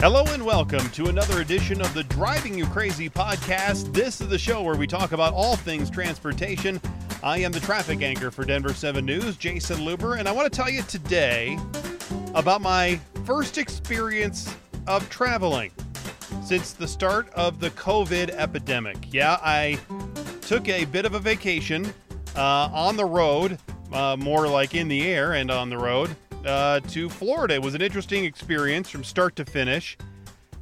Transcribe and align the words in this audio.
Hello 0.00 0.24
and 0.26 0.44
welcome 0.44 0.86
to 0.90 1.06
another 1.06 1.40
edition 1.40 1.80
of 1.80 1.92
the 1.94 2.04
Driving 2.04 2.56
You 2.56 2.66
Crazy 2.66 3.08
podcast. 3.08 3.94
This 3.94 4.20
is 4.20 4.28
the 4.28 4.38
show 4.38 4.62
where 4.62 4.76
we 4.76 4.86
talk 4.86 5.12
about 5.12 5.32
all 5.32 5.56
things 5.56 5.88
transportation. 5.88 6.78
I 7.22 7.38
am 7.38 7.50
the 7.50 7.60
traffic 7.60 8.02
anchor 8.02 8.30
for 8.30 8.44
Denver 8.44 8.74
7 8.74 9.06
News, 9.06 9.38
Jayson 9.38 9.78
Luber, 9.78 10.18
and 10.18 10.28
I 10.28 10.32
want 10.32 10.52
to 10.52 10.54
tell 10.54 10.68
you 10.68 10.82
today 10.82 11.58
about 12.34 12.60
my 12.60 13.00
first 13.24 13.56
experience 13.56 14.54
of 14.86 15.08
traveling 15.08 15.72
since 16.44 16.74
the 16.74 16.86
start 16.86 17.30
of 17.30 17.58
the 17.58 17.70
COVID 17.70 18.28
epidemic. 18.28 18.98
Yeah, 19.14 19.38
I 19.42 19.78
took 20.42 20.68
a 20.68 20.84
bit 20.84 21.06
of 21.06 21.14
a 21.14 21.20
vacation 21.20 21.86
uh, 22.36 22.68
on 22.70 22.98
the 22.98 23.06
road, 23.06 23.58
uh, 23.94 24.14
more 24.18 24.46
like 24.46 24.74
in 24.74 24.88
the 24.88 25.06
air 25.08 25.32
and 25.32 25.50
on 25.50 25.70
the 25.70 25.78
road 25.78 26.14
uh, 26.46 26.80
to 26.80 27.08
Florida. 27.08 27.54
It 27.54 27.62
was 27.62 27.74
an 27.74 27.82
interesting 27.82 28.24
experience 28.24 28.88
from 28.88 29.04
start 29.04 29.36
to 29.36 29.44
finish. 29.44 29.98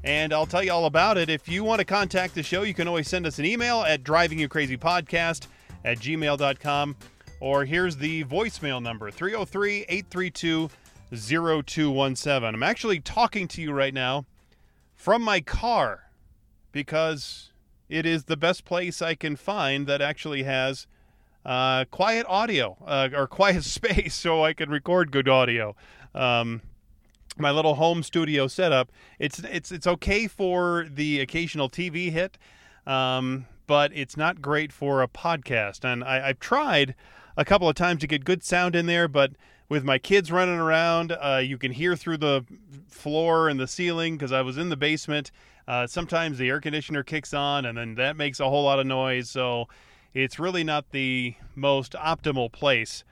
And 0.02 0.32
I'll 0.32 0.46
tell 0.46 0.62
you 0.62 0.72
all 0.72 0.86
about 0.86 1.16
it. 1.16 1.30
If 1.30 1.48
you 1.48 1.64
want 1.64 1.78
to 1.78 1.84
contact 1.84 2.34
the 2.34 2.42
show, 2.42 2.62
you 2.62 2.74
can 2.74 2.88
always 2.88 3.08
send 3.08 3.26
us 3.26 3.38
an 3.38 3.46
email 3.46 3.80
at 3.82 4.02
drivingyoucrazypodcast 4.02 5.46
at 5.84 5.98
gmail.com. 5.98 6.96
Or 7.40 7.64
here's 7.64 7.96
the 7.96 8.24
voicemail 8.24 8.82
number 8.82 9.10
303 9.10 9.86
832 9.88 10.68
0217. 11.14 12.54
I'm 12.54 12.62
actually 12.62 13.00
talking 13.00 13.48
to 13.48 13.62
you 13.62 13.72
right 13.72 13.94
now 13.94 14.26
from 14.94 15.22
my 15.22 15.40
car 15.40 16.10
because 16.72 17.52
it 17.88 18.06
is 18.06 18.24
the 18.24 18.36
best 18.36 18.64
place 18.64 19.00
I 19.00 19.14
can 19.14 19.36
find 19.36 19.86
that 19.86 20.00
actually 20.00 20.42
has 20.42 20.86
uh, 21.44 21.84
quiet 21.90 22.26
audio 22.28 22.76
uh, 22.86 23.08
or 23.14 23.26
quiet 23.26 23.64
space 23.64 24.14
so 24.14 24.44
I 24.44 24.52
can 24.52 24.70
record 24.70 25.10
good 25.10 25.28
audio. 25.28 25.76
Um, 26.14 26.62
my 27.36 27.50
little 27.50 27.74
home 27.74 28.02
studio 28.02 28.46
setup. 28.46 28.92
It's 29.18 29.40
it's 29.40 29.72
it's 29.72 29.86
okay 29.86 30.26
for 30.26 30.86
the 30.88 31.20
occasional 31.20 31.68
TV 31.68 32.10
hit, 32.10 32.38
um, 32.86 33.46
but 33.66 33.92
it's 33.94 34.16
not 34.16 34.40
great 34.40 34.72
for 34.72 35.02
a 35.02 35.08
podcast. 35.08 35.84
And 35.84 36.04
I, 36.04 36.28
I've 36.28 36.38
tried 36.38 36.94
a 37.36 37.44
couple 37.44 37.68
of 37.68 37.74
times 37.74 38.00
to 38.02 38.06
get 38.06 38.24
good 38.24 38.44
sound 38.44 38.76
in 38.76 38.86
there, 38.86 39.08
but 39.08 39.32
with 39.68 39.82
my 39.82 39.98
kids 39.98 40.30
running 40.30 40.58
around, 40.58 41.12
uh, 41.12 41.40
you 41.42 41.58
can 41.58 41.72
hear 41.72 41.96
through 41.96 42.18
the 42.18 42.44
floor 42.86 43.48
and 43.48 43.58
the 43.58 43.66
ceiling 43.66 44.16
because 44.16 44.30
I 44.30 44.42
was 44.42 44.56
in 44.56 44.68
the 44.68 44.76
basement. 44.76 45.30
Uh, 45.66 45.86
sometimes 45.86 46.38
the 46.38 46.48
air 46.48 46.60
conditioner 46.60 47.02
kicks 47.02 47.32
on, 47.32 47.64
and 47.64 47.76
then 47.76 47.94
that 47.94 48.16
makes 48.16 48.38
a 48.38 48.48
whole 48.48 48.64
lot 48.64 48.78
of 48.78 48.86
noise. 48.86 49.30
So 49.30 49.66
it's 50.14 50.38
really 50.38 50.64
not 50.64 50.92
the 50.92 51.34
most 51.54 51.92
optimal 51.92 52.50
place 52.50 53.04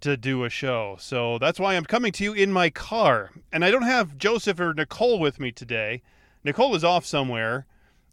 to 0.00 0.16
do 0.16 0.44
a 0.44 0.50
show. 0.50 0.96
So 0.98 1.38
that's 1.38 1.60
why 1.60 1.76
I'm 1.76 1.84
coming 1.84 2.12
to 2.12 2.24
you 2.24 2.32
in 2.32 2.50
my 2.52 2.70
car. 2.70 3.30
And 3.52 3.64
I 3.64 3.70
don't 3.70 3.82
have 3.82 4.16
Joseph 4.16 4.58
or 4.58 4.72
Nicole 4.72 5.18
with 5.18 5.38
me 5.38 5.52
today. 5.52 6.02
Nicole 6.42 6.74
is 6.74 6.82
off 6.82 7.04
somewhere. 7.04 7.66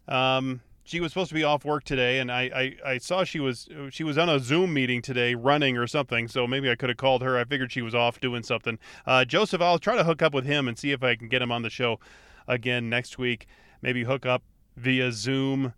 Um, 0.06 0.60
she 0.84 1.00
was 1.00 1.12
supposed 1.12 1.28
to 1.28 1.34
be 1.34 1.44
off 1.44 1.66
work 1.66 1.84
today, 1.84 2.18
and 2.18 2.32
I, 2.32 2.76
I, 2.84 2.92
I, 2.92 2.98
saw 2.98 3.22
she 3.22 3.40
was 3.40 3.68
she 3.90 4.04
was 4.04 4.16
on 4.16 4.30
a 4.30 4.38
Zoom 4.38 4.72
meeting 4.72 5.02
today, 5.02 5.34
running 5.34 5.76
or 5.76 5.86
something. 5.86 6.28
So 6.28 6.46
maybe 6.46 6.70
I 6.70 6.76
could 6.76 6.88
have 6.88 6.96
called 6.96 7.20
her. 7.20 7.36
I 7.36 7.44
figured 7.44 7.72
she 7.72 7.82
was 7.82 7.94
off 7.94 8.20
doing 8.20 8.42
something. 8.42 8.78
Uh, 9.06 9.26
Joseph, 9.26 9.60
I'll 9.60 9.78
try 9.78 9.96
to 9.96 10.04
hook 10.04 10.22
up 10.22 10.32
with 10.32 10.46
him 10.46 10.66
and 10.66 10.78
see 10.78 10.92
if 10.92 11.02
I 11.02 11.14
can 11.14 11.28
get 11.28 11.42
him 11.42 11.52
on 11.52 11.60
the 11.60 11.68
show 11.68 12.00
again 12.46 12.88
next 12.88 13.18
week. 13.18 13.46
Maybe 13.82 14.04
hook 14.04 14.24
up 14.24 14.42
via 14.78 15.12
Zoom 15.12 15.74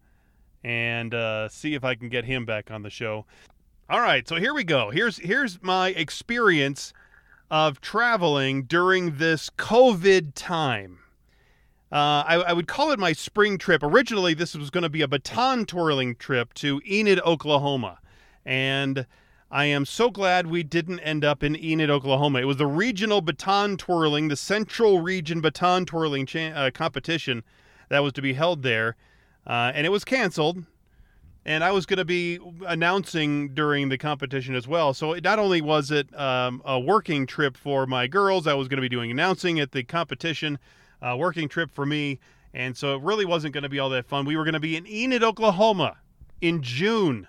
and 0.63 1.15
uh, 1.15 1.49
see 1.49 1.75
if 1.75 1.85
I 1.85 1.95
can 1.95 2.09
get 2.09 2.25
him 2.25 2.45
back 2.45 2.71
on 2.71 2.83
the 2.83 2.91
show. 2.91 3.27
All 3.89 4.01
right, 4.01 4.29
so 4.29 4.37
here 4.37 4.55
we 4.55 4.65
go. 4.65 4.91
Here's 4.91 5.19
here's 5.19 5.63
my 5.63 5.89
experience 5.89 6.93
of 7.51 7.81
traveling 7.81 8.65
during 8.65 9.17
this 9.17 9.51
COVID 9.51 10.33
time. 10.35 11.01
Uh, 11.93 12.23
I, 12.25 12.35
I, 12.47 12.53
would 12.53 12.69
call 12.69 12.93
it 12.93 13.01
my 13.01 13.13
spring 13.13 13.59
trip. 13.59 13.83
Originally, 13.83 14.33
this 14.33 14.55
was 14.55 14.71
going 14.71 14.85
to 14.85 14.89
be 14.89 15.03
a 15.03 15.09
baton 15.09 15.67
twirling 15.67 16.15
trip 16.15 16.55
to 16.55 16.81
Enid, 16.89 17.19
Oklahoma. 17.23 17.99
And 18.47 19.07
I 19.51 19.65
am 19.65 19.85
so 19.85 20.09
glad 20.09 20.47
we 20.47 20.63
didn't 20.63 21.01
end 21.01 21.25
up 21.25 21.43
in 21.43 21.57
Enid, 21.57 21.91
Oklahoma. 21.91 22.39
It 22.39 22.45
was 22.45 22.59
the 22.59 22.69
regional 22.69 23.21
baton 23.21 23.77
twirling, 23.77 24.29
the 24.29 24.37
Central 24.37 25.01
Region 25.01 25.41
baton 25.41 25.85
twirling 25.85 26.27
cha- 26.27 26.53
uh, 26.55 26.71
competition 26.71 27.43
that 27.89 28.05
was 28.05 28.13
to 28.13 28.23
be 28.23 28.35
held 28.35 28.63
there. 28.63 28.95
Uh, 29.47 29.73
and 29.75 29.87
it 29.87 29.91
was 29.91 30.05
canceled 30.05 30.65
and 31.45 31.65
I 31.65 31.73
was 31.73 31.87
going 31.87 31.99
to 31.99 32.05
be 32.05 32.39
announcing 32.67 33.55
during 33.55 33.89
the 33.89 33.97
competition 33.97 34.55
as 34.55 34.69
well. 34.69 34.93
So 34.93 35.15
not 35.15 35.39
only 35.39 35.61
was 35.61 35.91
it 35.91 36.15
um, 36.19 36.63
a 36.65 36.79
working 36.79 37.27
trip 37.27 37.57
for 37.57 37.87
my 37.87 38.07
girls, 38.07 38.47
I 38.47 38.55
was 38.55 38.69
going 38.69 38.77
to 38.77 38.83
be 38.83 38.89
doing 38.89 39.11
announcing 39.11 39.59
at 39.59 39.73
the 39.73 39.83
competition, 39.83 40.59
working 41.17 41.49
trip 41.49 41.71
for 41.71 41.87
me, 41.87 42.19
and 42.53 42.77
so 42.77 42.95
it 42.97 43.03
really 43.03 43.25
wasn't 43.25 43.55
going 43.55 43.63
to 43.63 43.69
be 43.69 43.79
all 43.79 43.91
that 43.91 44.07
fun. 44.07 44.27
We 44.27 44.37
were 44.37 44.45
going 44.45 44.55
to 44.55 44.61
be 44.61 44.77
in 44.77 44.87
Enid, 44.87 45.23
Oklahoma, 45.23 45.97
in 46.41 46.63
June, 46.63 47.27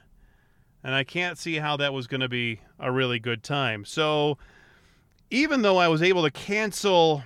and 0.83 0.93
I 0.93 1.03
can't 1.03 1.37
see 1.37 1.55
how 1.55 1.77
that 1.77 1.93
was 1.93 2.07
going 2.07 2.21
to 2.21 2.29
be 2.29 2.59
a 2.79 2.91
really 2.91 3.19
good 3.19 3.43
time. 3.43 3.85
So 3.85 4.37
even 5.29 5.61
though 5.61 5.77
I 5.77 5.87
was 5.87 6.01
able 6.01 6.23
to 6.23 6.31
cancel 6.31 7.23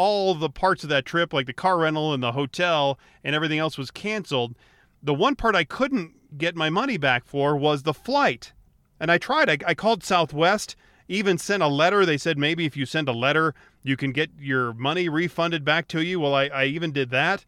all 0.00 0.34
the 0.34 0.50
parts 0.50 0.82
of 0.82 0.88
that 0.90 1.04
trip, 1.04 1.32
like 1.32 1.46
the 1.46 1.52
car 1.52 1.78
rental 1.78 2.12
and 2.14 2.22
the 2.22 2.32
hotel, 2.32 2.98
and 3.22 3.34
everything 3.34 3.58
else 3.58 3.76
was 3.76 3.90
canceled 3.90 4.54
the 5.02 5.14
one 5.14 5.34
part 5.34 5.54
I 5.54 5.64
couldn't 5.64 6.38
get 6.38 6.56
my 6.56 6.70
money 6.70 6.96
back 6.96 7.24
for 7.24 7.56
was 7.56 7.82
the 7.82 7.94
flight. 7.94 8.52
And 8.98 9.10
I 9.10 9.18
tried. 9.18 9.48
I, 9.48 9.58
I, 9.66 9.74
called 9.74 10.04
Southwest, 10.04 10.76
even 11.08 11.38
sent 11.38 11.62
a 11.62 11.68
letter. 11.68 12.04
They 12.04 12.18
said 12.18 12.36
maybe 12.36 12.66
if 12.66 12.76
you 12.76 12.86
send 12.86 13.08
a 13.08 13.12
letter, 13.12 13.54
you 13.82 13.96
can 13.96 14.12
get 14.12 14.30
your 14.38 14.74
money 14.74 15.08
refunded 15.08 15.64
back 15.64 15.88
to 15.88 16.02
you. 16.02 16.20
Well, 16.20 16.34
I, 16.34 16.46
I 16.48 16.64
even 16.66 16.92
did 16.92 17.10
that. 17.10 17.46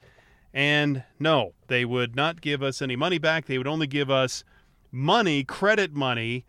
And 0.55 1.05
no, 1.19 1.53
they 1.69 1.85
would 1.85 2.17
not 2.17 2.41
give 2.41 2.63
us 2.63 2.83
any 2.83 2.97
money 2.97 3.19
back. 3.19 3.47
They 3.47 3.59
would 3.59 3.67
only 3.67 3.87
give 3.87 4.11
us 4.11 4.45
money, 4.91 5.45
credit 5.45 5.95
money, 5.95 6.45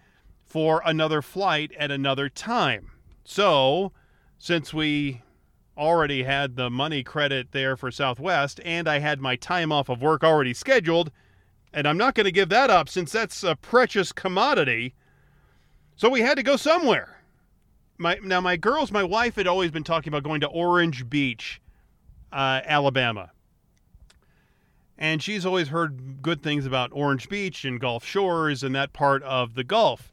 for 0.46 0.82
another 0.86 1.22
flight 1.22 1.72
at 1.78 1.92
another 1.92 2.30
time. 2.30 2.92
So, 3.24 3.92
since 4.38 4.74
we 4.74 5.22
already 5.78 6.24
had 6.24 6.56
the 6.56 6.70
money 6.70 7.04
credit 7.04 7.52
there 7.52 7.76
for 7.76 7.92
Southwest, 7.92 8.60
and 8.64 8.88
I 8.88 9.00
had 9.00 9.20
my 9.20 9.36
time 9.36 9.72
off 9.72 9.90
of 9.90 10.02
work 10.02 10.24
already 10.24 10.54
scheduled, 10.54 11.12
and 11.74 11.88
I'm 11.88 11.98
not 11.98 12.16
going 12.16 12.26
to 12.26 12.32
give 12.32 12.50
that 12.50 12.70
up 12.70 12.88
since 12.90 13.12
that's 13.12 13.44
a 13.44 13.56
precious 13.56 14.12
commodity. 14.12 14.94
So 15.96 16.10
we 16.10 16.22
had 16.22 16.38
to 16.38 16.44
go 16.44 16.56
somewhere. 16.56 17.22
My 17.98 18.20
now 18.24 18.42
my 18.42 18.58
girls, 18.58 18.92
my 18.92 19.04
wife 19.04 19.36
had 19.36 19.48
always 19.48 19.72
been 19.72 19.84
talking 19.84 20.12
about 20.12 20.24
going 20.24 20.42
to 20.42 20.48
Orange 20.48 21.10
Beach, 21.10 21.62
uh, 22.32 22.62
Alabama. 22.66 23.32
And 24.98 25.22
she's 25.22 25.46
always 25.46 25.68
heard 25.68 26.22
good 26.22 26.42
things 26.44 26.66
about 26.66 26.92
Orange 26.94 27.28
Beach 27.28 27.66
and 27.66 27.80
Gulf 27.80 28.06
Shores 28.06 28.64
and 28.64 28.76
that 28.76 28.94
part 28.94 29.24
of 29.24 29.56
the 29.56 29.64
Gulf. 29.64 30.12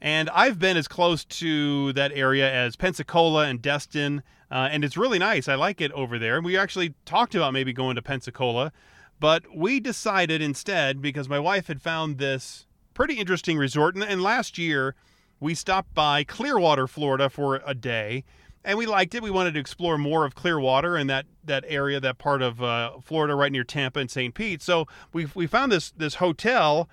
And 0.00 0.28
I've 0.30 0.58
been 0.58 0.76
as 0.76 0.88
close 0.88 1.24
to 1.24 1.92
that 1.94 2.12
area 2.12 2.50
as 2.52 2.76
Pensacola 2.76 3.46
and 3.46 3.62
Destin, 3.62 4.22
uh, 4.54 4.68
and 4.70 4.84
it's 4.84 4.96
really 4.96 5.18
nice. 5.18 5.48
I 5.48 5.56
like 5.56 5.80
it 5.80 5.90
over 5.92 6.16
there. 6.16 6.40
We 6.40 6.56
actually 6.56 6.94
talked 7.04 7.34
about 7.34 7.52
maybe 7.52 7.72
going 7.72 7.96
to 7.96 8.02
Pensacola, 8.02 8.72
but 9.18 9.42
we 9.52 9.80
decided 9.80 10.40
instead 10.40 11.02
because 11.02 11.28
my 11.28 11.40
wife 11.40 11.66
had 11.66 11.82
found 11.82 12.18
this 12.18 12.64
pretty 12.94 13.14
interesting 13.14 13.58
resort. 13.58 13.96
And, 13.96 14.04
and 14.04 14.22
last 14.22 14.56
year, 14.56 14.94
we 15.40 15.56
stopped 15.56 15.92
by 15.92 16.22
Clearwater, 16.22 16.86
Florida 16.86 17.28
for 17.28 17.62
a 17.66 17.74
day, 17.74 18.22
and 18.64 18.78
we 18.78 18.86
liked 18.86 19.16
it. 19.16 19.24
We 19.24 19.30
wanted 19.32 19.54
to 19.54 19.60
explore 19.60 19.98
more 19.98 20.24
of 20.24 20.36
Clearwater 20.36 20.94
and 20.94 21.10
that 21.10 21.26
that 21.42 21.64
area, 21.66 21.98
that 21.98 22.18
part 22.18 22.40
of 22.40 22.62
uh, 22.62 23.00
Florida, 23.02 23.34
right 23.34 23.50
near 23.50 23.64
Tampa 23.64 23.98
and 23.98 24.10
St. 24.10 24.32
Pete. 24.32 24.62
So 24.62 24.86
we 25.12 25.26
we 25.34 25.48
found 25.48 25.72
this 25.72 25.90
this 25.90 26.14
hotel, 26.14 26.88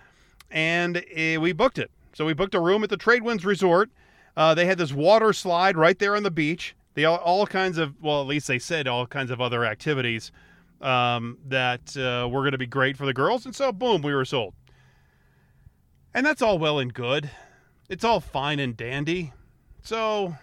and 0.50 0.98
uh, 0.98 1.40
we 1.40 1.52
booked 1.52 1.78
it. 1.78 1.92
So 2.14 2.26
we 2.26 2.34
booked 2.34 2.56
a 2.56 2.60
room 2.60 2.84
at 2.84 2.90
the 2.90 2.98
Tradewinds 2.98 3.46
Resort. 3.46 3.92
Uh, 4.36 4.56
they 4.56 4.66
had 4.66 4.80
this 4.80 4.92
water 4.92 5.32
slide 5.32 5.78
right 5.78 6.00
there 6.00 6.16
on 6.16 6.24
the 6.24 6.32
beach. 6.32 6.76
They 6.94 7.06
all, 7.06 7.18
all 7.18 7.48
kinds 7.48 7.78
of, 7.78 8.02
well, 8.02 8.22
at 8.22 8.28
least 8.28 8.48
they 8.48 8.60
said 8.60 8.88
all 8.88 9.08
kinds 9.08 9.32
of 9.32 9.40
other 9.40 9.66
activities 9.66 10.32
um, 10.82 11.38
that 11.48 11.96
uh, 11.96 12.28
were 12.28 12.42
going 12.42 12.52
to 12.52 12.58
be 12.58 12.68
great 12.68 12.98
for 12.98 13.06
the 13.06 13.14
girls. 13.14 13.46
And 13.46 13.56
so, 13.56 13.72
boom, 13.72 14.02
we 14.02 14.14
were 14.14 14.26
sold. 14.26 14.54
And 16.14 16.26
that's 16.26 16.42
all 16.42 16.60
well 16.60 16.80
and 16.80 16.94
good. 16.94 17.30
It's 17.88 18.04
all 18.04 18.20
fine 18.20 18.60
and 18.60 18.76
dandy. 18.76 19.32
So, 19.84 20.36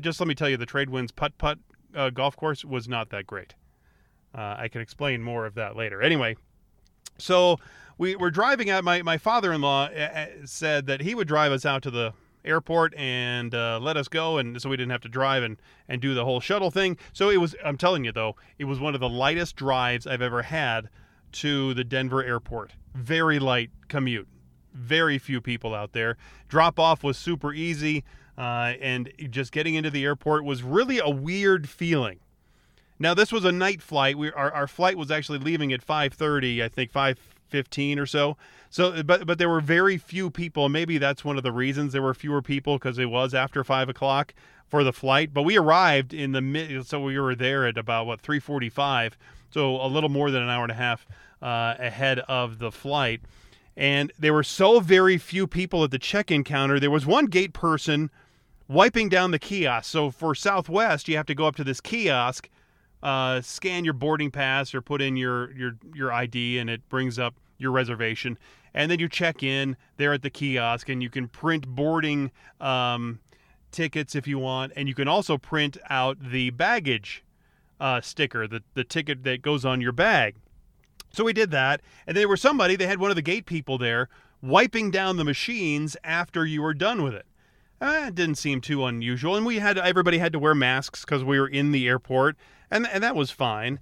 just 0.00 0.20
let 0.20 0.26
me 0.26 0.34
tell 0.34 0.48
you, 0.48 0.56
the 0.56 0.66
Tradewinds 0.66 1.14
putt 1.14 1.36
putt 1.38 1.58
uh, 1.94 2.10
golf 2.10 2.36
course 2.36 2.64
was 2.64 2.88
not 2.88 3.10
that 3.10 3.26
great. 3.26 3.54
Uh, 4.34 4.56
I 4.58 4.68
can 4.68 4.80
explain 4.80 5.22
more 5.22 5.44
of 5.44 5.54
that 5.56 5.76
later. 5.76 6.00
Anyway, 6.00 6.36
so 7.18 7.58
we 7.98 8.16
were 8.16 8.30
driving 8.30 8.70
out. 8.70 8.82
My, 8.82 9.02
my 9.02 9.18
father 9.18 9.52
in 9.52 9.60
law 9.60 9.84
uh, 9.84 9.88
uh, 9.98 10.26
said 10.44 10.86
that 10.86 11.02
he 11.02 11.14
would 11.14 11.28
drive 11.28 11.52
us 11.52 11.66
out 11.66 11.82
to 11.82 11.90
the 11.90 12.14
airport 12.44 12.94
and 12.96 13.54
uh, 13.54 13.78
let 13.80 13.96
us 13.96 14.08
go, 14.08 14.38
and 14.38 14.60
so 14.60 14.68
we 14.68 14.76
didn't 14.76 14.90
have 14.90 15.00
to 15.02 15.08
drive 15.08 15.42
and, 15.42 15.56
and 15.88 16.00
do 16.00 16.14
the 16.14 16.24
whole 16.24 16.40
shuttle 16.40 16.70
thing. 16.70 16.96
So 17.12 17.30
it 17.30 17.38
was, 17.38 17.54
I'm 17.64 17.76
telling 17.76 18.04
you 18.04 18.12
though, 18.12 18.36
it 18.58 18.64
was 18.64 18.80
one 18.80 18.94
of 18.94 19.00
the 19.00 19.08
lightest 19.08 19.56
drives 19.56 20.06
I've 20.06 20.22
ever 20.22 20.42
had 20.42 20.88
to 21.32 21.74
the 21.74 21.84
Denver 21.84 22.22
airport. 22.22 22.72
Very 22.94 23.38
light 23.38 23.70
commute. 23.88 24.28
Very 24.74 25.18
few 25.18 25.40
people 25.40 25.74
out 25.74 25.92
there. 25.92 26.16
Drop 26.48 26.78
off 26.78 27.02
was 27.02 27.18
super 27.18 27.52
easy, 27.52 28.04
uh, 28.38 28.74
and 28.80 29.12
just 29.30 29.52
getting 29.52 29.74
into 29.74 29.90
the 29.90 30.04
airport 30.04 30.44
was 30.44 30.62
really 30.62 30.98
a 30.98 31.10
weird 31.10 31.68
feeling. 31.68 32.20
Now 32.98 33.14
this 33.14 33.32
was 33.32 33.44
a 33.44 33.52
night 33.52 33.82
flight. 33.82 34.16
We 34.16 34.30
our, 34.32 34.52
our 34.52 34.66
flight 34.66 34.96
was 34.96 35.10
actually 35.10 35.38
leaving 35.40 35.72
at 35.72 35.84
5:30, 35.84 36.62
I 36.62 36.68
think 36.68 36.92
5:15 37.52 37.98
or 37.98 38.06
so. 38.06 38.36
So, 38.70 39.02
but 39.02 39.26
but 39.26 39.38
there 39.38 39.48
were 39.48 39.60
very 39.60 39.98
few 39.98 40.30
people. 40.30 40.68
Maybe 40.68 40.98
that's 40.98 41.24
one 41.24 41.36
of 41.36 41.42
the 41.42 41.52
reasons 41.52 41.92
there 41.92 42.02
were 42.02 42.14
fewer 42.14 42.42
people 42.42 42.78
because 42.78 42.98
it 42.98 43.10
was 43.10 43.34
after 43.34 43.62
five 43.64 43.88
o'clock 43.88 44.34
for 44.66 44.82
the 44.84 44.92
flight. 44.92 45.34
But 45.34 45.42
we 45.42 45.58
arrived 45.58 46.14
in 46.14 46.32
the 46.32 46.40
mid, 46.40 46.86
so 46.86 47.00
we 47.00 47.18
were 47.18 47.34
there 47.34 47.66
at 47.66 47.76
about 47.76 48.06
what 48.06 48.22
3:45, 48.22 49.12
so 49.50 49.76
a 49.76 49.86
little 49.86 50.08
more 50.08 50.30
than 50.30 50.42
an 50.42 50.48
hour 50.48 50.62
and 50.62 50.72
a 50.72 50.76
half 50.76 51.06
uh, 51.42 51.74
ahead 51.78 52.20
of 52.20 52.58
the 52.58 52.72
flight. 52.72 53.20
And 53.76 54.12
there 54.18 54.34
were 54.34 54.42
so 54.42 54.80
very 54.80 55.16
few 55.18 55.46
people 55.46 55.84
at 55.84 55.90
the 55.90 55.98
check-in 55.98 56.44
counter. 56.44 56.78
There 56.78 56.90
was 56.90 57.06
one 57.06 57.26
gate 57.26 57.52
person 57.52 58.10
wiping 58.68 59.08
down 59.08 59.30
the 59.30 59.38
kiosk. 59.38 59.90
So 59.90 60.10
for 60.10 60.34
Southwest, 60.34 61.08
you 61.08 61.16
have 61.16 61.26
to 61.26 61.34
go 61.34 61.46
up 61.46 61.56
to 61.56 61.64
this 61.64 61.80
kiosk, 61.80 62.48
uh, 63.02 63.40
scan 63.40 63.84
your 63.84 63.94
boarding 63.94 64.30
pass 64.30 64.74
or 64.74 64.80
put 64.80 65.02
in 65.02 65.16
your 65.16 65.52
your 65.52 65.76
your 65.94 66.12
ID, 66.12 66.58
and 66.58 66.70
it 66.70 66.88
brings 66.88 67.18
up 67.18 67.34
your 67.58 67.72
reservation. 67.72 68.38
And 68.74 68.90
then 68.90 68.98
you 68.98 69.08
check 69.08 69.42
in 69.42 69.76
there 69.96 70.12
at 70.12 70.22
the 70.22 70.30
kiosk, 70.30 70.88
and 70.88 71.02
you 71.02 71.10
can 71.10 71.28
print 71.28 71.66
boarding 71.68 72.30
um, 72.60 73.20
tickets 73.70 74.14
if 74.14 74.26
you 74.26 74.38
want, 74.38 74.72
and 74.76 74.88
you 74.88 74.94
can 74.94 75.08
also 75.08 75.36
print 75.36 75.76
out 75.90 76.18
the 76.20 76.50
baggage 76.50 77.24
uh, 77.80 78.00
sticker, 78.00 78.46
the 78.46 78.62
the 78.74 78.84
ticket 78.84 79.24
that 79.24 79.42
goes 79.42 79.64
on 79.64 79.80
your 79.80 79.92
bag. 79.92 80.36
So 81.12 81.24
we 81.24 81.34
did 81.34 81.50
that, 81.50 81.82
and 82.06 82.16
there 82.16 82.28
was 82.28 82.40
somebody. 82.40 82.76
They 82.76 82.86
had 82.86 82.98
one 82.98 83.10
of 83.10 83.16
the 83.16 83.22
gate 83.22 83.44
people 83.44 83.76
there 83.76 84.08
wiping 84.40 84.90
down 84.90 85.16
the 85.16 85.24
machines 85.24 85.96
after 86.02 86.44
you 86.44 86.62
were 86.62 86.74
done 86.74 87.02
with 87.02 87.14
it. 87.14 87.26
Uh, 87.82 88.04
it 88.06 88.14
didn't 88.14 88.36
seem 88.36 88.60
too 88.60 88.84
unusual, 88.84 89.34
and 89.34 89.44
we 89.44 89.58
had 89.58 89.76
everybody 89.76 90.18
had 90.18 90.32
to 90.32 90.38
wear 90.38 90.54
masks 90.54 91.04
because 91.04 91.24
we 91.24 91.40
were 91.40 91.48
in 91.48 91.72
the 91.72 91.88
airport, 91.88 92.36
and 92.70 92.86
and 92.86 93.02
that 93.02 93.16
was 93.16 93.32
fine. 93.32 93.80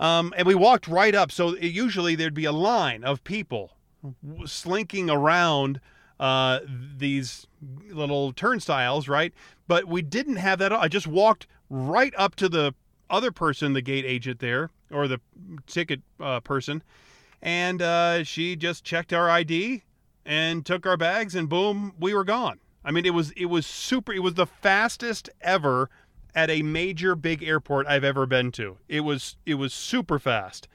Um, 0.00 0.34
and 0.36 0.48
we 0.48 0.56
walked 0.56 0.88
right 0.88 1.14
up. 1.14 1.30
So 1.30 1.50
it, 1.50 1.68
usually 1.68 2.16
there'd 2.16 2.34
be 2.34 2.44
a 2.44 2.52
line 2.52 3.04
of 3.04 3.22
people 3.22 3.76
slinking 4.46 5.08
around 5.08 5.80
uh, 6.18 6.58
these 6.96 7.46
little 7.88 8.32
turnstiles, 8.32 9.06
right? 9.06 9.32
But 9.68 9.86
we 9.86 10.02
didn't 10.02 10.36
have 10.36 10.58
that. 10.58 10.72
I 10.72 10.88
just 10.88 11.06
walked 11.06 11.46
right 11.70 12.12
up 12.18 12.34
to 12.36 12.48
the 12.48 12.74
other 13.08 13.30
person, 13.30 13.74
the 13.74 13.80
gate 13.80 14.04
agent 14.04 14.40
there, 14.40 14.70
or 14.90 15.06
the 15.06 15.20
ticket 15.68 16.02
uh, 16.18 16.40
person, 16.40 16.82
and 17.40 17.80
uh, 17.80 18.24
she 18.24 18.56
just 18.56 18.82
checked 18.82 19.12
our 19.12 19.30
ID 19.30 19.84
and 20.24 20.66
took 20.66 20.84
our 20.84 20.96
bags, 20.96 21.36
and 21.36 21.48
boom, 21.48 21.94
we 22.00 22.12
were 22.12 22.24
gone. 22.24 22.58
I 22.86 22.92
mean, 22.92 23.04
it 23.04 23.12
was 23.12 23.32
it 23.32 23.46
was 23.46 23.66
super. 23.66 24.12
It 24.12 24.20
was 24.20 24.34
the 24.34 24.46
fastest 24.46 25.28
ever 25.40 25.90
at 26.36 26.48
a 26.48 26.62
major 26.62 27.16
big 27.16 27.42
airport 27.42 27.88
I've 27.88 28.04
ever 28.04 28.26
been 28.26 28.52
to. 28.52 28.78
It 28.88 29.00
was 29.00 29.36
it 29.44 29.54
was 29.54 29.74
super 29.74 30.20
fast. 30.20 30.68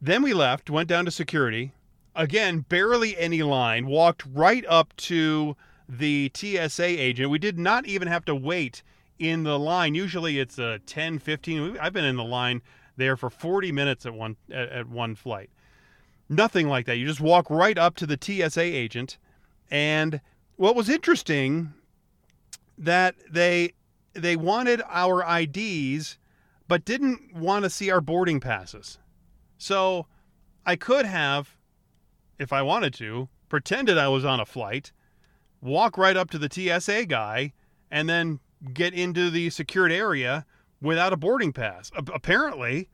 Then 0.00 0.22
we 0.22 0.34
left, 0.34 0.68
went 0.68 0.90
down 0.90 1.06
to 1.06 1.10
security. 1.10 1.72
Again, 2.14 2.60
barely 2.68 3.16
any 3.16 3.42
line. 3.42 3.86
Walked 3.86 4.24
right 4.30 4.64
up 4.68 4.94
to 4.96 5.56
the 5.88 6.30
TSA 6.34 6.84
agent. 6.84 7.30
We 7.30 7.38
did 7.38 7.58
not 7.58 7.86
even 7.86 8.06
have 8.08 8.26
to 8.26 8.34
wait 8.34 8.82
in 9.18 9.44
the 9.44 9.58
line. 9.58 9.94
Usually 9.94 10.38
it's 10.38 10.58
a 10.58 10.80
10, 10.84 11.18
15. 11.18 11.78
I've 11.80 11.94
been 11.94 12.04
in 12.04 12.16
the 12.16 12.24
line 12.24 12.60
there 12.98 13.16
for 13.16 13.30
40 13.30 13.72
minutes 13.72 14.04
at 14.04 14.12
one 14.12 14.36
at, 14.50 14.68
at 14.68 14.88
one 14.88 15.14
flight. 15.14 15.48
Nothing 16.28 16.68
like 16.68 16.84
that. 16.84 16.96
You 16.96 17.06
just 17.06 17.20
walk 17.22 17.48
right 17.48 17.78
up 17.78 17.96
to 17.96 18.06
the 18.06 18.18
TSA 18.20 18.62
agent 18.62 19.16
and 19.70 20.20
what 20.56 20.76
was 20.76 20.88
interesting 20.88 21.72
that 22.78 23.14
they 23.30 23.72
they 24.14 24.36
wanted 24.36 24.82
our 24.88 25.24
IDs 25.40 26.18
but 26.66 26.84
didn't 26.84 27.34
want 27.34 27.64
to 27.64 27.70
see 27.70 27.90
our 27.90 28.00
boarding 28.00 28.40
passes. 28.40 28.98
So 29.58 30.06
I 30.64 30.76
could 30.76 31.06
have 31.06 31.56
if 32.38 32.52
I 32.52 32.62
wanted 32.62 32.94
to 32.94 33.28
pretended 33.48 33.98
I 33.98 34.08
was 34.08 34.24
on 34.24 34.40
a 34.40 34.46
flight, 34.46 34.92
walk 35.60 35.96
right 35.96 36.16
up 36.16 36.30
to 36.30 36.38
the 36.38 36.48
TSA 36.50 37.06
guy 37.06 37.52
and 37.90 38.08
then 38.08 38.40
get 38.72 38.94
into 38.94 39.30
the 39.30 39.50
secured 39.50 39.92
area 39.92 40.44
without 40.80 41.12
a 41.12 41.16
boarding 41.16 41.52
pass. 41.52 41.90
apparently, 41.94 42.88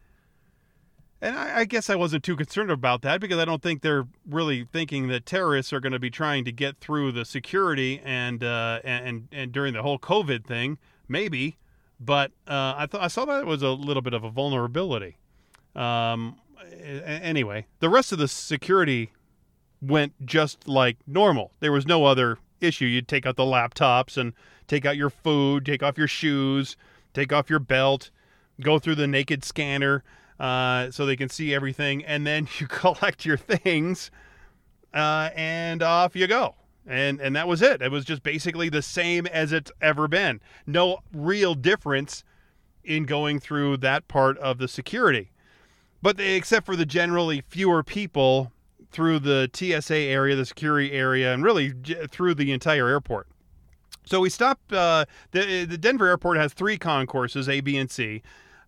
and 1.22 1.36
I, 1.36 1.60
I, 1.60 1.64
guess 1.64 1.90
I 1.90 1.96
wasn't 1.96 2.24
too 2.24 2.36
concerned 2.36 2.70
about 2.70 3.02
that 3.02 3.20
because 3.20 3.38
I 3.38 3.44
don't 3.44 3.62
think 3.62 3.82
they're 3.82 4.06
really 4.28 4.66
thinking 4.72 5.08
that 5.08 5.26
terrorists 5.26 5.72
are 5.72 5.80
going 5.80 5.92
to 5.92 5.98
be 5.98 6.10
trying 6.10 6.44
to 6.46 6.52
get 6.52 6.78
through 6.78 7.12
the 7.12 7.24
security 7.24 8.00
and 8.04 8.42
uh, 8.42 8.80
and 8.84 9.28
and 9.30 9.52
during 9.52 9.74
the 9.74 9.82
whole 9.82 9.98
COVID 9.98 10.44
thing, 10.44 10.78
maybe. 11.08 11.58
But 11.98 12.32
uh, 12.48 12.74
I 12.76 12.86
thought 12.86 13.02
I 13.02 13.08
saw 13.08 13.24
that 13.26 13.42
it 13.42 13.46
was 13.46 13.62
a 13.62 13.70
little 13.70 14.02
bit 14.02 14.14
of 14.14 14.24
a 14.24 14.30
vulnerability. 14.30 15.18
Um, 15.76 16.36
anyway, 17.04 17.66
the 17.80 17.90
rest 17.90 18.12
of 18.12 18.18
the 18.18 18.28
security 18.28 19.12
went 19.82 20.14
just 20.24 20.66
like 20.66 20.96
normal. 21.06 21.52
There 21.60 21.72
was 21.72 21.86
no 21.86 22.06
other 22.06 22.38
issue. 22.60 22.86
You'd 22.86 23.08
take 23.08 23.26
out 23.26 23.36
the 23.36 23.44
laptops 23.44 24.16
and 24.16 24.32
take 24.66 24.86
out 24.86 24.96
your 24.96 25.10
food, 25.10 25.66
take 25.66 25.82
off 25.82 25.98
your 25.98 26.08
shoes, 26.08 26.76
take 27.12 27.32
off 27.32 27.50
your 27.50 27.58
belt, 27.58 28.10
go 28.60 28.78
through 28.78 28.94
the 28.94 29.06
naked 29.06 29.44
scanner 29.44 30.02
uh, 30.40 30.90
so 30.90 31.04
they 31.04 31.16
can 31.16 31.28
see 31.28 31.54
everything, 31.54 32.02
and 32.04 32.26
then 32.26 32.48
you 32.58 32.66
collect 32.66 33.24
your 33.24 33.36
things, 33.36 34.10
uh, 34.94 35.30
and 35.36 35.82
off 35.82 36.16
you 36.16 36.26
go. 36.26 36.54
And 36.86 37.20
and 37.20 37.36
that 37.36 37.46
was 37.46 37.60
it. 37.62 37.82
It 37.82 37.92
was 37.92 38.04
just 38.04 38.22
basically 38.22 38.70
the 38.70 38.82
same 38.82 39.26
as 39.26 39.52
it's 39.52 39.70
ever 39.80 40.08
been. 40.08 40.40
No 40.66 41.00
real 41.12 41.54
difference 41.54 42.24
in 42.82 43.04
going 43.04 43.38
through 43.38 43.76
that 43.76 44.08
part 44.08 44.38
of 44.38 44.58
the 44.58 44.66
security. 44.66 45.30
But 46.02 46.16
they, 46.16 46.34
except 46.34 46.64
for 46.64 46.74
the 46.74 46.86
generally 46.86 47.42
fewer 47.46 47.82
people 47.82 48.50
through 48.90 49.18
the 49.20 49.50
TSA 49.52 49.94
area, 49.94 50.34
the 50.34 50.46
security 50.46 50.92
area, 50.92 51.34
and 51.34 51.44
really 51.44 51.74
through 52.10 52.34
the 52.34 52.50
entire 52.50 52.88
airport. 52.88 53.28
So 54.06 54.20
we 54.20 54.30
stopped. 54.30 54.72
Uh, 54.72 55.04
the 55.32 55.66
the 55.66 55.78
Denver 55.78 56.08
airport 56.08 56.38
has 56.38 56.54
three 56.54 56.78
concourses, 56.78 57.46
A, 57.46 57.60
B, 57.60 57.76
and 57.76 57.90
C, 57.90 58.22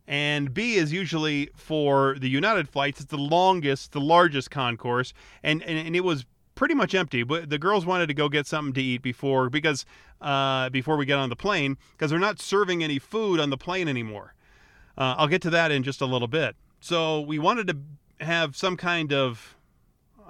and 0.06 0.52
B 0.52 0.75
is 0.75 0.93
usually 0.93 1.50
for 1.54 2.16
the 2.19 2.28
United 2.28 2.69
flights. 2.69 3.00
It's 3.00 3.10
the 3.10 3.16
longest, 3.16 3.93
the 3.93 4.00
largest 4.00 4.50
concourse, 4.50 5.12
and 5.43 5.62
and, 5.62 5.78
and 5.78 5.96
it 5.96 6.04
was 6.04 6.25
pretty 6.54 6.75
much 6.75 6.94
empty. 6.94 7.22
But 7.22 7.50
the 7.50 7.58
girls 7.58 7.87
wanted 7.87 8.06
to 8.08 8.14
go 8.14 8.28
get 8.28 8.46
something 8.46 8.75
to 8.75 8.82
eat 8.82 9.02
before 9.02 9.49
because 9.49 9.84
uh, 10.20 10.70
before 10.70 10.96
we 10.96 11.06
get 11.06 11.19
on 11.19 11.28
the 11.28 11.37
plane 11.37 11.76
because 11.93 12.10
they're 12.10 12.20
not 12.20 12.40
serving 12.40 12.82
any 12.82 12.98
food 12.98 13.41
on 13.41 13.50
the 13.50 13.56
plane 13.56 13.88
anymore. 13.88 14.34
Uh, 14.96 15.15
I'll 15.19 15.29
get 15.29 15.43
to 15.43 15.50
that 15.50 15.70
in 15.70 15.82
just 15.82 16.00
a 16.00 16.06
little 16.06 16.29
bit. 16.29 16.56
So 16.81 17.20
we 17.20 17.38
wanted 17.38 17.69
to 17.69 18.24
have 18.24 18.56
some 18.56 18.76
kind 18.76 19.12
of, 19.12 19.56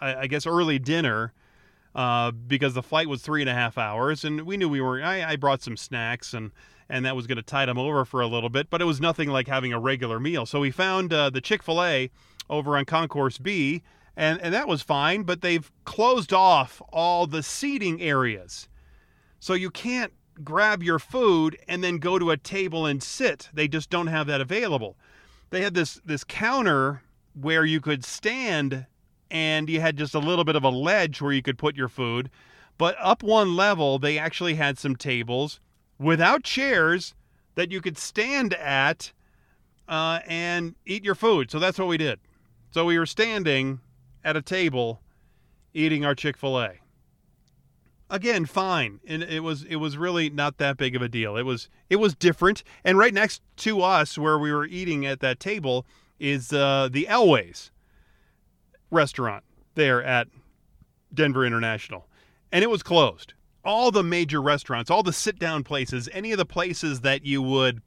I, 0.00 0.14
I 0.16 0.26
guess, 0.26 0.46
early 0.46 0.78
dinner 0.78 1.32
uh, 1.94 2.30
because 2.30 2.74
the 2.74 2.82
flight 2.82 3.08
was 3.08 3.22
three 3.22 3.42
and 3.42 3.50
a 3.50 3.54
half 3.54 3.76
hours, 3.76 4.24
and 4.24 4.42
we 4.42 4.56
knew 4.56 4.68
we 4.68 4.80
were. 4.80 5.02
I, 5.02 5.32
I 5.32 5.36
brought 5.36 5.62
some 5.62 5.76
snacks, 5.76 6.32
and 6.32 6.52
and 6.92 7.06
that 7.06 7.16
was 7.16 7.26
going 7.26 7.36
to 7.36 7.42
tide 7.42 7.70
them 7.70 7.78
over 7.78 8.04
for 8.04 8.20
a 8.20 8.26
little 8.26 8.50
bit, 8.50 8.68
but 8.68 8.82
it 8.82 8.84
was 8.84 9.00
nothing 9.00 9.30
like 9.30 9.48
having 9.48 9.72
a 9.72 9.80
regular 9.80 10.20
meal. 10.20 10.44
So 10.44 10.60
we 10.60 10.70
found 10.70 11.10
uh, 11.10 11.30
the 11.30 11.40
Chick 11.40 11.62
Fil 11.62 11.82
A 11.82 12.10
over 12.50 12.76
on 12.76 12.84
Concourse 12.84 13.38
B, 13.38 13.82
and 14.14 14.38
and 14.42 14.52
that 14.52 14.68
was 14.68 14.82
fine. 14.82 15.22
But 15.22 15.40
they've 15.40 15.72
closed 15.86 16.34
off 16.34 16.82
all 16.92 17.26
the 17.26 17.42
seating 17.42 18.02
areas, 18.02 18.68
so 19.40 19.54
you 19.54 19.70
can't 19.70 20.12
grab 20.44 20.82
your 20.82 20.98
food 20.98 21.58
and 21.66 21.82
then 21.82 21.96
go 21.96 22.18
to 22.18 22.30
a 22.30 22.36
table 22.36 22.84
and 22.84 23.02
sit. 23.02 23.48
They 23.54 23.68
just 23.68 23.88
don't 23.88 24.08
have 24.08 24.26
that 24.26 24.42
available. 24.42 24.98
They 25.48 25.62
had 25.62 25.72
this 25.72 25.94
this 26.04 26.24
counter 26.24 27.02
where 27.32 27.64
you 27.64 27.80
could 27.80 28.04
stand 28.04 28.84
and 29.30 29.70
you 29.70 29.80
had 29.80 29.96
just 29.96 30.14
a 30.14 30.18
little 30.18 30.44
bit 30.44 30.56
of 30.56 30.64
a 30.64 30.68
ledge 30.68 31.22
where 31.22 31.32
you 31.32 31.40
could 31.40 31.56
put 31.56 31.74
your 31.74 31.88
food. 31.88 32.28
But 32.76 32.96
up 33.00 33.22
one 33.22 33.56
level, 33.56 33.98
they 33.98 34.18
actually 34.18 34.56
had 34.56 34.78
some 34.78 34.94
tables 34.94 35.58
without 36.02 36.42
chairs 36.42 37.14
that 37.54 37.70
you 37.70 37.80
could 37.80 37.98
stand 37.98 38.54
at 38.54 39.12
uh, 39.88 40.20
and 40.26 40.74
eat 40.86 41.04
your 41.04 41.14
food. 41.14 41.50
So 41.50 41.58
that's 41.58 41.78
what 41.78 41.88
we 41.88 41.96
did. 41.96 42.18
So 42.70 42.84
we 42.84 42.98
were 42.98 43.06
standing 43.06 43.80
at 44.24 44.36
a 44.36 44.42
table 44.42 45.00
eating 45.74 46.04
our 46.04 46.14
Chick 46.14 46.36
fil 46.36 46.58
A. 46.60 46.72
Again, 48.08 48.44
fine. 48.44 49.00
And 49.06 49.22
it 49.22 49.40
was 49.40 49.64
it 49.64 49.76
was 49.76 49.96
really 49.96 50.28
not 50.28 50.58
that 50.58 50.76
big 50.76 50.94
of 50.94 51.02
a 51.02 51.08
deal. 51.08 51.36
It 51.36 51.44
was 51.44 51.68
it 51.88 51.96
was 51.96 52.14
different. 52.14 52.62
And 52.84 52.98
right 52.98 53.14
next 53.14 53.42
to 53.58 53.82
us 53.82 54.18
where 54.18 54.38
we 54.38 54.52
were 54.52 54.66
eating 54.66 55.06
at 55.06 55.20
that 55.20 55.40
table 55.40 55.86
is 56.18 56.52
uh, 56.52 56.88
the 56.90 57.06
Elways 57.10 57.70
restaurant 58.90 59.44
there 59.74 60.02
at 60.02 60.28
Denver 61.12 61.44
International, 61.44 62.06
and 62.52 62.62
it 62.62 62.70
was 62.70 62.82
closed. 62.82 63.34
All 63.64 63.90
the 63.90 64.02
major 64.02 64.42
restaurants, 64.42 64.90
all 64.90 65.02
the 65.02 65.12
sit 65.12 65.38
down 65.38 65.62
places, 65.62 66.08
any 66.12 66.32
of 66.32 66.38
the 66.38 66.44
places 66.44 67.02
that 67.02 67.24
you 67.24 67.40
would 67.42 67.80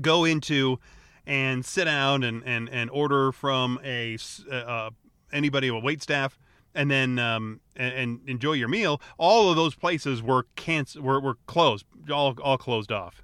go 0.00 0.24
into 0.24 0.78
and 1.26 1.64
sit 1.64 1.84
down 1.84 2.22
and, 2.22 2.42
and, 2.44 2.68
and 2.68 2.90
order 2.90 3.32
from 3.32 3.78
a 3.84 4.18
uh, 4.50 4.54
uh 4.54 4.90
anybody, 5.32 5.68
a 5.68 5.74
wait 5.74 6.02
staff, 6.02 6.38
and 6.74 6.90
then 6.90 7.18
um, 7.18 7.60
and, 7.76 7.94
and, 7.94 8.20
enjoy 8.28 8.52
your 8.52 8.68
meal. 8.68 9.00
All 9.18 9.50
of 9.50 9.56
those 9.56 9.74
places 9.74 10.22
were 10.22 10.46
canc- 10.56 10.98
were, 10.98 11.20
were 11.20 11.36
closed, 11.46 11.86
all 12.12 12.34
all 12.42 12.58
closed 12.58 12.92
off, 12.92 13.22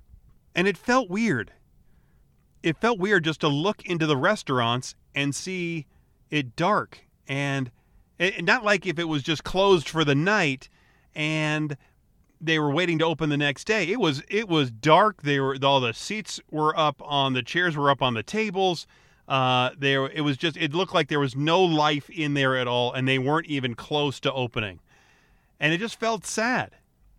and 0.54 0.66
it 0.68 0.76
felt 0.76 1.10
weird. 1.10 1.52
it 2.62 2.76
felt 2.76 2.98
weird 2.98 3.24
just 3.24 3.40
to 3.40 3.48
look 3.48 3.84
into 3.84 4.06
the 4.06 4.16
restaurants 4.16 4.94
and 5.14 5.34
see 5.34 5.86
it 6.30 6.54
dark 6.56 7.00
and 7.26 7.70
not 8.40 8.64
like 8.64 8.86
if 8.86 8.98
it 8.98 9.08
was 9.08 9.22
just 9.22 9.44
closed 9.44 9.88
for 9.88 10.04
the 10.04 10.14
night 10.14 10.68
and 11.14 11.76
they 12.40 12.58
were 12.58 12.70
waiting 12.70 12.98
to 12.98 13.04
open 13.04 13.28
the 13.28 13.36
next 13.36 13.64
day. 13.64 13.84
It 13.84 14.00
was 14.00 14.22
it 14.28 14.48
was 14.48 14.70
dark. 14.70 15.22
They 15.22 15.40
were 15.40 15.56
all 15.62 15.80
the 15.80 15.92
seats 15.92 16.40
were 16.50 16.76
up 16.78 17.02
on 17.04 17.34
the 17.34 17.42
chairs 17.42 17.76
were 17.76 17.90
up 17.90 18.02
on 18.02 18.14
the 18.14 18.22
tables. 18.22 18.86
Uh, 19.28 19.70
there 19.78 20.06
it 20.06 20.22
was 20.22 20.36
just 20.36 20.56
it 20.56 20.74
looked 20.74 20.94
like 20.94 21.08
there 21.08 21.20
was 21.20 21.36
no 21.36 21.62
life 21.62 22.08
in 22.10 22.34
there 22.34 22.56
at 22.56 22.66
all, 22.66 22.92
and 22.92 23.06
they 23.06 23.18
weren't 23.18 23.46
even 23.46 23.74
close 23.74 24.18
to 24.20 24.32
opening. 24.32 24.80
And 25.60 25.74
it 25.74 25.78
just 25.78 26.00
felt 26.00 26.24
sad. 26.24 26.72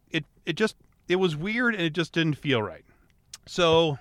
It 0.09 0.25
it 0.45 0.53
just 0.53 0.75
it 1.07 1.17
was 1.17 1.35
weird, 1.35 1.75
and 1.75 1.83
it 1.83 1.93
just 1.93 2.13
didn't 2.13 2.35
feel 2.35 2.61
right. 2.61 2.83
So 3.45 3.99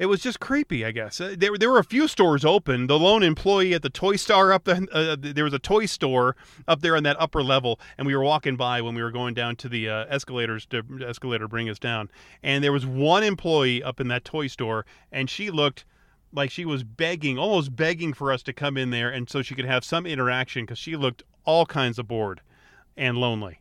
it 0.00 0.06
was 0.06 0.22
just 0.22 0.40
creepy, 0.40 0.82
I 0.82 0.92
guess. 0.92 1.20
Uh, 1.20 1.34
there, 1.36 1.58
there 1.58 1.70
were 1.70 1.78
a 1.78 1.84
few 1.84 2.08
stores 2.08 2.42
open. 2.42 2.86
The 2.86 2.98
lone 2.98 3.22
employee 3.22 3.74
at 3.74 3.82
the 3.82 3.90
Toy 3.90 4.16
Star 4.16 4.50
up 4.50 4.64
there, 4.64 4.80
uh, 4.90 5.14
there 5.20 5.44
was 5.44 5.52
a 5.52 5.58
toy 5.58 5.84
store 5.84 6.36
up 6.66 6.80
there 6.80 6.96
on 6.96 7.02
that 7.02 7.20
upper 7.20 7.42
level, 7.42 7.78
and 7.98 8.06
we 8.06 8.16
were 8.16 8.24
walking 8.24 8.56
by 8.56 8.80
when 8.80 8.94
we 8.94 9.02
were 9.02 9.10
going 9.10 9.34
down 9.34 9.56
to 9.56 9.68
the 9.68 9.90
uh, 9.90 10.06
escalators 10.08 10.64
to 10.66 10.82
escalator 11.06 11.46
bring 11.46 11.68
us 11.68 11.78
down. 11.78 12.08
And 12.42 12.64
there 12.64 12.72
was 12.72 12.86
one 12.86 13.22
employee 13.22 13.82
up 13.82 14.00
in 14.00 14.08
that 14.08 14.24
toy 14.24 14.46
store, 14.46 14.86
and 15.12 15.28
she 15.28 15.50
looked 15.50 15.84
like 16.32 16.50
she 16.50 16.64
was 16.64 16.82
begging, 16.82 17.38
almost 17.38 17.76
begging 17.76 18.14
for 18.14 18.32
us 18.32 18.42
to 18.44 18.54
come 18.54 18.78
in 18.78 18.88
there, 18.88 19.10
and 19.10 19.28
so 19.28 19.42
she 19.42 19.54
could 19.54 19.66
have 19.66 19.84
some 19.84 20.06
interaction 20.06 20.64
because 20.64 20.78
she 20.78 20.96
looked 20.96 21.24
all 21.44 21.66
kinds 21.66 21.98
of 21.98 22.08
bored 22.08 22.40
and 22.96 23.18
lonely. 23.18 23.59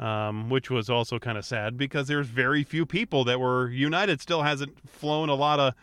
Um, 0.00 0.48
which 0.48 0.70
was 0.70 0.88
also 0.88 1.18
kind 1.18 1.36
of 1.36 1.44
sad 1.44 1.76
because 1.76 2.08
there's 2.08 2.26
very 2.26 2.64
few 2.64 2.86
people 2.86 3.22
that 3.24 3.38
were 3.38 3.68
United 3.68 4.22
still 4.22 4.40
hasn't 4.40 4.88
flown 4.88 5.28
a 5.28 5.34
lot 5.34 5.60
of 5.60 5.74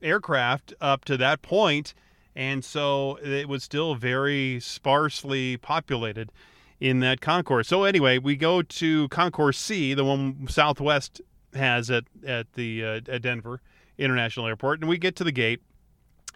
aircraft 0.00 0.72
up 0.80 1.04
to 1.06 1.16
that 1.16 1.42
point, 1.42 1.92
and 2.36 2.64
so 2.64 3.18
it 3.20 3.48
was 3.48 3.64
still 3.64 3.96
very 3.96 4.60
sparsely 4.60 5.56
populated 5.56 6.30
in 6.78 7.00
that 7.00 7.20
concourse. 7.20 7.66
So 7.66 7.82
anyway, 7.82 8.18
we 8.18 8.36
go 8.36 8.62
to 8.62 9.08
concourse 9.08 9.58
C, 9.58 9.92
the 9.92 10.04
one 10.04 10.46
Southwest 10.48 11.20
has 11.52 11.90
at 11.90 12.04
at 12.24 12.52
the 12.52 12.84
uh, 12.84 13.00
at 13.08 13.22
Denver 13.22 13.60
International 13.98 14.46
Airport, 14.46 14.82
and 14.82 14.88
we 14.88 14.98
get 14.98 15.16
to 15.16 15.24
the 15.24 15.32
gate, 15.32 15.60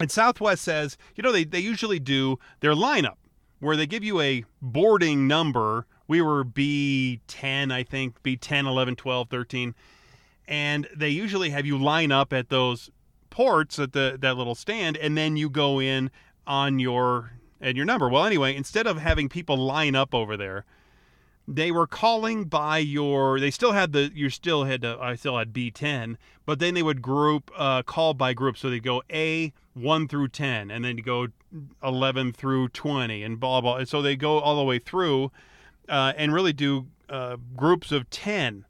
and 0.00 0.11
Southwest 0.11 0.64
says, 0.64 0.99
you 1.14 1.23
know, 1.23 1.30
they 1.30 1.45
they 1.45 1.61
usually 1.61 2.00
do 2.00 2.40
their 2.59 2.75
lineup 2.75 3.18
where 3.61 3.76
they 3.76 3.87
give 3.87 4.02
you 4.02 4.21
a 4.21 4.45
boarding 4.61 5.28
number 5.28 5.87
we 6.09 6.23
were 6.23 6.45
B10, 6.45 7.73
I 7.73 7.85
think, 7.85 8.23
B10, 8.23 8.67
11, 8.67 8.97
12, 8.97 9.29
13. 9.29 9.75
And 10.49 10.88
they 10.97 11.11
usually 11.11 11.50
have 11.50 11.67
you 11.67 11.77
line 11.79 12.11
up 12.11 12.33
at 12.33 12.49
those 12.49 12.91
ports 13.31 13.79
at 13.79 13.93
the 13.93 14.17
that 14.21 14.37
little 14.37 14.55
stand 14.55 14.97
and 14.97 15.17
then 15.17 15.37
you 15.37 15.50
go 15.50 15.79
in 15.79 16.11
on 16.47 16.79
your 16.79 17.33
and 17.61 17.77
your 17.77 17.85
number. 17.85 18.09
Well, 18.09 18.25
anyway, 18.25 18.57
instead 18.57 18.87
of 18.87 18.99
having 18.99 19.29
people 19.29 19.59
line 19.59 19.95
up 19.95 20.15
over 20.15 20.37
there, 20.37 20.65
they 21.47 21.71
were 21.71 21.87
calling 21.87 22.45
by 22.45 22.79
your 22.79 23.38
they 23.38 23.50
still 23.50 23.73
had 23.73 23.93
the 23.93 24.11
you 24.15 24.31
still 24.31 24.65
had 24.65 24.81
to, 24.83 24.99
I 24.99 25.15
still 25.17 25.37
had 25.37 25.53
B10, 25.53 26.17
but 26.47 26.59
then 26.59 26.73
they 26.73 26.83
would 26.83 27.03
group 27.03 27.50
uh, 27.57 27.83
call 27.83 28.15
by 28.15 28.33
group 28.33 28.57
so 28.57 28.71
they'd 28.71 28.83
go 28.83 29.03
A 29.12 29.53
1 29.75 30.09
through 30.09 30.29
10 30.29 30.71
and 30.71 30.85
then 30.85 30.97
you 30.97 31.03
go 31.03 31.29
11 31.83 32.33
through 32.33 32.69
20 32.69 33.23
and 33.23 33.38
blah 33.38 33.61
blah. 33.61 33.77
And 33.77 33.88
so 33.88 34.00
they 34.00 34.17
go 34.17 34.38
all 34.38 34.57
the 34.57 34.65
way 34.65 34.79
through 34.79 35.31
uh, 35.88 36.12
and 36.16 36.33
really 36.33 36.52
do 36.52 36.87
uh, 37.09 37.37
groups 37.57 37.92
of 37.92 38.09
10. 38.11 38.64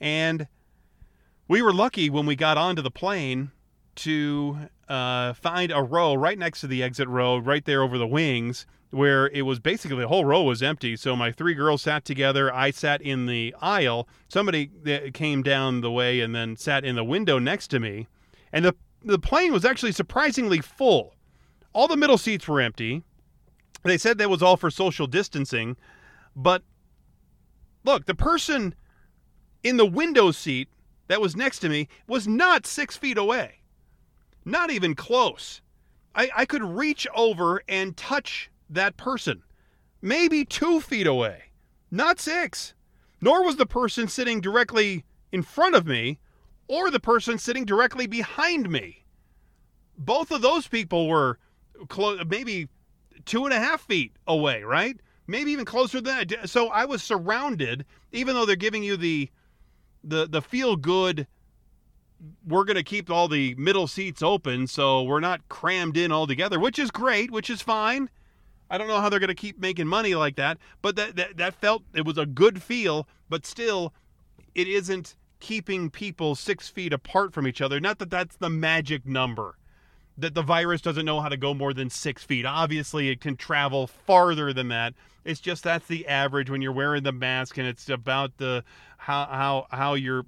And 0.00 0.46
we 1.48 1.62
were 1.62 1.72
lucky 1.72 2.10
when 2.10 2.26
we 2.26 2.36
got 2.36 2.58
onto 2.58 2.82
the 2.82 2.90
plane 2.90 3.50
to 3.94 4.56
uh, 4.88 5.32
find 5.34 5.70
a 5.72 5.82
row 5.82 6.14
right 6.14 6.38
next 6.38 6.60
to 6.60 6.66
the 6.66 6.82
exit 6.82 7.08
row, 7.08 7.38
right 7.38 7.64
there 7.64 7.82
over 7.82 7.98
the 7.98 8.06
wings, 8.06 8.66
where 8.90 9.28
it 9.28 9.42
was 9.42 9.58
basically 9.58 9.98
the 9.98 10.08
whole 10.08 10.24
row 10.24 10.42
was 10.42 10.62
empty. 10.62 10.96
So 10.96 11.16
my 11.16 11.32
three 11.32 11.54
girls 11.54 11.82
sat 11.82 12.04
together. 12.04 12.52
I 12.54 12.70
sat 12.70 13.00
in 13.00 13.26
the 13.26 13.54
aisle. 13.60 14.06
Somebody 14.28 14.70
came 15.14 15.42
down 15.42 15.80
the 15.80 15.90
way 15.90 16.20
and 16.20 16.34
then 16.34 16.56
sat 16.56 16.84
in 16.84 16.96
the 16.96 17.04
window 17.04 17.38
next 17.38 17.68
to 17.68 17.80
me. 17.80 18.06
And 18.52 18.64
the, 18.64 18.74
the 19.02 19.18
plane 19.18 19.52
was 19.52 19.64
actually 19.64 19.92
surprisingly 19.92 20.60
full. 20.60 21.14
All 21.72 21.88
the 21.88 21.96
middle 21.96 22.18
seats 22.18 22.46
were 22.46 22.60
empty. 22.60 23.02
They 23.82 23.98
said 23.98 24.18
that 24.18 24.30
was 24.30 24.42
all 24.42 24.56
for 24.56 24.70
social 24.70 25.06
distancing. 25.06 25.76
But 26.34 26.62
look, 27.84 28.06
the 28.06 28.14
person 28.14 28.74
in 29.62 29.76
the 29.76 29.86
window 29.86 30.30
seat 30.30 30.68
that 31.08 31.20
was 31.20 31.36
next 31.36 31.58
to 31.60 31.68
me 31.68 31.88
was 32.06 32.26
not 32.26 32.66
six 32.66 32.96
feet 32.96 33.18
away, 33.18 33.60
not 34.44 34.70
even 34.70 34.94
close. 34.94 35.60
I, 36.14 36.30
I 36.36 36.44
could 36.44 36.62
reach 36.62 37.06
over 37.14 37.62
and 37.68 37.96
touch 37.96 38.50
that 38.68 38.96
person, 38.96 39.42
maybe 40.00 40.44
two 40.44 40.80
feet 40.80 41.06
away, 41.06 41.44
not 41.90 42.20
six. 42.20 42.74
Nor 43.20 43.44
was 43.44 43.56
the 43.56 43.66
person 43.66 44.08
sitting 44.08 44.40
directly 44.40 45.04
in 45.30 45.42
front 45.42 45.76
of 45.76 45.86
me 45.86 46.18
or 46.66 46.90
the 46.90 47.00
person 47.00 47.38
sitting 47.38 47.64
directly 47.64 48.06
behind 48.06 48.68
me. 48.68 49.04
Both 49.96 50.30
of 50.32 50.42
those 50.42 50.66
people 50.66 51.06
were 51.06 51.38
close, 51.88 52.20
maybe 52.28 52.68
two 53.24 53.44
and 53.44 53.54
a 53.54 53.60
half 53.60 53.82
feet 53.82 54.12
away, 54.26 54.62
right? 54.64 54.98
Maybe 55.26 55.52
even 55.52 55.64
closer 55.64 56.00
than 56.00 56.28
that. 56.28 56.48
So 56.48 56.68
I 56.68 56.84
was 56.84 57.02
surrounded, 57.02 57.84
even 58.12 58.34
though 58.34 58.46
they're 58.46 58.56
giving 58.56 58.82
you 58.82 58.96
the 58.96 59.30
the 60.04 60.26
the 60.26 60.42
feel 60.42 60.76
good. 60.76 61.26
We're 62.46 62.64
going 62.64 62.76
to 62.76 62.84
keep 62.84 63.10
all 63.10 63.26
the 63.26 63.56
middle 63.56 63.88
seats 63.88 64.22
open, 64.22 64.68
so 64.68 65.02
we're 65.02 65.18
not 65.18 65.48
crammed 65.48 65.96
in 65.96 66.12
all 66.12 66.28
together, 66.28 66.60
which 66.60 66.78
is 66.78 66.92
great, 66.92 67.32
which 67.32 67.50
is 67.50 67.62
fine. 67.62 68.08
I 68.70 68.78
don't 68.78 68.86
know 68.86 69.00
how 69.00 69.08
they're 69.08 69.18
going 69.18 69.26
to 69.26 69.34
keep 69.34 69.58
making 69.58 69.88
money 69.88 70.14
like 70.14 70.36
that, 70.36 70.58
but 70.82 70.94
that, 70.94 71.16
that 71.16 71.36
that 71.36 71.54
felt 71.54 71.82
it 71.94 72.04
was 72.04 72.18
a 72.18 72.26
good 72.26 72.62
feel, 72.62 73.08
but 73.28 73.44
still, 73.44 73.92
it 74.54 74.68
isn't 74.68 75.16
keeping 75.40 75.90
people 75.90 76.36
six 76.36 76.68
feet 76.68 76.92
apart 76.92 77.34
from 77.34 77.48
each 77.48 77.60
other. 77.60 77.80
Not 77.80 77.98
that 77.98 78.10
that's 78.10 78.36
the 78.36 78.48
magic 78.48 79.04
number 79.04 79.56
that 80.16 80.34
the 80.34 80.42
virus 80.42 80.80
doesn't 80.80 81.04
know 81.04 81.20
how 81.20 81.28
to 81.28 81.36
go 81.36 81.54
more 81.54 81.72
than 81.74 81.90
six 81.90 82.22
feet. 82.22 82.46
Obviously, 82.46 83.08
it 83.08 83.20
can 83.20 83.36
travel 83.36 83.86
farther 83.86 84.52
than 84.52 84.68
that. 84.68 84.94
It's 85.24 85.40
just 85.40 85.64
that's 85.64 85.86
the 85.86 86.06
average 86.08 86.50
when 86.50 86.62
you're 86.62 86.72
wearing 86.72 87.02
the 87.02 87.12
mask, 87.12 87.58
and 87.58 87.66
it's 87.66 87.88
about 87.88 88.36
the 88.38 88.64
how 88.98 89.26
how 89.26 89.66
how 89.70 89.94
your 89.94 90.24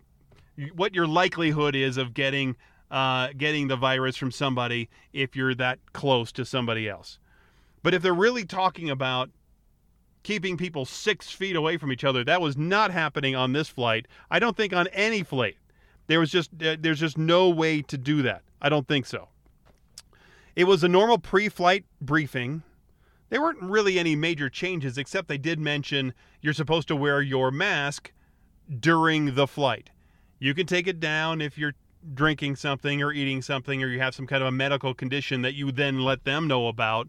what 0.74 0.94
your 0.94 1.06
likelihood 1.06 1.74
is 1.74 1.96
of 1.96 2.14
getting 2.14 2.56
uh, 2.90 3.28
getting 3.36 3.68
the 3.68 3.76
virus 3.76 4.16
from 4.16 4.30
somebody 4.30 4.88
if 5.12 5.34
you're 5.34 5.54
that 5.54 5.78
close 5.92 6.30
to 6.32 6.44
somebody 6.44 6.88
else. 6.88 7.18
But 7.82 7.94
if 7.94 8.02
they're 8.02 8.14
really 8.14 8.44
talking 8.44 8.88
about 8.88 9.30
keeping 10.22 10.56
people 10.56 10.84
six 10.84 11.30
feet 11.30 11.56
away 11.56 11.76
from 11.76 11.92
each 11.92 12.04
other, 12.04 12.24
that 12.24 12.40
was 12.40 12.56
not 12.56 12.90
happening 12.90 13.34
on 13.34 13.52
this 13.52 13.68
flight. 13.68 14.06
I 14.30 14.38
don't 14.38 14.56
think 14.56 14.72
on 14.72 14.86
any 14.88 15.22
flight. 15.22 15.56
There 16.06 16.20
was 16.20 16.30
just 16.30 16.50
there's 16.52 17.00
just 17.00 17.18
no 17.18 17.48
way 17.48 17.82
to 17.82 17.98
do 17.98 18.22
that. 18.22 18.42
I 18.60 18.68
don't 18.68 18.86
think 18.86 19.06
so. 19.06 19.28
It 20.56 20.64
was 20.64 20.84
a 20.84 20.88
normal 20.88 21.18
pre 21.18 21.48
flight 21.48 21.84
briefing. 22.00 22.62
There 23.30 23.40
weren't 23.40 23.62
really 23.62 23.98
any 23.98 24.16
major 24.16 24.48
changes, 24.48 24.98
except 24.98 25.28
they 25.28 25.38
did 25.38 25.58
mention 25.58 26.14
you're 26.40 26.52
supposed 26.52 26.88
to 26.88 26.96
wear 26.96 27.22
your 27.22 27.50
mask 27.50 28.12
during 28.80 29.34
the 29.34 29.46
flight. 29.46 29.90
You 30.38 30.54
can 30.54 30.66
take 30.66 30.86
it 30.86 31.00
down 31.00 31.40
if 31.40 31.56
you're 31.56 31.74
drinking 32.12 32.56
something 32.56 33.02
or 33.02 33.12
eating 33.12 33.40
something 33.40 33.82
or 33.82 33.88
you 33.88 33.98
have 34.00 34.14
some 34.14 34.26
kind 34.26 34.42
of 34.42 34.48
a 34.48 34.52
medical 34.52 34.92
condition 34.92 35.42
that 35.42 35.54
you 35.54 35.72
then 35.72 36.00
let 36.00 36.24
them 36.24 36.46
know 36.46 36.68
about 36.68 37.08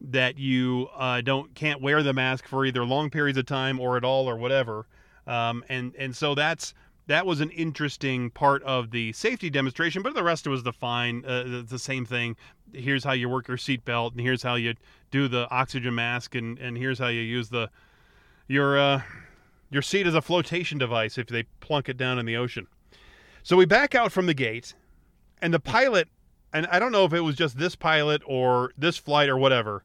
that 0.00 0.38
you 0.38 0.88
uh, 0.96 1.20
don't 1.20 1.54
can't 1.54 1.80
wear 1.80 2.02
the 2.02 2.12
mask 2.12 2.46
for 2.46 2.64
either 2.64 2.84
long 2.84 3.10
periods 3.10 3.38
of 3.38 3.46
time 3.46 3.80
or 3.80 3.96
at 3.96 4.04
all 4.04 4.28
or 4.28 4.36
whatever. 4.36 4.86
Um, 5.26 5.64
and 5.68 5.94
and 5.96 6.14
so 6.16 6.34
that's 6.34 6.74
that 7.06 7.26
was 7.26 7.40
an 7.40 7.50
interesting 7.50 8.30
part 8.30 8.62
of 8.62 8.92
the 8.92 9.12
safety 9.12 9.50
demonstration, 9.50 10.02
but 10.02 10.14
the 10.14 10.22
rest 10.22 10.46
it 10.46 10.50
was 10.50 10.62
the 10.62 10.72
fine, 10.72 11.24
uh, 11.26 11.62
the 11.66 11.78
same 11.78 12.04
thing. 12.04 12.36
Here's 12.72 13.02
how 13.02 13.12
you 13.12 13.28
work 13.28 13.48
your 13.48 13.56
seatbelt, 13.56 14.12
and 14.12 14.20
here's 14.20 14.42
how 14.42 14.54
you 14.54 14.74
do 15.10 15.28
the 15.28 15.48
oxygen 15.50 15.94
mask, 15.94 16.34
and, 16.34 16.58
and 16.58 16.76
here's 16.76 16.98
how 16.98 17.08
you 17.08 17.20
use 17.20 17.48
the 17.48 17.70
your 18.48 18.78
uh, 18.78 19.02
your 19.70 19.82
seat 19.82 20.06
as 20.06 20.14
a 20.14 20.22
flotation 20.22 20.78
device 20.78 21.18
if 21.18 21.26
they 21.26 21.44
plunk 21.60 21.88
it 21.88 21.96
down 21.96 22.18
in 22.18 22.26
the 22.26 22.36
ocean. 22.36 22.66
So 23.42 23.56
we 23.56 23.64
back 23.64 23.94
out 23.94 24.12
from 24.12 24.26
the 24.26 24.34
gate, 24.34 24.74
and 25.40 25.52
the 25.54 25.60
pilot, 25.60 26.08
and 26.52 26.66
I 26.66 26.78
don't 26.78 26.92
know 26.92 27.04
if 27.04 27.12
it 27.12 27.20
was 27.20 27.36
just 27.36 27.58
this 27.58 27.76
pilot 27.76 28.22
or 28.26 28.72
this 28.76 28.96
flight 28.96 29.28
or 29.28 29.38
whatever, 29.38 29.84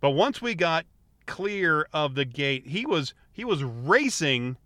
but 0.00 0.10
once 0.10 0.42
we 0.42 0.54
got 0.54 0.86
clear 1.26 1.88
of 1.92 2.14
the 2.14 2.24
gate, 2.24 2.66
he 2.66 2.86
was 2.86 3.14
he 3.32 3.44
was 3.44 3.64
racing 3.64 4.56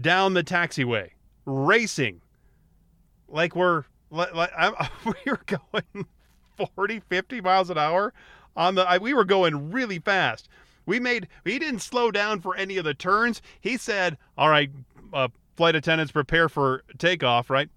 down 0.00 0.34
the 0.34 0.44
taxiway, 0.44 1.10
racing 1.44 2.20
like 3.28 3.56
we're 3.56 3.84
like, 4.10 4.34
like 4.34 4.54
we 5.04 5.14
were 5.26 5.40
going 5.46 6.06
40, 6.74 7.00
50 7.00 7.40
miles 7.40 7.70
an 7.70 7.78
hour 7.78 8.12
on 8.56 8.74
the. 8.74 8.98
We 9.00 9.14
were 9.14 9.24
going 9.24 9.70
really 9.70 9.98
fast. 9.98 10.48
We 10.86 11.00
made. 11.00 11.28
He 11.44 11.58
didn't 11.58 11.80
slow 11.80 12.10
down 12.10 12.40
for 12.40 12.56
any 12.56 12.76
of 12.76 12.84
the 12.84 12.94
turns. 12.94 13.42
He 13.60 13.76
said, 13.76 14.18
"All 14.38 14.48
right, 14.48 14.70
uh, 15.12 15.28
flight 15.56 15.76
attendants, 15.76 16.12
prepare 16.12 16.48
for 16.48 16.82
takeoff." 16.98 17.50
Right. 17.50 17.68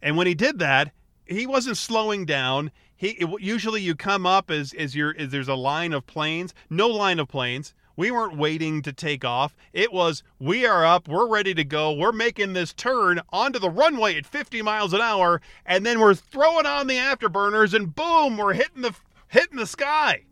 And 0.00 0.16
when 0.16 0.26
he 0.26 0.34
did 0.34 0.58
that, 0.60 0.92
he 1.26 1.46
wasn't 1.46 1.76
slowing 1.76 2.24
down. 2.24 2.70
He 2.96 3.08
it, 3.10 3.28
usually 3.40 3.82
you 3.82 3.94
come 3.94 4.26
up 4.26 4.50
as 4.50 4.72
as 4.74 4.94
your 4.94 5.14
as 5.18 5.30
there's 5.30 5.48
a 5.48 5.54
line 5.54 5.92
of 5.92 6.06
planes, 6.06 6.54
no 6.70 6.88
line 6.88 7.18
of 7.18 7.28
planes. 7.28 7.74
We 7.96 8.12
weren't 8.12 8.36
waiting 8.36 8.82
to 8.82 8.92
take 8.92 9.24
off. 9.24 9.56
It 9.72 9.92
was 9.92 10.22
we 10.38 10.64
are 10.64 10.86
up, 10.86 11.08
we're 11.08 11.26
ready 11.26 11.52
to 11.54 11.64
go. 11.64 11.92
We're 11.92 12.12
making 12.12 12.52
this 12.52 12.72
turn 12.72 13.20
onto 13.30 13.58
the 13.58 13.70
runway 13.70 14.16
at 14.16 14.24
50 14.24 14.62
miles 14.62 14.92
an 14.92 15.00
hour, 15.00 15.40
and 15.66 15.84
then 15.84 15.98
we're 15.98 16.14
throwing 16.14 16.64
on 16.64 16.86
the 16.86 16.94
afterburners, 16.94 17.74
and 17.74 17.92
boom, 17.92 18.36
we're 18.36 18.52
hitting 18.52 18.82
the 18.82 18.94
hitting 19.28 19.58
the 19.58 19.66
sky. 19.66 20.24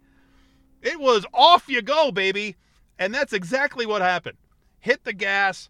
It 0.82 1.00
was 1.00 1.26
off 1.32 1.68
you 1.68 1.82
go, 1.82 2.10
baby, 2.10 2.56
and 2.98 3.14
that's 3.14 3.32
exactly 3.32 3.86
what 3.86 4.02
happened. 4.02 4.38
Hit 4.78 5.04
the 5.04 5.12
gas, 5.12 5.68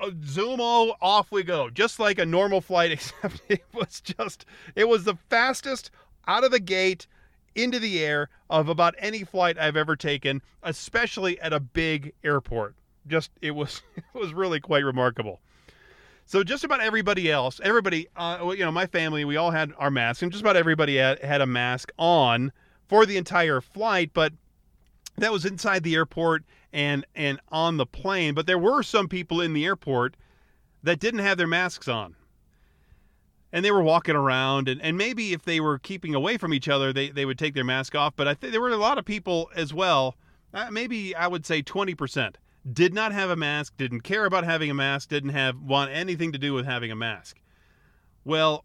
uh, 0.00 0.10
Zumo, 0.10 0.94
off 1.00 1.30
we 1.30 1.42
go. 1.42 1.70
Just 1.70 1.98
like 1.98 2.18
a 2.18 2.26
normal 2.26 2.60
flight, 2.60 2.92
except 2.92 3.42
it 3.48 3.64
was 3.72 4.00
just, 4.00 4.44
it 4.74 4.88
was 4.88 5.04
the 5.04 5.16
fastest 5.28 5.90
out 6.26 6.44
of 6.44 6.50
the 6.50 6.60
gate 6.60 7.06
into 7.54 7.78
the 7.78 8.04
air 8.04 8.28
of 8.48 8.68
about 8.68 8.94
any 8.98 9.24
flight 9.24 9.58
I've 9.58 9.76
ever 9.76 9.96
taken, 9.96 10.42
especially 10.62 11.40
at 11.40 11.52
a 11.52 11.60
big 11.60 12.12
airport. 12.22 12.74
Just, 13.06 13.30
it 13.42 13.52
was, 13.52 13.82
it 13.96 14.04
was 14.14 14.32
really 14.32 14.60
quite 14.60 14.84
remarkable. 14.84 15.40
So 16.28 16.44
just 16.44 16.62
about 16.62 16.82
everybody 16.82 17.32
else, 17.32 17.58
everybody, 17.64 18.06
uh, 18.14 18.52
you 18.54 18.62
know, 18.62 18.70
my 18.70 18.84
family, 18.84 19.24
we 19.24 19.38
all 19.38 19.50
had 19.50 19.72
our 19.78 19.90
masks, 19.90 20.22
and 20.22 20.30
just 20.30 20.42
about 20.42 20.56
everybody 20.56 20.96
had, 20.96 21.40
a 21.40 21.46
mask 21.46 21.90
on 21.98 22.52
for 22.86 23.06
the 23.06 23.16
entire 23.16 23.62
flight. 23.62 24.10
But 24.12 24.34
that 25.16 25.32
was 25.32 25.46
inside 25.46 25.84
the 25.84 25.94
airport 25.94 26.44
and 26.70 27.06
and 27.14 27.40
on 27.48 27.78
the 27.78 27.86
plane. 27.86 28.34
But 28.34 28.46
there 28.46 28.58
were 28.58 28.82
some 28.82 29.08
people 29.08 29.40
in 29.40 29.54
the 29.54 29.64
airport 29.64 30.18
that 30.82 31.00
didn't 31.00 31.20
have 31.20 31.38
their 31.38 31.46
masks 31.46 31.88
on. 31.88 32.14
And 33.50 33.64
they 33.64 33.70
were 33.70 33.82
walking 33.82 34.14
around, 34.14 34.68
and, 34.68 34.82
and 34.82 34.98
maybe 34.98 35.32
if 35.32 35.44
they 35.44 35.60
were 35.60 35.78
keeping 35.78 36.14
away 36.14 36.36
from 36.36 36.52
each 36.52 36.68
other, 36.68 36.92
they, 36.92 37.08
they 37.08 37.24
would 37.24 37.38
take 37.38 37.54
their 37.54 37.64
mask 37.64 37.94
off. 37.94 38.12
But 38.14 38.28
I 38.28 38.34
think 38.34 38.52
there 38.52 38.60
were 38.60 38.68
a 38.68 38.76
lot 38.76 38.98
of 38.98 39.06
people 39.06 39.50
as 39.56 39.72
well, 39.72 40.14
uh, 40.52 40.70
maybe 40.70 41.16
I 41.16 41.26
would 41.26 41.46
say 41.46 41.62
20%, 41.62 42.34
did 42.72 42.94
not 42.94 43.12
have 43.12 43.30
a 43.30 43.36
mask, 43.36 43.76
didn't 43.76 44.00
care 44.00 44.24
about 44.24 44.44
having 44.44 44.70
a 44.70 44.74
mask, 44.74 45.08
didn't 45.08 45.30
have 45.30 45.60
want 45.60 45.90
anything 45.92 46.32
to 46.32 46.38
do 46.38 46.54
with 46.54 46.66
having 46.66 46.90
a 46.90 46.96
mask. 46.96 47.40
Well, 48.24 48.64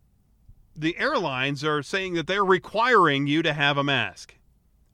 the 0.75 0.98
airlines 0.98 1.63
are 1.63 1.83
saying 1.83 2.15
that 2.15 2.27
they're 2.27 2.43
requiring 2.43 3.27
you 3.27 3.41
to 3.43 3.53
have 3.53 3.77
a 3.77 3.83
mask 3.83 4.36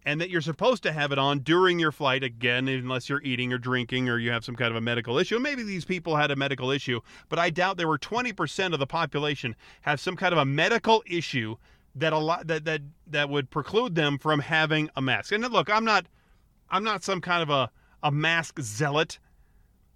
and 0.05 0.19
that 0.19 0.29
you're 0.29 0.41
supposed 0.41 0.83
to 0.83 0.91
have 0.91 1.11
it 1.11 1.19
on 1.19 1.39
during 1.39 1.79
your 1.79 1.91
flight 1.91 2.23
again 2.23 2.67
unless 2.67 3.09
you're 3.09 3.21
eating 3.21 3.51
or 3.53 3.57
drinking 3.57 4.09
or 4.09 4.17
you 4.17 4.31
have 4.31 4.43
some 4.43 4.55
kind 4.55 4.71
of 4.71 4.75
a 4.75 4.81
medical 4.81 5.17
issue 5.17 5.39
maybe 5.39 5.63
these 5.63 5.85
people 5.85 6.15
had 6.15 6.31
a 6.31 6.35
medical 6.35 6.71
issue 6.71 6.99
but 7.27 7.37
i 7.39 7.49
doubt 7.49 7.77
there 7.77 7.87
were 7.87 7.97
20% 7.97 8.73
of 8.73 8.79
the 8.79 8.87
population 8.87 9.55
have 9.81 9.99
some 9.99 10.15
kind 10.15 10.33
of 10.33 10.39
a 10.39 10.45
medical 10.45 11.03
issue 11.05 11.55
that 11.95 12.13
a 12.13 12.17
lot 12.17 12.47
that 12.47 12.65
that 12.65 12.81
that 13.07 13.29
would 13.29 13.49
preclude 13.49 13.95
them 13.95 14.17
from 14.17 14.39
having 14.39 14.89
a 14.95 15.01
mask 15.01 15.31
and 15.31 15.43
look 15.51 15.69
i'm 15.69 15.85
not 15.85 16.05
i'm 16.69 16.83
not 16.83 17.03
some 17.03 17.21
kind 17.21 17.43
of 17.43 17.49
a 17.49 17.69
a 18.03 18.11
mask 18.11 18.59
zealot 18.61 19.19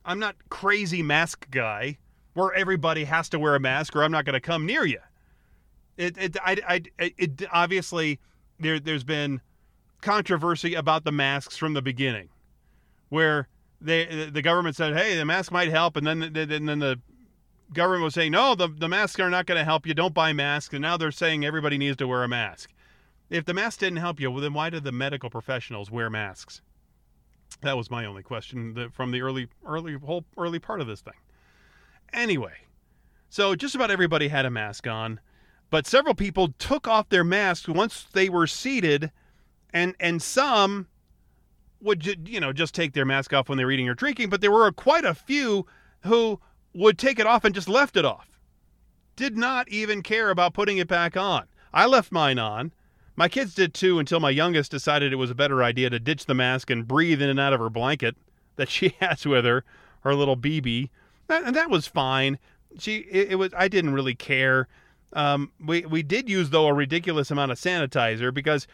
i'm 0.06 0.20
not 0.20 0.36
crazy 0.50 1.02
mask 1.02 1.50
guy 1.52 1.98
where 2.34 2.54
everybody 2.54 3.04
has 3.04 3.30
to 3.30 3.40
wear 3.40 3.56
a 3.56 3.60
mask 3.60 3.96
or 3.96 4.04
i'm 4.04 4.12
not 4.12 4.26
going 4.26 4.34
to 4.34 4.42
come 4.42 4.66
near 4.66 4.86
you 4.86 5.00
it 5.98 6.18
it 6.18 6.38
I, 6.44 6.58
I 7.00 7.14
it 7.18 7.44
obviously 7.52 8.20
there 8.60 8.80
there's 8.80 9.04
been 9.04 9.42
controversy 10.02 10.74
about 10.74 11.04
the 11.04 11.12
masks 11.12 11.58
from 11.58 11.74
the 11.74 11.82
beginning, 11.82 12.30
where 13.10 13.48
they 13.82 14.30
the 14.30 14.42
government 14.42 14.76
said, 14.76 14.96
"Hey, 14.96 15.16
the 15.16 15.26
mask 15.26 15.52
might 15.52 15.70
help," 15.70 15.96
and 15.96 16.06
then 16.06 16.22
and 16.24 16.70
then 16.70 16.80
the 16.80 17.00
government 17.74 18.04
was 18.04 18.14
saying, 18.14 18.32
"No, 18.32 18.56
the 18.56 18.68
the 18.68 18.90
masks 18.90 19.20
are 19.20 19.30
not 19.30 19.46
going 19.46 19.60
to 19.60 19.66
help 19.66 19.86
you. 19.86 19.94
Don't 19.94 20.14
buy 20.14 20.34
masks." 20.34 20.74
And 20.74 20.82
now 20.82 20.98
they're 20.98 21.12
saying 21.12 21.46
everybody 21.46 21.78
needs 21.78 21.98
to 21.98 22.08
wear 22.08 22.24
a 22.24 22.28
mask. 22.28 22.72
If 23.30 23.46
the 23.46 23.54
mask 23.54 23.80
didn't 23.80 23.98
help 23.98 24.20
you, 24.20 24.30
well, 24.30 24.42
then 24.42 24.54
why 24.54 24.70
did 24.70 24.84
the 24.84 24.92
medical 24.92 25.30
professionals 25.30 25.90
wear 25.90 26.10
masks? 26.10 26.62
That 27.62 27.78
was 27.78 27.90
my 27.90 28.06
only 28.06 28.24
question 28.24 28.90
from 28.92 29.12
the 29.12 29.22
early 29.22 29.48
early 29.66 29.94
whole 29.94 30.26
early 30.38 30.60
part 30.60 30.82
of 30.82 30.88
this 30.88 31.02
thing. 31.02 31.14
Anyway, 32.12 32.54
so 33.30 33.56
just 33.56 33.76
about 33.76 33.92
everybody 33.92 34.28
had 34.28 34.46
a 34.46 34.52
mask 34.52 34.88
on, 34.88 35.20
but 35.70 35.88
several 35.88 36.14
people 36.14 36.50
took 36.60 36.88
off 36.88 37.10
their 37.10 37.24
masks 37.24 37.68
once 37.68 38.06
they 38.14 38.30
were 38.30 38.48
seated 38.48 39.12
and 39.74 39.96
and 40.00 40.22
some 40.22 40.88
would 41.82 42.28
you 42.28 42.40
know 42.40 42.54
just 42.54 42.74
take 42.74 42.94
their 42.94 43.06
mask 43.06 43.34
off 43.34 43.50
when 43.50 43.58
they 43.58 43.66
were 43.66 43.72
eating 43.72 43.90
or 43.90 43.96
drinking, 43.96 44.30
but 44.30 44.42
there 44.42 44.52
were 44.52 44.72
quite 44.72 45.06
a 45.06 45.14
few 45.14 45.66
who 46.04 46.40
would 46.74 46.98
take 46.98 47.20
it 47.20 47.28
off 47.28 47.44
and 47.44 47.54
just 47.54 47.70
left 47.70 47.98
it 47.98 48.06
off. 48.06 48.40
Did 49.16 49.38
not 49.38 49.70
even 49.70 50.02
care 50.02 50.30
about 50.30 50.54
putting 50.54 50.78
it 50.78 50.88
back 50.88 51.16
on. 51.16 51.48
I 51.74 51.86
left 51.86 52.12
mine 52.12 52.40
on. 52.40 52.72
My 53.16 53.28
kids 53.28 53.54
did 53.54 53.74
too 53.74 54.00
until 54.00 54.20
my 54.20 54.32
youngest 54.32 54.72
decided 54.72 55.14
it 55.14 55.18
was 55.18 55.30
a 55.30 55.36
better 55.36 55.64
idea 55.64 55.90
to 55.90 56.00
ditch 56.00 56.26
the 56.26 56.34
mask 56.34 56.70
and 56.70 56.88
breathe 56.88 57.22
in 57.22 57.30
and 57.30 57.40
out 57.40 57.54
of 57.54 57.60
her 57.60 57.70
blanket 57.70 58.16
that 58.56 58.70
she 58.70 58.96
has 59.00 59.26
with 59.26 59.46
her, 59.46 59.64
her 60.02 60.16
little 60.16 60.38
BB. 60.38 60.90
And 61.30 61.56
that 61.56 61.70
was 61.70 61.88
fine. 61.88 62.40
She 62.80 62.98
it, 62.98 63.34
it 63.34 63.36
was 63.36 63.54
I 63.56 63.68
didn't 63.68 63.94
really 63.94 64.16
care. 64.16 64.68
Um, 65.14 65.52
we 65.64 65.86
we 65.86 66.02
did 66.02 66.28
use 66.28 66.50
though 66.50 66.68
a 66.68 66.74
ridiculous 66.74 67.30
amount 67.30 67.52
of 67.52 67.60
sanitizer 67.60 68.34
because 68.34 68.68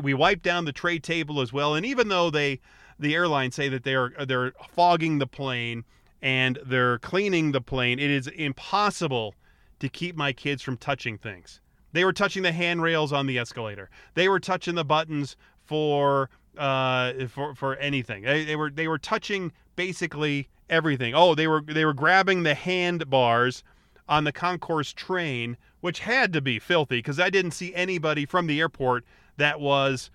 we 0.00 0.14
wiped 0.14 0.42
down 0.42 0.64
the 0.64 0.72
tray 0.72 0.98
table 0.98 1.40
as 1.40 1.52
well. 1.52 1.74
And 1.74 1.84
even 1.84 2.08
though 2.08 2.30
they, 2.30 2.60
the 2.98 3.14
airlines 3.14 3.54
say 3.54 3.68
that 3.68 3.84
they're 3.84 4.12
they're 4.26 4.52
fogging 4.70 5.18
the 5.18 5.26
plane 5.26 5.84
and 6.22 6.58
they're 6.64 6.98
cleaning 6.98 7.52
the 7.52 7.60
plane, 7.60 7.98
it 7.98 8.10
is 8.10 8.26
impossible 8.26 9.34
to 9.80 9.88
keep 9.88 10.16
my 10.16 10.32
kids 10.32 10.62
from 10.62 10.76
touching 10.76 11.18
things. 11.18 11.59
They 11.92 12.04
were 12.04 12.12
touching 12.12 12.42
the 12.42 12.52
handrails 12.52 13.12
on 13.12 13.26
the 13.26 13.38
escalator. 13.38 13.90
They 14.14 14.28
were 14.28 14.40
touching 14.40 14.74
the 14.74 14.84
buttons 14.84 15.36
for 15.64 16.30
uh, 16.56 17.26
for 17.28 17.54
for 17.54 17.76
anything. 17.76 18.22
They, 18.22 18.44
they 18.44 18.56
were 18.56 18.70
they 18.70 18.88
were 18.88 18.98
touching 18.98 19.52
basically 19.76 20.48
everything. 20.68 21.14
Oh, 21.14 21.34
they 21.34 21.46
were 21.46 21.62
they 21.62 21.84
were 21.84 21.94
grabbing 21.94 22.42
the 22.42 22.54
handbars 22.54 23.62
on 24.08 24.24
the 24.24 24.32
concourse 24.32 24.92
train, 24.92 25.56
which 25.80 26.00
had 26.00 26.32
to 26.32 26.40
be 26.40 26.58
filthy 26.58 26.98
because 26.98 27.20
I 27.20 27.30
didn't 27.30 27.52
see 27.52 27.74
anybody 27.74 28.26
from 28.26 28.46
the 28.46 28.60
airport 28.60 29.04
that 29.36 29.60
was 29.60 30.10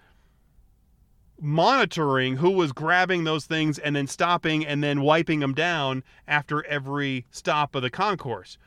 monitoring 1.40 2.38
who 2.38 2.52
was 2.52 2.72
grabbing 2.72 3.24
those 3.24 3.46
things 3.46 3.78
and 3.78 3.96
then 3.96 4.08
stopping 4.08 4.66
and 4.66 4.84
then 4.84 5.02
wiping 5.02 5.42
them 5.42 5.54
down 5.54 6.04
after 6.28 6.66
every 6.66 7.26
stop 7.30 7.76
of 7.76 7.82
the 7.82 7.90
concourse. 7.90 8.58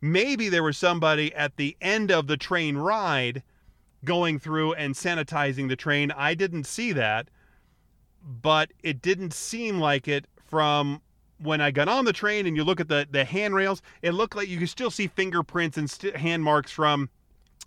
Maybe 0.00 0.48
there 0.48 0.62
was 0.62 0.78
somebody 0.78 1.34
at 1.34 1.56
the 1.56 1.76
end 1.80 2.10
of 2.10 2.26
the 2.26 2.36
train 2.36 2.76
ride 2.76 3.42
going 4.04 4.38
through 4.38 4.74
and 4.74 4.94
sanitizing 4.94 5.68
the 5.68 5.76
train. 5.76 6.12
I 6.12 6.34
didn't 6.34 6.64
see 6.64 6.92
that, 6.92 7.28
but 8.22 8.72
it 8.82 9.02
didn't 9.02 9.32
seem 9.32 9.80
like 9.80 10.06
it 10.06 10.26
from 10.44 11.02
when 11.40 11.60
I 11.60 11.70
got 11.70 11.88
on 11.88 12.04
the 12.04 12.12
train 12.12 12.46
and 12.46 12.56
you 12.56 12.64
look 12.64 12.80
at 12.80 12.88
the, 12.88 13.06
the 13.10 13.24
handrails, 13.24 13.82
it 14.02 14.12
looked 14.12 14.36
like 14.36 14.48
you 14.48 14.58
could 14.58 14.68
still 14.68 14.90
see 14.90 15.06
fingerprints 15.06 15.76
and 15.76 15.88
st- 15.88 16.16
hand 16.16 16.42
marks 16.42 16.70
from 16.70 17.10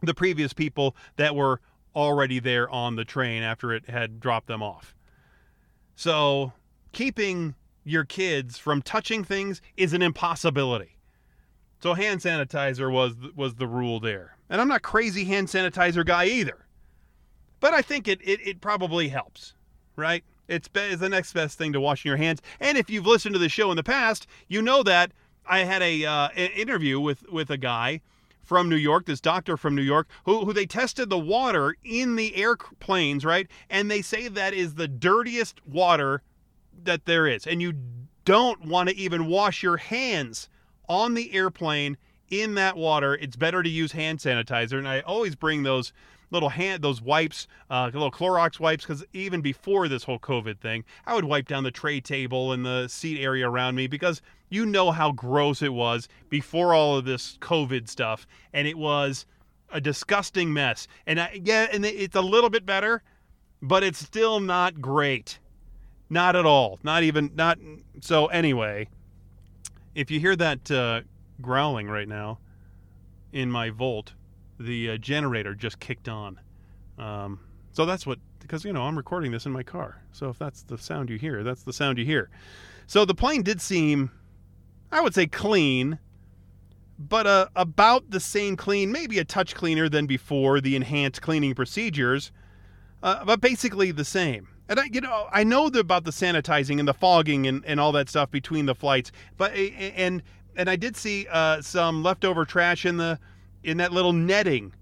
the 0.01 0.13
previous 0.13 0.53
people 0.53 0.95
that 1.17 1.35
were 1.35 1.61
already 1.95 2.39
there 2.39 2.69
on 2.69 2.95
the 2.95 3.05
train 3.05 3.43
after 3.43 3.73
it 3.73 3.89
had 3.89 4.19
dropped 4.19 4.47
them 4.47 4.63
off. 4.63 4.95
So, 5.95 6.53
keeping 6.91 7.55
your 7.83 8.05
kids 8.05 8.57
from 8.57 8.81
touching 8.81 9.23
things 9.23 9.61
is 9.77 9.93
an 9.93 10.01
impossibility. 10.01 10.97
So 11.81 11.95
hand 11.95 12.21
sanitizer 12.21 12.91
was 12.91 13.15
was 13.35 13.55
the 13.55 13.67
rule 13.67 13.99
there. 13.99 14.37
And 14.49 14.61
I'm 14.61 14.67
not 14.67 14.81
crazy 14.81 15.25
hand 15.25 15.47
sanitizer 15.47 16.05
guy 16.05 16.25
either. 16.25 16.65
But 17.59 17.73
I 17.73 17.81
think 17.81 18.07
it 18.07 18.21
it, 18.21 18.39
it 18.45 18.61
probably 18.61 19.09
helps, 19.09 19.55
right? 19.95 20.23
It's, 20.47 20.67
be, 20.67 20.81
it's 20.81 21.01
the 21.01 21.09
next 21.09 21.33
best 21.33 21.57
thing 21.57 21.71
to 21.73 21.79
washing 21.79 22.09
your 22.09 22.17
hands. 22.17 22.41
And 22.59 22.77
if 22.77 22.89
you've 22.89 23.05
listened 23.05 23.33
to 23.33 23.39
the 23.39 23.49
show 23.49 23.71
in 23.71 23.77
the 23.77 23.83
past, 23.83 24.27
you 24.47 24.61
know 24.61 24.83
that 24.83 25.11
I 25.45 25.59
had 25.59 25.81
a 25.81 26.05
uh, 26.05 26.29
an 26.35 26.51
interview 26.51 26.99
with 26.99 27.27
with 27.29 27.49
a 27.49 27.57
guy 27.57 28.01
from 28.43 28.69
New 28.69 28.75
York, 28.75 29.05
this 29.05 29.21
doctor 29.21 29.55
from 29.55 29.75
New 29.75 29.81
York, 29.81 30.07
who, 30.25 30.45
who 30.45 30.53
they 30.53 30.65
tested 30.65 31.09
the 31.09 31.17
water 31.17 31.75
in 31.83 32.15
the 32.15 32.35
airplanes, 32.35 33.23
right? 33.23 33.47
And 33.69 33.89
they 33.89 34.01
say 34.01 34.27
that 34.27 34.53
is 34.53 34.75
the 34.75 34.87
dirtiest 34.87 35.65
water 35.65 36.21
that 36.83 37.05
there 37.05 37.27
is. 37.27 37.45
And 37.45 37.61
you 37.61 37.73
don't 38.25 38.65
want 38.65 38.89
to 38.89 38.95
even 38.95 39.27
wash 39.27 39.63
your 39.63 39.77
hands 39.77 40.49
on 40.91 41.13
the 41.13 41.33
airplane 41.33 41.95
in 42.29 42.55
that 42.55 42.75
water. 42.75 43.15
It's 43.15 43.37
better 43.37 43.63
to 43.63 43.69
use 43.69 43.93
hand 43.93 44.19
sanitizer. 44.19 44.77
And 44.77 44.89
I 44.89 44.99
always 44.99 45.35
bring 45.35 45.63
those 45.63 45.93
little 46.31 46.49
hand 46.49 46.81
those 46.81 47.01
wipes, 47.01 47.47
uh, 47.69 47.89
little 47.93 48.11
Clorox 48.11 48.59
wipes, 48.59 48.85
because 48.85 49.05
even 49.13 49.39
before 49.39 49.87
this 49.87 50.03
whole 50.03 50.19
COVID 50.19 50.59
thing, 50.59 50.83
I 51.05 51.15
would 51.15 51.23
wipe 51.23 51.47
down 51.47 51.63
the 51.63 51.71
tray 51.71 52.01
table 52.01 52.51
and 52.51 52.65
the 52.65 52.89
seat 52.89 53.21
area 53.21 53.49
around 53.49 53.75
me 53.75 53.87
because 53.87 54.21
you 54.49 54.65
know 54.65 54.91
how 54.91 55.13
gross 55.13 55.61
it 55.61 55.73
was 55.73 56.09
before 56.29 56.73
all 56.73 56.97
of 56.97 57.05
this 57.05 57.37
COVID 57.39 57.87
stuff, 57.87 58.27
and 58.51 58.67
it 58.67 58.77
was 58.77 59.25
a 59.71 59.79
disgusting 59.79 60.51
mess. 60.51 60.89
And 61.07 61.21
I, 61.21 61.39
yeah, 61.41 61.67
and 61.71 61.85
it's 61.85 62.15
a 62.17 62.21
little 62.21 62.49
bit 62.49 62.65
better, 62.65 63.01
but 63.61 63.83
it's 63.83 63.99
still 63.99 64.41
not 64.41 64.81
great. 64.81 65.39
Not 66.09 66.35
at 66.35 66.45
all. 66.45 66.79
Not 66.83 67.03
even 67.03 67.31
not. 67.35 67.57
So 68.01 68.25
anyway, 68.27 68.89
if 69.95 70.11
you 70.11 70.19
hear 70.19 70.35
that 70.35 70.71
uh, 70.71 71.01
growling 71.41 71.87
right 71.87 72.07
now, 72.07 72.39
in 73.33 73.49
my 73.49 73.69
Volt, 73.69 74.13
the 74.59 74.91
uh, 74.91 74.97
generator 74.97 75.55
just 75.55 75.79
kicked 75.79 76.09
on. 76.09 76.39
Um, 76.97 77.39
so 77.71 77.85
that's 77.85 78.05
what, 78.05 78.19
because, 78.39 78.65
you 78.65 78.73
know, 78.73 78.83
I'm 78.83 78.97
recording 78.97 79.31
this 79.31 79.45
in 79.45 79.51
my 79.51 79.63
car. 79.63 80.01
So 80.11 80.29
if 80.29 80.37
that's 80.37 80.63
the 80.63 80.77
sound 80.77 81.09
you 81.09 81.17
hear, 81.17 81.43
that's 81.43 81.63
the 81.63 81.73
sound 81.73 81.97
you 81.97 82.05
hear. 82.05 82.29
So 82.87 83.05
the 83.05 83.15
plane 83.15 83.43
did 83.43 83.61
seem, 83.61 84.11
I 84.91 85.01
would 85.01 85.13
say, 85.13 85.27
clean, 85.27 85.99
but 86.99 87.25
uh, 87.25 87.47
about 87.55 88.11
the 88.11 88.19
same 88.19 88.55
clean, 88.55 88.91
maybe 88.91 89.17
a 89.19 89.25
touch 89.25 89.55
cleaner 89.55 89.89
than 89.89 90.05
before 90.05 90.61
the 90.61 90.75
enhanced 90.75 91.21
cleaning 91.21 91.55
procedures, 91.55 92.31
uh, 93.01 93.25
but 93.25 93.41
basically 93.41 93.91
the 93.91 94.05
same. 94.05 94.47
And 94.71 94.79
I, 94.79 94.85
you 94.85 95.01
know, 95.01 95.27
I 95.33 95.43
know 95.43 95.65
about 95.65 96.05
the 96.05 96.11
sanitizing 96.11 96.79
and 96.79 96.87
the 96.87 96.93
fogging 96.93 97.45
and, 97.45 97.61
and 97.65 97.77
all 97.77 97.91
that 97.91 98.07
stuff 98.07 98.31
between 98.31 98.67
the 98.67 98.73
flights, 98.73 99.11
but 99.35 99.51
and 99.53 100.23
and 100.55 100.69
I 100.69 100.77
did 100.77 100.95
see 100.95 101.27
uh, 101.29 101.61
some 101.61 102.03
leftover 102.03 102.45
trash 102.45 102.85
in 102.85 102.95
the 102.95 103.19
in 103.65 103.75
that 103.79 103.91
little 103.91 104.13
netting, 104.13 104.73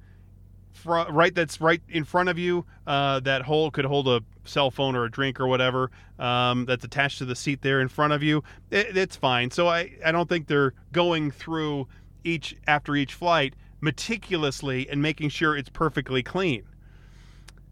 fr- 0.73 1.09
right? 1.09 1.33
That's 1.33 1.59
right 1.59 1.81
in 1.89 2.03
front 2.03 2.29
of 2.29 2.37
you. 2.37 2.67
Uh, 2.85 3.19
that 3.21 3.41
hole 3.41 3.71
could 3.71 3.85
hold 3.85 4.07
a 4.07 4.21
cell 4.45 4.69
phone 4.69 4.95
or 4.95 5.05
a 5.05 5.09
drink 5.09 5.39
or 5.39 5.47
whatever. 5.47 5.89
Um, 6.19 6.65
that's 6.65 6.85
attached 6.85 7.17
to 7.17 7.25
the 7.25 7.35
seat 7.35 7.63
there 7.63 7.81
in 7.81 7.87
front 7.87 8.13
of 8.13 8.21
you. 8.21 8.43
It, 8.69 8.95
it's 8.95 9.15
fine. 9.15 9.49
So 9.49 9.69
I 9.69 9.91
I 10.05 10.11
don't 10.11 10.29
think 10.29 10.45
they're 10.45 10.75
going 10.91 11.31
through 11.31 11.87
each 12.23 12.55
after 12.67 12.95
each 12.95 13.15
flight 13.15 13.55
meticulously 13.81 14.87
and 14.87 15.01
making 15.01 15.29
sure 15.29 15.57
it's 15.57 15.69
perfectly 15.69 16.21
clean. 16.21 16.61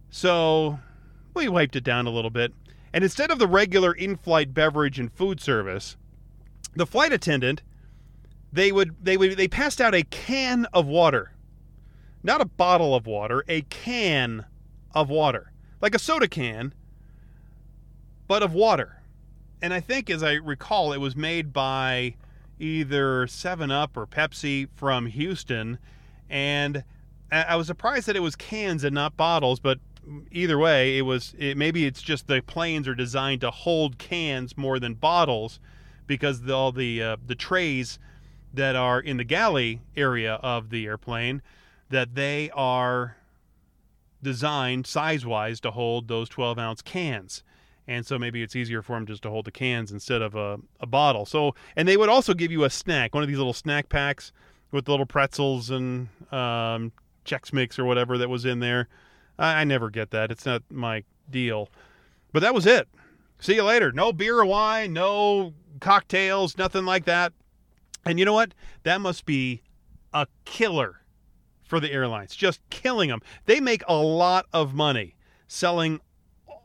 So 0.09 0.79
we 1.37 1.47
wiped 1.47 1.75
it 1.75 1.83
down 1.83 2.07
a 2.07 2.11
little 2.11 2.29
bit. 2.29 2.53
And 2.93 3.03
instead 3.03 3.31
of 3.31 3.39
the 3.39 3.47
regular 3.47 3.93
in-flight 3.93 4.53
beverage 4.53 4.99
and 4.99 5.11
food 5.11 5.39
service, 5.39 5.95
the 6.75 6.85
flight 6.85 7.13
attendant 7.13 7.61
they 8.51 8.71
would 8.71 8.95
they 9.03 9.17
would 9.17 9.37
they 9.37 9.47
passed 9.47 9.81
out 9.81 9.93
a 9.93 10.03
can 10.03 10.65
of 10.73 10.87
water. 10.87 11.31
Not 12.23 12.41
a 12.41 12.45
bottle 12.45 12.95
of 12.95 13.05
water, 13.05 13.43
a 13.47 13.61
can 13.63 14.45
of 14.93 15.09
water. 15.09 15.51
Like 15.81 15.93
a 15.93 15.99
soda 15.99 16.27
can, 16.27 16.73
but 18.27 18.41
of 18.41 18.53
water. 18.53 19.01
And 19.61 19.73
I 19.73 19.79
think 19.79 20.09
as 20.09 20.23
I 20.23 20.33
recall 20.33 20.93
it 20.93 20.99
was 20.99 21.15
made 21.15 21.53
by 21.53 22.15
either 22.59 23.27
7 23.27 23.69
Up 23.69 23.95
or 23.95 24.07
Pepsi 24.07 24.67
from 24.73 25.05
Houston 25.07 25.77
and 26.29 26.83
I 27.31 27.57
was 27.57 27.67
surprised 27.67 28.07
that 28.07 28.15
it 28.15 28.21
was 28.21 28.37
cans 28.37 28.85
and 28.85 28.95
not 28.95 29.17
bottles, 29.17 29.59
but 29.59 29.79
either 30.31 30.57
way, 30.57 30.97
it 30.97 31.01
was 31.01 31.35
it, 31.37 31.57
maybe 31.57 31.85
it's 31.85 32.01
just 32.01 32.27
the 32.27 32.41
planes 32.41 32.87
are 32.87 32.95
designed 32.95 33.41
to 33.41 33.51
hold 33.51 33.97
cans 33.97 34.57
more 34.57 34.79
than 34.79 34.93
bottles 34.93 35.59
because 36.05 36.41
the, 36.41 36.53
all 36.53 36.71
the 36.71 37.01
uh, 37.01 37.17
the 37.25 37.35
trays 37.35 37.99
that 38.53 38.75
are 38.75 38.99
in 38.99 39.17
the 39.17 39.23
galley 39.23 39.81
area 39.95 40.35
of 40.35 40.69
the 40.69 40.85
airplane 40.85 41.41
that 41.89 42.15
they 42.15 42.49
are 42.53 43.17
designed 44.21 44.87
size 44.87 45.25
wise 45.25 45.59
to 45.59 45.71
hold 45.71 46.07
those 46.07 46.29
12 46.29 46.57
ounce 46.57 46.81
cans. 46.81 47.43
And 47.87 48.05
so 48.05 48.19
maybe 48.19 48.43
it's 48.43 48.55
easier 48.55 48.81
for 48.81 48.97
them 48.97 49.05
just 49.05 49.23
to 49.23 49.29
hold 49.29 49.45
the 49.45 49.51
cans 49.51 49.91
instead 49.91 50.21
of 50.21 50.35
a, 50.35 50.59
a 50.81 50.85
bottle. 50.85 51.25
So, 51.25 51.55
and 51.75 51.87
they 51.87 51.95
would 51.95 52.09
also 52.09 52.33
give 52.33 52.51
you 52.51 52.65
a 52.65 52.69
snack, 52.69 53.13
one 53.13 53.23
of 53.23 53.29
these 53.29 53.37
little 53.37 53.53
snack 53.53 53.87
packs 53.87 54.33
with 54.71 54.89
little 54.89 55.05
pretzels 55.05 55.69
and 55.69 56.09
um, 56.31 56.91
Chex 57.23 57.53
Mix 57.53 57.79
or 57.79 57.85
whatever 57.85 58.17
that 58.17 58.29
was 58.29 58.43
in 58.43 58.59
there. 58.59 58.89
I, 59.37 59.61
I 59.61 59.63
never 59.63 59.89
get 59.89 60.11
that. 60.11 60.31
It's 60.31 60.45
not 60.45 60.63
my 60.69 61.03
deal. 61.29 61.69
But 62.31 62.41
that 62.41 62.53
was 62.53 62.65
it. 62.65 62.87
See 63.39 63.55
you 63.55 63.63
later. 63.63 63.91
No 63.91 64.11
beer 64.11 64.39
or 64.39 64.45
wine, 64.45 64.93
no 64.93 65.53
cocktails, 65.79 66.57
nothing 66.57 66.85
like 66.85 67.05
that. 67.05 67.33
And 68.05 68.17
you 68.19 68.25
know 68.25 68.33
what? 68.33 68.53
That 68.83 69.01
must 69.01 69.25
be 69.25 69.61
a 70.13 70.27
killer 70.45 71.01
for 71.63 71.79
the 71.79 71.91
airlines, 71.91 72.35
just 72.35 72.61
killing 72.69 73.09
them. 73.09 73.21
They 73.45 73.59
make 73.59 73.83
a 73.87 73.95
lot 73.95 74.45
of 74.53 74.73
money 74.73 75.15
selling 75.47 75.99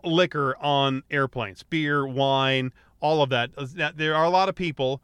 liquor 0.04 0.56
on 0.60 1.02
airplanes 1.10 1.62
beer, 1.62 2.06
wine, 2.06 2.72
all 3.00 3.22
of 3.22 3.30
that. 3.30 3.50
There 3.96 4.14
are 4.14 4.24
a 4.24 4.30
lot 4.30 4.48
of 4.48 4.54
people 4.54 5.02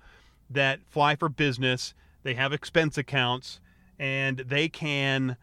that 0.49 0.81
fly 0.89 1.17
for 1.17 1.29
business, 1.29 1.95
they 2.23 2.35
have 2.35 2.53
expense 2.53 2.97
accounts, 2.97 3.61
and 3.99 4.39
they 4.39 4.69
can 4.69 5.37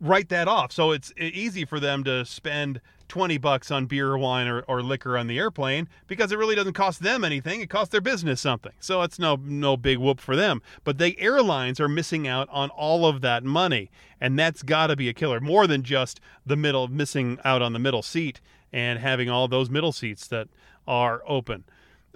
write 0.00 0.28
that 0.30 0.48
off. 0.48 0.72
So 0.72 0.92
it's 0.92 1.12
easy 1.16 1.64
for 1.64 1.78
them 1.78 2.04
to 2.04 2.24
spend 2.24 2.80
20 3.08 3.38
bucks 3.38 3.70
on 3.70 3.86
beer 3.86 4.16
wine 4.16 4.46
or, 4.46 4.60
or 4.62 4.82
liquor 4.82 5.18
on 5.18 5.26
the 5.26 5.38
airplane 5.38 5.88
because 6.06 6.30
it 6.32 6.38
really 6.38 6.54
doesn't 6.54 6.72
cost 6.74 7.02
them 7.02 7.24
anything. 7.24 7.60
It 7.60 7.68
costs 7.68 7.90
their 7.90 8.00
business 8.00 8.40
something. 8.40 8.72
So 8.78 9.02
it's 9.02 9.18
no 9.18 9.36
no 9.36 9.76
big 9.76 9.98
whoop 9.98 10.20
for 10.20 10.36
them. 10.36 10.62
But 10.84 10.98
the 10.98 11.18
airlines 11.20 11.80
are 11.80 11.88
missing 11.88 12.26
out 12.26 12.48
on 12.50 12.70
all 12.70 13.04
of 13.04 13.20
that 13.20 13.44
money. 13.44 13.90
And 14.20 14.38
that's 14.38 14.62
got 14.62 14.88
to 14.88 14.96
be 14.96 15.08
a 15.08 15.14
killer. 15.14 15.40
More 15.40 15.66
than 15.66 15.82
just 15.82 16.20
the 16.46 16.56
middle 16.56 16.88
missing 16.88 17.38
out 17.44 17.62
on 17.62 17.72
the 17.72 17.78
middle 17.78 18.02
seat 18.02 18.40
and 18.72 18.98
having 18.98 19.28
all 19.28 19.48
those 19.48 19.68
middle 19.68 19.92
seats 19.92 20.26
that 20.28 20.48
are 20.86 21.22
open. 21.26 21.64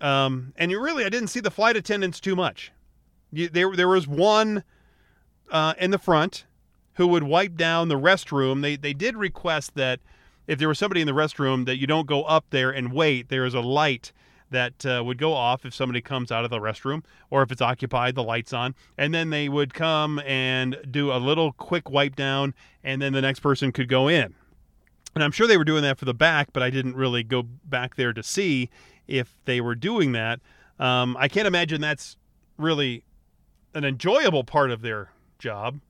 Um, 0.00 0.52
and 0.56 0.70
you 0.70 0.80
really, 0.80 1.04
I 1.04 1.08
didn't 1.08 1.28
see 1.28 1.40
the 1.40 1.50
flight 1.50 1.76
attendants 1.76 2.20
too 2.20 2.36
much. 2.36 2.72
You, 3.32 3.48
there, 3.48 3.74
there 3.74 3.88
was 3.88 4.06
one 4.06 4.64
uh, 5.50 5.74
in 5.78 5.90
the 5.90 5.98
front 5.98 6.44
who 6.94 7.06
would 7.08 7.24
wipe 7.24 7.56
down 7.56 7.88
the 7.88 7.98
restroom. 7.98 8.62
They 8.62 8.76
they 8.76 8.92
did 8.92 9.16
request 9.16 9.74
that 9.74 10.00
if 10.46 10.58
there 10.58 10.68
was 10.68 10.78
somebody 10.78 11.00
in 11.00 11.06
the 11.06 11.12
restroom 11.12 11.66
that 11.66 11.78
you 11.78 11.86
don't 11.86 12.06
go 12.06 12.24
up 12.24 12.46
there 12.50 12.70
and 12.70 12.92
wait. 12.92 13.28
There 13.28 13.44
is 13.44 13.54
a 13.54 13.60
light 13.60 14.12
that 14.50 14.86
uh, 14.86 15.02
would 15.04 15.18
go 15.18 15.32
off 15.32 15.64
if 15.64 15.74
somebody 15.74 16.00
comes 16.00 16.30
out 16.30 16.44
of 16.44 16.50
the 16.50 16.58
restroom 16.58 17.02
or 17.30 17.42
if 17.42 17.50
it's 17.50 17.62
occupied, 17.62 18.14
the 18.14 18.22
light's 18.22 18.52
on. 18.52 18.74
And 18.96 19.12
then 19.12 19.30
they 19.30 19.48
would 19.48 19.74
come 19.74 20.20
and 20.20 20.76
do 20.90 21.12
a 21.12 21.18
little 21.18 21.52
quick 21.52 21.90
wipe 21.90 22.14
down, 22.14 22.54
and 22.82 23.02
then 23.02 23.12
the 23.12 23.22
next 23.22 23.40
person 23.40 23.72
could 23.72 23.88
go 23.88 24.08
in. 24.08 24.34
And 25.14 25.22
I'm 25.22 25.32
sure 25.32 25.46
they 25.46 25.56
were 25.56 25.64
doing 25.64 25.82
that 25.82 25.98
for 25.98 26.04
the 26.04 26.14
back, 26.14 26.52
but 26.52 26.62
I 26.62 26.70
didn't 26.70 26.96
really 26.96 27.22
go 27.22 27.42
back 27.42 27.96
there 27.96 28.12
to 28.12 28.22
see 28.22 28.68
if 29.06 29.34
they 29.44 29.60
were 29.60 29.74
doing 29.74 30.12
that. 30.12 30.40
Um, 30.78 31.16
I 31.18 31.28
can't 31.28 31.46
imagine 31.46 31.80
that's 31.80 32.16
really 32.58 33.04
an 33.74 33.84
enjoyable 33.84 34.44
part 34.44 34.70
of 34.70 34.82
their 34.82 35.10
job 35.38 35.80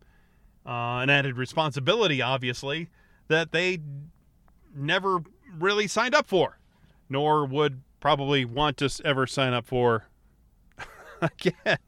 uh, 0.67 0.99
an 1.03 1.11
added 1.11 1.37
responsibility, 1.37 2.23
obviously, 2.23 2.89
that 3.29 3.53
they 3.53 3.81
never 4.75 5.23
really 5.59 5.87
signed 5.87 6.15
up 6.15 6.27
for, 6.27 6.59
nor 7.09 7.45
would 7.45 7.83
probably 8.01 8.45
want 8.45 8.77
to 8.79 8.91
ever 9.05 9.27
sign 9.27 9.53
up 9.53 9.67
for 9.67 10.07
again. 11.21 11.79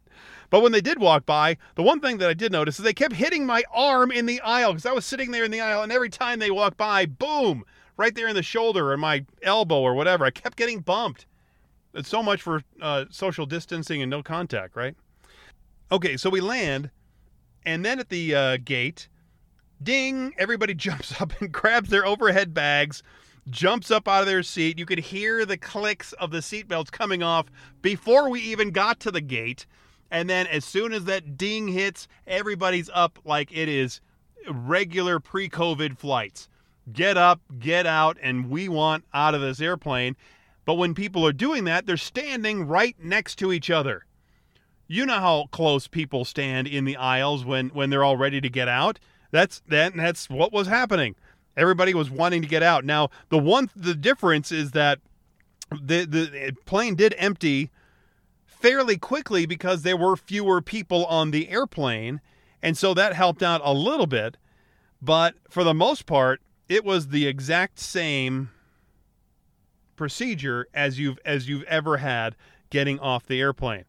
But 0.48 0.62
when 0.62 0.72
they 0.72 0.80
did 0.80 1.00
walk 1.00 1.26
by, 1.26 1.56
the 1.74 1.82
one 1.82 2.00
thing 2.00 2.18
that 2.18 2.30
I 2.30 2.34
did 2.34 2.52
notice 2.52 2.78
is 2.78 2.84
they 2.84 2.92
kept 2.92 3.14
hitting 3.14 3.44
my 3.44 3.64
arm 3.72 4.12
in 4.12 4.26
the 4.26 4.40
aisle 4.40 4.72
because 4.72 4.86
I 4.86 4.92
was 4.92 5.04
sitting 5.04 5.30
there 5.30 5.44
in 5.44 5.50
the 5.50 5.60
aisle, 5.60 5.82
and 5.82 5.92
every 5.92 6.08
time 6.08 6.38
they 6.38 6.50
walked 6.50 6.76
by, 6.76 7.06
boom, 7.06 7.64
right 7.96 8.14
there 8.14 8.28
in 8.28 8.34
the 8.34 8.42
shoulder 8.42 8.92
or 8.92 8.96
my 8.96 9.24
elbow 9.42 9.80
or 9.80 9.94
whatever, 9.94 10.24
I 10.24 10.30
kept 10.30 10.56
getting 10.56 10.80
bumped. 10.80 11.26
It's 11.94 12.08
so 12.08 12.22
much 12.22 12.42
for 12.42 12.62
uh, 12.80 13.06
social 13.10 13.46
distancing 13.46 14.02
and 14.02 14.10
no 14.10 14.22
contact, 14.22 14.76
right? 14.76 14.94
Okay, 15.90 16.16
so 16.16 16.30
we 16.30 16.40
land 16.40 16.90
and 17.66 17.84
then 17.84 17.98
at 17.98 18.08
the 18.08 18.34
uh, 18.34 18.56
gate, 18.58 19.08
ding, 19.82 20.32
everybody 20.38 20.72
jumps 20.86 21.20
up 21.20 21.38
and 21.40 21.52
grabs 21.52 21.90
their 21.90 22.06
overhead 22.06 22.54
bags, 22.54 23.02
jumps 23.50 23.90
up 23.90 24.08
out 24.08 24.20
of 24.20 24.26
their 24.26 24.44
seat. 24.44 24.78
You 24.78 24.86
could 24.86 25.00
hear 25.00 25.44
the 25.44 25.58
clicks 25.58 26.12
of 26.14 26.30
the 26.30 26.38
seatbelts 26.38 26.90
coming 26.90 27.22
off 27.22 27.46
before 27.82 28.30
we 28.30 28.40
even 28.40 28.70
got 28.70 29.00
to 29.00 29.10
the 29.10 29.20
gate. 29.20 29.66
And 30.10 30.30
then 30.30 30.46
as 30.46 30.64
soon 30.64 30.92
as 30.92 31.04
that 31.04 31.36
ding 31.36 31.66
hits, 31.68 32.06
everybody's 32.26 32.88
up 32.94 33.18
like 33.24 33.50
it 33.50 33.68
is 33.68 34.00
regular 34.48 35.18
pre 35.18 35.48
COVID 35.48 35.98
flights. 35.98 36.48
Get 36.92 37.16
up, 37.16 37.40
get 37.58 37.84
out, 37.84 38.16
and 38.22 38.48
we 38.48 38.68
want 38.68 39.04
out 39.12 39.34
of 39.34 39.40
this 39.40 39.60
airplane. 39.60 40.14
But 40.64 40.74
when 40.74 40.94
people 40.94 41.26
are 41.26 41.32
doing 41.32 41.64
that, 41.64 41.86
they're 41.86 41.96
standing 41.96 42.68
right 42.68 42.94
next 43.00 43.36
to 43.40 43.52
each 43.52 43.70
other 43.70 44.06
you 44.88 45.06
know 45.06 45.18
how 45.18 45.46
close 45.50 45.88
people 45.88 46.24
stand 46.24 46.66
in 46.66 46.84
the 46.84 46.96
aisles 46.96 47.44
when 47.44 47.68
when 47.70 47.90
they're 47.90 48.04
all 48.04 48.16
ready 48.16 48.40
to 48.40 48.48
get 48.48 48.68
out. 48.68 48.98
That's 49.30 49.62
that 49.68 49.96
that's 49.96 50.30
what 50.30 50.52
was 50.52 50.66
happening. 50.66 51.16
Everybody 51.56 51.94
was 51.94 52.10
wanting 52.10 52.42
to 52.42 52.48
get 52.48 52.62
out. 52.62 52.84
Now, 52.84 53.10
the 53.28 53.38
one 53.38 53.70
the 53.74 53.94
difference 53.94 54.52
is 54.52 54.72
that 54.72 55.00
the 55.70 56.04
the 56.04 56.52
plane 56.64 56.94
did 56.94 57.14
empty 57.18 57.70
fairly 58.44 58.96
quickly 58.96 59.46
because 59.46 59.82
there 59.82 59.96
were 59.96 60.16
fewer 60.16 60.62
people 60.62 61.04
on 61.06 61.30
the 61.30 61.48
airplane, 61.48 62.20
and 62.62 62.76
so 62.76 62.94
that 62.94 63.14
helped 63.14 63.42
out 63.42 63.60
a 63.64 63.72
little 63.72 64.06
bit. 64.06 64.36
But 65.02 65.34
for 65.48 65.64
the 65.64 65.74
most 65.74 66.06
part, 66.06 66.40
it 66.68 66.84
was 66.84 67.08
the 67.08 67.26
exact 67.26 67.78
same 67.78 68.50
procedure 69.96 70.68
as 70.74 70.98
you've 70.98 71.18
as 71.24 71.48
you've 71.48 71.64
ever 71.64 71.98
had 71.98 72.36
getting 72.70 72.98
off 73.00 73.26
the 73.26 73.40
airplane. 73.40 73.84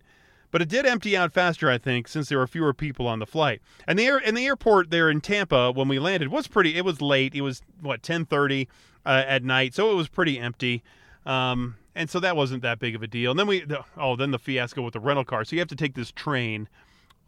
But 0.58 0.64
it 0.64 0.70
did 0.70 0.88
empty 0.88 1.16
out 1.16 1.32
faster, 1.32 1.70
I 1.70 1.78
think, 1.78 2.08
since 2.08 2.30
there 2.30 2.40
were 2.40 2.48
fewer 2.48 2.74
people 2.74 3.06
on 3.06 3.20
the 3.20 3.28
flight. 3.28 3.62
And 3.88 4.00
the 4.00 4.08
air 4.08 4.18
and 4.18 4.36
the 4.36 4.48
airport 4.48 4.90
there 4.90 5.08
in 5.08 5.22
Tampa 5.22 5.72
when 5.72 5.88
we 5.88 6.00
landed 6.00 6.30
was 6.30 6.48
pretty. 6.48 6.76
It 6.76 6.84
was 6.84 7.00
late. 7.00 7.36
It 7.36 7.42
was 7.42 7.62
what 7.80 8.02
ten 8.02 8.26
thirty 8.26 8.68
uh, 9.06 9.24
at 9.28 9.44
night, 9.44 9.76
so 9.76 9.92
it 9.92 9.94
was 9.94 10.08
pretty 10.08 10.40
empty. 10.40 10.82
Um, 11.28 11.76
and 11.94 12.10
so 12.10 12.20
that 12.22 12.36
wasn't 12.36 12.64
that 12.64 12.80
big 12.80 12.96
of 12.96 13.04
a 13.04 13.08
deal. 13.08 13.30
And 13.30 13.40
then 13.40 13.46
we, 13.46 13.68
oh, 13.98 14.16
then 14.16 14.32
the 14.32 14.40
fiasco 14.40 14.82
with 14.82 14.94
the 14.94 15.00
rental 15.00 15.24
car. 15.24 15.46
So 15.46 15.56
you 15.56 15.60
have 15.60 15.68
to 15.68 15.76
take 15.76 15.94
this 15.94 16.12
train 16.12 16.68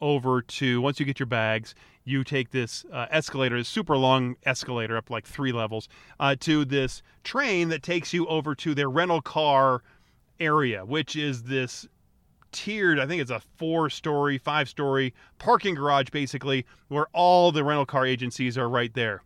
over 0.01 0.41
to 0.41 0.81
once 0.81 0.99
you 0.99 1.05
get 1.05 1.19
your 1.19 1.27
bags, 1.27 1.75
you 2.05 2.23
take 2.23 2.49
this 2.49 2.83
uh, 2.91 3.05
escalator, 3.11 3.59
this 3.59 3.69
super 3.69 3.95
long 3.95 4.37
escalator 4.47 4.97
up 4.97 5.11
like 5.11 5.27
three 5.27 5.51
levels, 5.51 5.87
uh, 6.19 6.35
to 6.39 6.65
this 6.65 7.03
train 7.23 7.69
that 7.69 7.83
takes 7.83 8.11
you 8.11 8.25
over 8.25 8.55
to 8.55 8.73
their 8.73 8.89
rental 8.89 9.21
car 9.21 9.83
area, 10.39 10.83
which 10.83 11.15
is 11.15 11.43
this 11.43 11.87
tiered, 12.51 12.99
I 12.99 13.05
think 13.05 13.21
it's 13.21 13.31
a 13.31 13.41
four 13.57 13.89
story, 13.89 14.37
five 14.37 14.69
story 14.69 15.13
parking 15.37 15.75
garage 15.75 16.09
basically, 16.09 16.65
where 16.87 17.07
all 17.13 17.51
the 17.51 17.63
rental 17.63 17.85
car 17.85 18.05
agencies 18.05 18.57
are 18.57 18.69
right 18.69 18.93
there. 18.93 19.23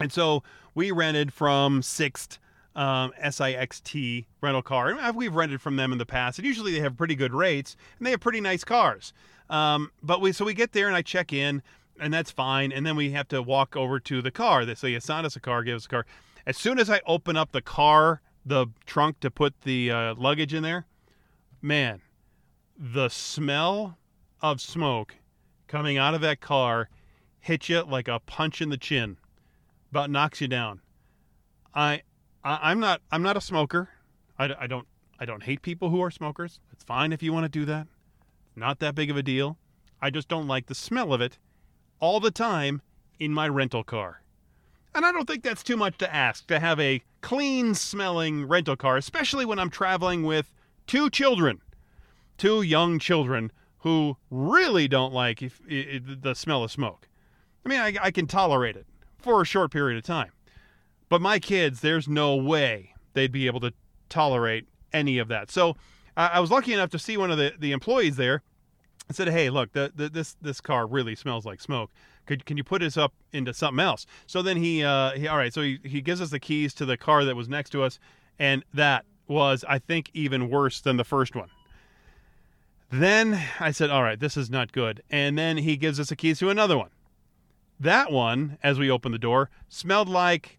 And 0.00 0.12
so 0.12 0.42
we 0.74 0.90
rented 0.90 1.32
from 1.32 1.82
Sixt. 1.82 2.38
Um, 2.76 3.12
SIXT 3.20 4.26
rental 4.40 4.62
car. 4.62 4.90
And 4.90 5.16
we've 5.16 5.34
rented 5.34 5.60
from 5.60 5.74
them 5.74 5.90
in 5.90 5.98
the 5.98 6.06
past, 6.06 6.38
and 6.38 6.46
usually 6.46 6.70
they 6.70 6.78
have 6.78 6.96
pretty 6.96 7.16
good 7.16 7.34
rates 7.34 7.76
and 7.98 8.06
they 8.06 8.12
have 8.12 8.20
pretty 8.20 8.40
nice 8.40 8.62
cars. 8.62 9.12
Um, 9.50 9.90
but 10.00 10.20
we 10.20 10.30
so 10.30 10.44
we 10.44 10.54
get 10.54 10.72
there 10.72 10.86
and 10.86 10.94
I 10.94 11.02
check 11.02 11.32
in, 11.32 11.60
and 11.98 12.14
that's 12.14 12.30
fine. 12.30 12.70
And 12.70 12.86
then 12.86 12.94
we 12.94 13.10
have 13.10 13.26
to 13.28 13.42
walk 13.42 13.74
over 13.74 13.98
to 13.98 14.22
the 14.22 14.30
car. 14.30 14.64
They 14.64 14.76
say 14.76 14.94
assign 14.94 15.24
us 15.24 15.34
a 15.34 15.40
car, 15.40 15.64
give 15.64 15.74
us 15.74 15.86
a 15.86 15.88
car. 15.88 16.06
As 16.46 16.56
soon 16.56 16.78
as 16.78 16.88
I 16.88 17.00
open 17.04 17.36
up 17.36 17.50
the 17.50 17.62
car, 17.62 18.20
the 18.46 18.68
trunk 18.86 19.18
to 19.20 19.30
put 19.30 19.60
the 19.62 19.90
uh, 19.90 20.14
luggage 20.14 20.54
in 20.54 20.62
there, 20.62 20.86
man, 21.60 22.00
the 22.78 23.08
smell 23.08 23.98
of 24.40 24.60
smoke 24.60 25.16
coming 25.66 25.98
out 25.98 26.14
of 26.14 26.20
that 26.20 26.40
car 26.40 26.88
hits 27.40 27.68
you 27.68 27.82
like 27.82 28.06
a 28.06 28.20
punch 28.20 28.62
in 28.62 28.68
the 28.68 28.76
chin. 28.76 29.16
About 29.90 30.10
knocks 30.10 30.40
you 30.40 30.48
down. 30.48 30.80
I, 31.74 32.02
I 32.44 32.70
am 32.70 32.78
not 32.78 33.00
I'm 33.10 33.22
not 33.22 33.36
a 33.36 33.40
smoker. 33.40 33.88
I, 34.38 34.54
I 34.60 34.66
don't 34.66 34.86
I 35.18 35.24
don't 35.24 35.42
hate 35.42 35.62
people 35.62 35.90
who 35.90 36.00
are 36.02 36.10
smokers. 36.10 36.60
It's 36.72 36.84
fine 36.84 37.12
if 37.12 37.22
you 37.22 37.32
want 37.32 37.44
to 37.44 37.48
do 37.48 37.64
that. 37.64 37.88
Not 38.54 38.78
that 38.78 38.94
big 38.94 39.10
of 39.10 39.16
a 39.16 39.22
deal. 39.22 39.58
I 40.00 40.10
just 40.10 40.28
don't 40.28 40.46
like 40.46 40.66
the 40.66 40.74
smell 40.74 41.12
of 41.12 41.20
it 41.20 41.38
all 42.00 42.20
the 42.20 42.30
time 42.30 42.82
in 43.18 43.32
my 43.32 43.48
rental 43.48 43.82
car. 43.82 44.22
And 44.94 45.04
I 45.04 45.12
don't 45.12 45.26
think 45.26 45.42
that's 45.42 45.62
too 45.62 45.76
much 45.76 45.98
to 45.98 46.14
ask 46.14 46.46
to 46.46 46.60
have 46.60 46.78
a 46.78 47.02
clean 47.20 47.74
smelling 47.74 48.46
rental 48.46 48.76
car, 48.76 48.96
especially 48.96 49.44
when 49.44 49.58
I'm 49.58 49.70
traveling 49.70 50.22
with 50.22 50.52
two 50.86 51.10
children, 51.10 51.60
two 52.38 52.62
young 52.62 52.98
children 52.98 53.52
who 53.78 54.16
really 54.30 54.88
don't 54.88 55.12
like 55.12 55.42
if, 55.42 55.60
if, 55.68 56.02
the 56.22 56.34
smell 56.34 56.64
of 56.64 56.72
smoke. 56.72 57.08
I 57.64 57.68
mean, 57.68 57.80
I, 57.80 57.94
I 58.00 58.10
can 58.10 58.26
tolerate 58.26 58.76
it 58.76 58.86
for 59.18 59.42
a 59.42 59.44
short 59.44 59.70
period 59.70 59.98
of 59.98 60.04
time. 60.04 60.32
But 61.08 61.20
my 61.20 61.38
kids, 61.38 61.80
there's 61.80 62.08
no 62.08 62.34
way 62.36 62.94
they'd 63.12 63.32
be 63.32 63.46
able 63.46 63.60
to 63.60 63.72
tolerate 64.08 64.66
any 64.92 65.18
of 65.18 65.28
that. 65.28 65.50
So 65.50 65.76
I 66.16 66.40
was 66.40 66.50
lucky 66.50 66.72
enough 66.72 66.90
to 66.90 66.98
see 66.98 67.16
one 67.16 67.30
of 67.30 67.38
the, 67.38 67.52
the 67.58 67.72
employees 67.72 68.16
there 68.16 68.42
I 69.08 69.12
said, 69.14 69.28
"Hey, 69.28 69.50
look, 69.50 69.72
the, 69.72 69.92
the, 69.94 70.08
this 70.08 70.36
this 70.40 70.60
car 70.60 70.86
really 70.86 71.14
smells 71.14 71.46
like 71.46 71.60
smoke. 71.60 71.90
Could 72.26 72.44
can 72.44 72.56
you 72.56 72.64
put 72.64 72.82
us 72.82 72.96
up 72.96 73.14
into 73.32 73.54
something 73.54 73.82
else?" 73.82 74.06
So 74.26 74.42
then 74.42 74.56
he, 74.56 74.84
uh, 74.84 75.12
he 75.12 75.26
all 75.26 75.38
right. 75.38 75.52
So 75.52 75.62
he, 75.62 75.78
he 75.82 76.00
gives 76.00 76.20
us 76.20 76.30
the 76.30 76.40
keys 76.40 76.74
to 76.74 76.84
the 76.84 76.96
car 76.96 77.24
that 77.24 77.34
was 77.34 77.48
next 77.48 77.70
to 77.70 77.82
us, 77.82 77.98
and 78.38 78.64
that 78.74 79.04
was, 79.26 79.64
I 79.68 79.78
think, 79.78 80.10
even 80.14 80.50
worse 80.50 80.80
than 80.80 80.96
the 80.96 81.04
first 81.04 81.34
one. 81.34 81.48
Then 82.90 83.42
I 83.60 83.70
said, 83.70 83.90
"All 83.90 84.02
right, 84.02 84.18
this 84.18 84.36
is 84.36 84.48
not 84.50 84.72
good." 84.72 85.02
And 85.10 85.36
then 85.36 85.58
he 85.58 85.76
gives 85.76 86.00
us 86.00 86.08
the 86.08 86.16
keys 86.16 86.38
to 86.38 86.50
another 86.50 86.78
one. 86.78 86.90
That 87.78 88.10
one, 88.10 88.58
as 88.62 88.78
we 88.78 88.90
opened 88.90 89.14
the 89.14 89.18
door, 89.18 89.50
smelled 89.68 90.08
like 90.08 90.58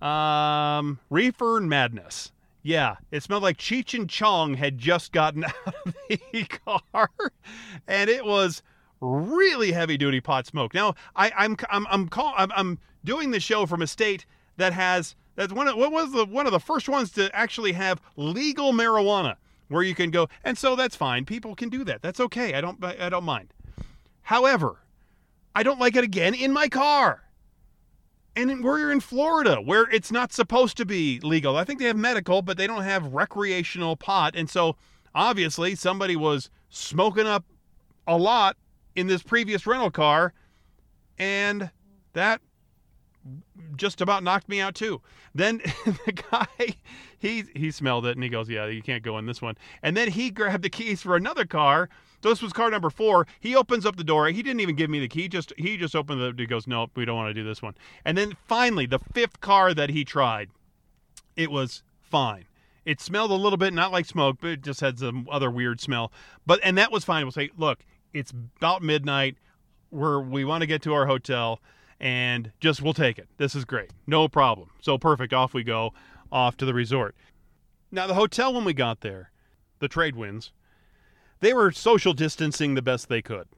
um, 0.00 0.98
reefer 1.10 1.60
madness. 1.60 2.32
Yeah, 2.62 2.96
it 3.10 3.22
smelled 3.22 3.42
like 3.42 3.56
Cheech 3.56 3.98
and 3.98 4.08
Chong 4.08 4.54
had 4.54 4.78
just 4.78 5.12
gotten 5.12 5.44
out 5.66 5.76
of 5.84 5.94
the 6.08 6.44
car, 6.44 7.10
and 7.88 8.08
it 8.08 8.24
was 8.24 8.62
really 9.00 9.72
heavy 9.72 9.96
duty 9.96 10.20
pot 10.20 10.46
smoke. 10.46 10.74
Now, 10.74 10.94
I, 11.16 11.32
I'm 11.36 11.56
I'm 11.70 11.86
I'm, 11.88 12.08
call, 12.08 12.34
I'm 12.36 12.52
I'm 12.52 12.78
doing 13.04 13.30
the 13.30 13.40
show 13.40 13.66
from 13.66 13.82
a 13.82 13.86
state 13.86 14.26
that 14.56 14.72
has 14.72 15.16
that's 15.36 15.52
one 15.52 15.68
of 15.68 15.76
what 15.76 15.90
was 15.90 16.12
the 16.12 16.26
one 16.26 16.46
of 16.46 16.52
the 16.52 16.60
first 16.60 16.88
ones 16.88 17.10
to 17.12 17.34
actually 17.34 17.72
have 17.72 18.00
legal 18.16 18.72
marijuana 18.72 19.36
where 19.70 19.82
you 19.82 19.94
can 19.94 20.10
go, 20.10 20.28
and 20.44 20.58
so 20.58 20.76
that's 20.76 20.94
fine. 20.94 21.24
People 21.24 21.54
can 21.54 21.70
do 21.70 21.84
that. 21.84 22.02
That's 22.02 22.20
okay. 22.20 22.54
I 22.54 22.60
don't 22.60 22.84
I 22.84 23.08
don't 23.08 23.24
mind. 23.24 23.54
However, 24.22 24.84
I 25.54 25.62
don't 25.62 25.80
like 25.80 25.96
it 25.96 26.04
again 26.04 26.34
in 26.34 26.52
my 26.52 26.68
car 26.68 27.22
and 28.36 28.62
we're 28.62 28.92
in 28.92 29.00
Florida 29.00 29.56
where 29.56 29.88
it's 29.90 30.12
not 30.12 30.32
supposed 30.32 30.76
to 30.76 30.86
be 30.86 31.20
legal. 31.20 31.56
I 31.56 31.64
think 31.64 31.78
they 31.78 31.86
have 31.86 31.96
medical, 31.96 32.42
but 32.42 32.56
they 32.56 32.66
don't 32.66 32.84
have 32.84 33.12
recreational 33.12 33.96
pot. 33.96 34.34
And 34.36 34.48
so 34.48 34.76
obviously 35.14 35.74
somebody 35.74 36.16
was 36.16 36.50
smoking 36.68 37.26
up 37.26 37.44
a 38.06 38.16
lot 38.16 38.56
in 38.94 39.06
this 39.06 39.22
previous 39.22 39.66
rental 39.66 39.90
car 39.90 40.32
and 41.18 41.70
that 42.12 42.40
just 43.76 44.00
about 44.00 44.22
knocked 44.22 44.48
me 44.48 44.60
out 44.60 44.74
too. 44.74 45.00
Then 45.34 45.58
the 46.06 46.12
guy 46.12 46.46
he 47.18 47.44
he 47.54 47.70
smelled 47.70 48.06
it 48.06 48.16
and 48.16 48.24
he 48.24 48.30
goes, 48.30 48.48
"Yeah, 48.48 48.66
you 48.66 48.82
can't 48.82 49.02
go 49.02 49.18
in 49.18 49.26
this 49.26 49.42
one." 49.42 49.56
And 49.82 49.96
then 49.96 50.10
he 50.10 50.30
grabbed 50.30 50.64
the 50.64 50.70
keys 50.70 51.02
for 51.02 51.16
another 51.16 51.44
car 51.44 51.88
this 52.22 52.42
was 52.42 52.52
car 52.52 52.70
number 52.70 52.90
four. 52.90 53.26
He 53.38 53.56
opens 53.56 53.86
up 53.86 53.96
the 53.96 54.04
door. 54.04 54.28
He 54.28 54.42
didn't 54.42 54.60
even 54.60 54.76
give 54.76 54.90
me 54.90 55.00
the 55.00 55.08
key. 55.08 55.28
Just 55.28 55.52
he 55.56 55.76
just 55.76 55.96
opened 55.96 56.20
the. 56.20 56.34
He 56.36 56.46
goes, 56.46 56.66
"Nope, 56.66 56.90
we 56.94 57.04
don't 57.04 57.16
want 57.16 57.30
to 57.30 57.34
do 57.34 57.46
this 57.46 57.62
one." 57.62 57.74
And 58.04 58.16
then 58.16 58.36
finally, 58.46 58.86
the 58.86 58.98
fifth 58.98 59.40
car 59.40 59.72
that 59.74 59.90
he 59.90 60.04
tried, 60.04 60.50
it 61.36 61.50
was 61.50 61.82
fine. 62.00 62.44
It 62.84 63.00
smelled 63.00 63.30
a 63.30 63.34
little 63.34 63.56
bit 63.56 63.72
not 63.72 63.92
like 63.92 64.06
smoke, 64.06 64.38
but 64.40 64.50
it 64.50 64.62
just 64.62 64.80
had 64.80 64.98
some 64.98 65.28
other 65.30 65.50
weird 65.50 65.80
smell. 65.80 66.12
But 66.46 66.60
and 66.62 66.76
that 66.78 66.92
was 66.92 67.04
fine. 67.04 67.24
We'll 67.24 67.32
say, 67.32 67.50
look, 67.56 67.84
it's 68.12 68.32
about 68.56 68.82
midnight. 68.82 69.36
We're 69.90 70.20
we 70.20 70.44
want 70.44 70.60
to 70.60 70.66
get 70.66 70.82
to 70.82 70.92
our 70.92 71.06
hotel, 71.06 71.60
and 72.00 72.52
just 72.60 72.82
we'll 72.82 72.94
take 72.94 73.18
it. 73.18 73.28
This 73.36 73.54
is 73.54 73.64
great, 73.64 73.90
no 74.06 74.28
problem. 74.28 74.70
So 74.80 74.98
perfect. 74.98 75.32
Off 75.32 75.54
we 75.54 75.62
go, 75.62 75.92
off 76.32 76.56
to 76.58 76.64
the 76.64 76.74
resort. 76.74 77.14
Now 77.90 78.06
the 78.06 78.14
hotel 78.14 78.52
when 78.54 78.64
we 78.64 78.72
got 78.72 79.00
there, 79.00 79.30
the 79.78 79.88
trade 79.88 80.16
winds 80.16 80.52
they 81.40 81.52
were 81.52 81.72
social 81.72 82.12
distancing 82.12 82.74
the 82.74 82.82
best 82.82 83.08
they 83.08 83.22
could. 83.22 83.48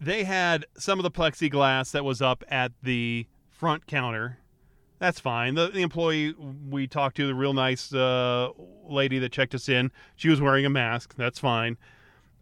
They 0.00 0.24
had 0.24 0.66
some 0.76 0.98
of 0.98 1.04
the 1.04 1.10
plexiglass 1.10 1.92
that 1.92 2.04
was 2.04 2.20
up 2.20 2.44
at 2.48 2.72
the 2.82 3.26
front 3.48 3.86
counter. 3.86 4.38
That's 4.98 5.20
fine. 5.20 5.54
The, 5.54 5.68
the 5.68 5.82
employee 5.82 6.34
we 6.68 6.88
talked 6.88 7.16
to, 7.16 7.26
the 7.26 7.34
real 7.34 7.54
nice 7.54 7.94
uh, 7.94 8.50
lady 8.84 9.20
that 9.20 9.30
checked 9.30 9.54
us 9.54 9.68
in, 9.68 9.92
she 10.16 10.28
was 10.28 10.40
wearing 10.40 10.66
a 10.66 10.70
mask. 10.70 11.14
That's 11.16 11.38
fine. 11.38 11.76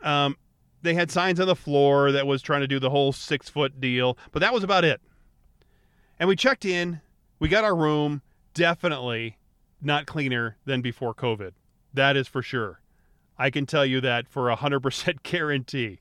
Um, 0.03 0.37
they 0.83 0.95
had 0.95 1.11
signs 1.11 1.41
on 1.41 1.47
the 1.47 1.57
floor 1.57 2.13
that 2.13 2.27
was 2.27 2.43
trying 2.43 2.61
to 2.61 2.69
do 2.69 2.79
the 2.79 2.91
whole 2.91 3.13
six 3.13 3.49
foot 3.49 3.81
deal, 3.81 4.17
but 4.33 4.41
that 4.41 4.55
was 4.55 4.65
about 4.65 4.85
it. 4.85 5.01
And 6.19 6.29
we 6.29 6.37
checked 6.37 6.65
in. 6.65 7.01
We 7.39 7.49
got 7.49 7.65
our 7.65 7.75
room. 7.75 8.23
Definitely 8.55 9.39
not 9.81 10.07
cleaner 10.07 10.57
than 10.65 10.83
before 10.83 11.15
COVID. 11.15 11.53
That 11.95 12.17
is 12.17 12.29
for 12.29 12.43
sure. 12.43 12.81
I 13.39 13.51
can 13.51 13.65
tell 13.65 13.87
you 13.87 14.01
that 14.03 14.29
for 14.29 14.51
a 14.51 14.57
hundred 14.57 14.81
percent 14.81 15.23
guarantee. 15.23 16.01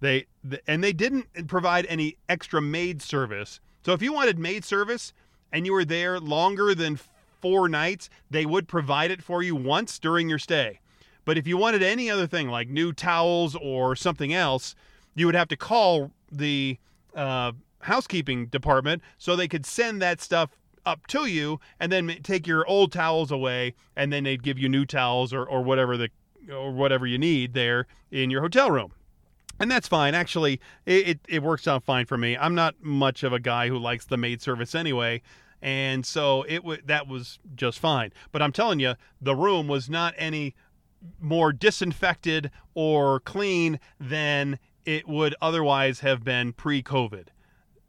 They 0.00 0.26
and 0.66 0.82
they 0.82 0.92
didn't 0.92 1.46
provide 1.46 1.86
any 1.86 2.16
extra 2.28 2.60
maid 2.60 3.02
service. 3.02 3.60
So 3.84 3.92
if 3.92 4.02
you 4.02 4.12
wanted 4.12 4.38
maid 4.38 4.64
service 4.64 5.12
and 5.52 5.66
you 5.66 5.72
were 5.72 5.84
there 5.84 6.18
longer 6.18 6.74
than 6.74 6.98
four 7.40 7.68
nights, 7.68 8.10
they 8.30 8.46
would 8.46 8.68
provide 8.68 9.10
it 9.10 9.22
for 9.22 9.42
you 9.42 9.54
once 9.54 9.98
during 9.98 10.28
your 10.28 10.38
stay. 10.38 10.80
But 11.24 11.38
if 11.38 11.46
you 11.46 11.56
wanted 11.56 11.82
any 11.82 12.10
other 12.10 12.26
thing 12.26 12.48
like 12.48 12.68
new 12.68 12.92
towels 12.92 13.56
or 13.56 13.94
something 13.96 14.32
else, 14.32 14.74
you 15.14 15.26
would 15.26 15.34
have 15.34 15.48
to 15.48 15.56
call 15.56 16.10
the 16.30 16.78
uh, 17.14 17.52
housekeeping 17.80 18.46
department 18.46 19.02
so 19.18 19.36
they 19.36 19.48
could 19.48 19.66
send 19.66 20.00
that 20.02 20.20
stuff 20.20 20.50
up 20.86 21.06
to 21.08 21.26
you 21.26 21.60
and 21.78 21.92
then 21.92 22.08
take 22.22 22.46
your 22.46 22.66
old 22.66 22.92
towels 22.92 23.30
away 23.30 23.74
and 23.96 24.12
then 24.12 24.24
they'd 24.24 24.42
give 24.42 24.58
you 24.58 24.68
new 24.68 24.86
towels 24.86 25.32
or, 25.32 25.44
or 25.44 25.62
whatever 25.62 25.96
the 25.96 26.08
or 26.50 26.72
whatever 26.72 27.06
you 27.06 27.18
need 27.18 27.52
there 27.54 27.86
in 28.10 28.30
your 28.30 28.40
hotel 28.40 28.70
room. 28.70 28.92
And 29.58 29.70
that's 29.70 29.86
fine. 29.86 30.14
Actually, 30.14 30.58
it, 30.86 31.08
it, 31.08 31.20
it 31.28 31.42
works 31.42 31.68
out 31.68 31.84
fine 31.84 32.06
for 32.06 32.16
me. 32.16 32.36
I'm 32.36 32.54
not 32.54 32.76
much 32.80 33.22
of 33.22 33.32
a 33.32 33.38
guy 33.38 33.68
who 33.68 33.78
likes 33.78 34.06
the 34.06 34.16
maid 34.16 34.40
service 34.40 34.74
anyway. 34.74 35.20
And 35.60 36.06
so 36.06 36.44
it 36.48 36.60
w- 36.60 36.80
that 36.86 37.06
was 37.06 37.38
just 37.54 37.78
fine. 37.78 38.12
But 38.32 38.40
I'm 38.40 38.52
telling 38.52 38.80
you, 38.80 38.94
the 39.20 39.36
room 39.36 39.68
was 39.68 39.90
not 39.90 40.14
any 40.16 40.54
more 41.20 41.52
disinfected 41.52 42.50
or 42.74 43.20
clean 43.20 43.80
than 43.98 44.58
it 44.84 45.08
would 45.08 45.34
otherwise 45.40 46.00
have 46.00 46.24
been 46.24 46.52
pre-COVID. 46.52 47.28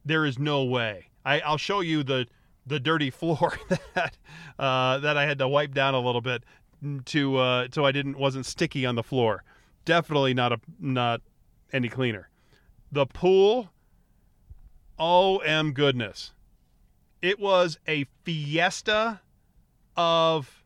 There 0.04 0.26
is 0.26 0.40
no 0.40 0.64
way. 0.64 1.10
I, 1.26 1.40
I'll 1.42 1.58
show 1.58 1.82
you 1.82 2.04
the 2.04 2.28
the 2.66 2.80
dirty 2.80 3.10
floor 3.10 3.58
that 3.96 4.18
uh, 4.60 5.00
that 5.00 5.18
I 5.18 5.26
had 5.26 5.40
to 5.40 5.48
wipe 5.48 5.74
down 5.74 5.94
a 5.94 6.00
little 6.00 6.22
bit 6.22 6.44
to 7.06 7.38
uh, 7.38 7.68
so 7.72 7.86
I 7.86 7.92
didn't 7.92 8.18
wasn't 8.18 8.46
sticky 8.46 8.86
on 8.86 8.96
the 8.96 9.04
floor. 9.04 9.44
Definitely 9.86 10.34
not 10.34 10.52
a 10.52 10.60
not 10.80 11.22
any 11.72 11.90
cleaner. 11.90 12.30
The 12.92 13.06
pool, 13.06 13.70
oh 14.98 15.38
m 15.40 15.74
goodness, 15.74 16.34
it 17.22 17.40
was 17.40 17.78
a 17.88 18.06
fiesta 18.24 19.22
of 19.96 20.64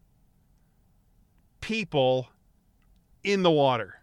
people 1.59 2.29
in 3.25 3.43
the 3.43 3.51
water. 3.51 4.01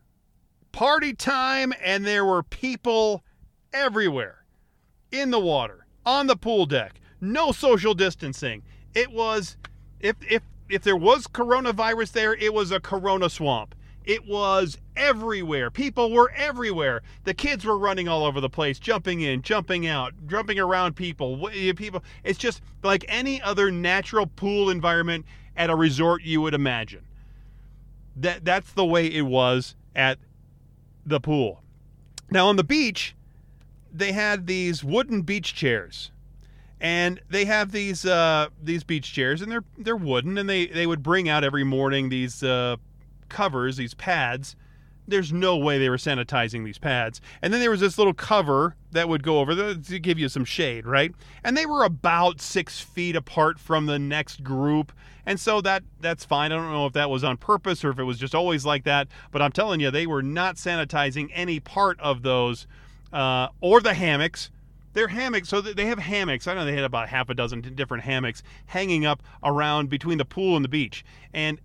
party 0.72 1.12
time, 1.14 1.72
and 1.84 2.04
there 2.04 2.24
were 2.24 2.42
people 2.42 3.22
everywhere 3.72 4.44
in 5.10 5.30
the 5.30 5.38
water, 5.38 5.86
on 6.04 6.26
the 6.26 6.36
pool 6.36 6.66
deck. 6.66 7.00
No 7.20 7.52
social 7.52 7.94
distancing. 7.94 8.62
It 8.94 9.12
was, 9.12 9.56
if 10.00 10.16
if 10.28 10.42
if 10.68 10.82
there 10.82 10.96
was 10.96 11.26
coronavirus 11.26 12.12
there, 12.12 12.34
it 12.34 12.52
was 12.52 12.72
a 12.72 12.80
corona 12.80 13.28
swamp. 13.28 13.74
It 14.04 14.26
was 14.26 14.78
everywhere. 14.96 15.70
People 15.70 16.10
were 16.10 16.32
everywhere. 16.34 17.02
The 17.24 17.34
kids 17.34 17.64
were 17.64 17.78
running 17.78 18.08
all 18.08 18.24
over 18.24 18.40
the 18.40 18.48
place, 18.48 18.78
jumping 18.80 19.20
in, 19.20 19.42
jumping 19.42 19.86
out, 19.86 20.14
jumping 20.26 20.58
around 20.58 20.96
people. 20.96 21.48
Eh, 21.52 21.72
people. 21.76 22.02
It's 22.24 22.38
just 22.38 22.62
like 22.82 23.04
any 23.08 23.40
other 23.42 23.70
natural 23.70 24.26
pool 24.26 24.70
environment 24.70 25.26
at 25.56 25.70
a 25.70 25.76
resort 25.76 26.22
you 26.22 26.40
would 26.40 26.54
imagine. 26.54 27.04
That 28.16 28.44
that's 28.44 28.72
the 28.72 28.84
way 28.84 29.06
it 29.06 29.22
was 29.22 29.74
at 29.94 30.18
the 31.04 31.20
pool. 31.20 31.62
Now 32.30 32.48
on 32.48 32.56
the 32.56 32.64
beach, 32.64 33.14
they 33.92 34.12
had 34.12 34.46
these 34.46 34.82
wooden 34.82 35.22
beach 35.22 35.54
chairs. 35.54 36.10
And 36.80 37.20
they 37.30 37.44
have 37.44 37.70
these 37.70 38.04
uh, 38.04 38.48
these 38.60 38.82
beach 38.82 39.12
chairs, 39.12 39.40
and 39.40 39.52
they're 39.52 39.62
they're 39.78 39.94
wooden, 39.94 40.36
and 40.36 40.50
they, 40.50 40.66
they 40.66 40.84
would 40.84 41.00
bring 41.00 41.28
out 41.28 41.44
every 41.44 41.62
morning 41.62 42.08
these 42.08 42.42
uh, 42.42 42.76
covers, 43.28 43.76
these 43.76 43.94
pads. 43.94 44.56
There's 45.06 45.32
no 45.32 45.56
way 45.56 45.78
they 45.78 45.90
were 45.90 45.96
sanitizing 45.96 46.64
these 46.64 46.78
pads. 46.78 47.20
And 47.42 47.52
then 47.52 47.60
there 47.60 47.70
was 47.70 47.80
this 47.80 47.98
little 47.98 48.14
cover 48.14 48.76
that 48.92 49.08
would 49.08 49.22
go 49.22 49.40
over 49.40 49.54
the, 49.54 49.74
to 49.74 49.98
give 49.98 50.18
you 50.18 50.28
some 50.28 50.44
shade, 50.44 50.86
right? 50.86 51.12
And 51.42 51.56
they 51.56 51.66
were 51.66 51.84
about 51.84 52.40
six 52.40 52.80
feet 52.80 53.16
apart 53.16 53.58
from 53.58 53.86
the 53.86 53.98
next 53.98 54.44
group. 54.44 54.92
And 55.26 55.38
so 55.38 55.60
that 55.60 55.82
that's 56.00 56.24
fine. 56.24 56.52
I 56.52 56.56
don't 56.56 56.70
know 56.70 56.86
if 56.86 56.92
that 56.94 57.10
was 57.10 57.24
on 57.24 57.36
purpose 57.36 57.84
or 57.84 57.90
if 57.90 57.98
it 57.98 58.04
was 58.04 58.18
just 58.18 58.34
always 58.34 58.64
like 58.64 58.84
that. 58.84 59.08
But 59.30 59.42
I'm 59.42 59.52
telling 59.52 59.80
you, 59.80 59.90
they 59.90 60.06
were 60.06 60.22
not 60.22 60.56
sanitizing 60.56 61.30
any 61.32 61.60
part 61.60 61.98
of 62.00 62.22
those 62.22 62.66
uh, 63.12 63.48
or 63.60 63.80
the 63.80 63.94
hammocks. 63.94 64.50
They're 64.94 65.08
hammocks, 65.08 65.48
so 65.48 65.62
they 65.62 65.86
have 65.86 65.98
hammocks. 65.98 66.46
I 66.46 66.54
know 66.54 66.66
they 66.66 66.74
had 66.74 66.84
about 66.84 67.08
half 67.08 67.30
a 67.30 67.34
dozen 67.34 67.62
different 67.74 68.04
hammocks 68.04 68.42
hanging 68.66 69.06
up 69.06 69.22
around 69.42 69.88
between 69.88 70.18
the 70.18 70.24
pool 70.26 70.54
and 70.54 70.62
the 70.62 70.68
beach. 70.68 71.02
And 71.32 71.60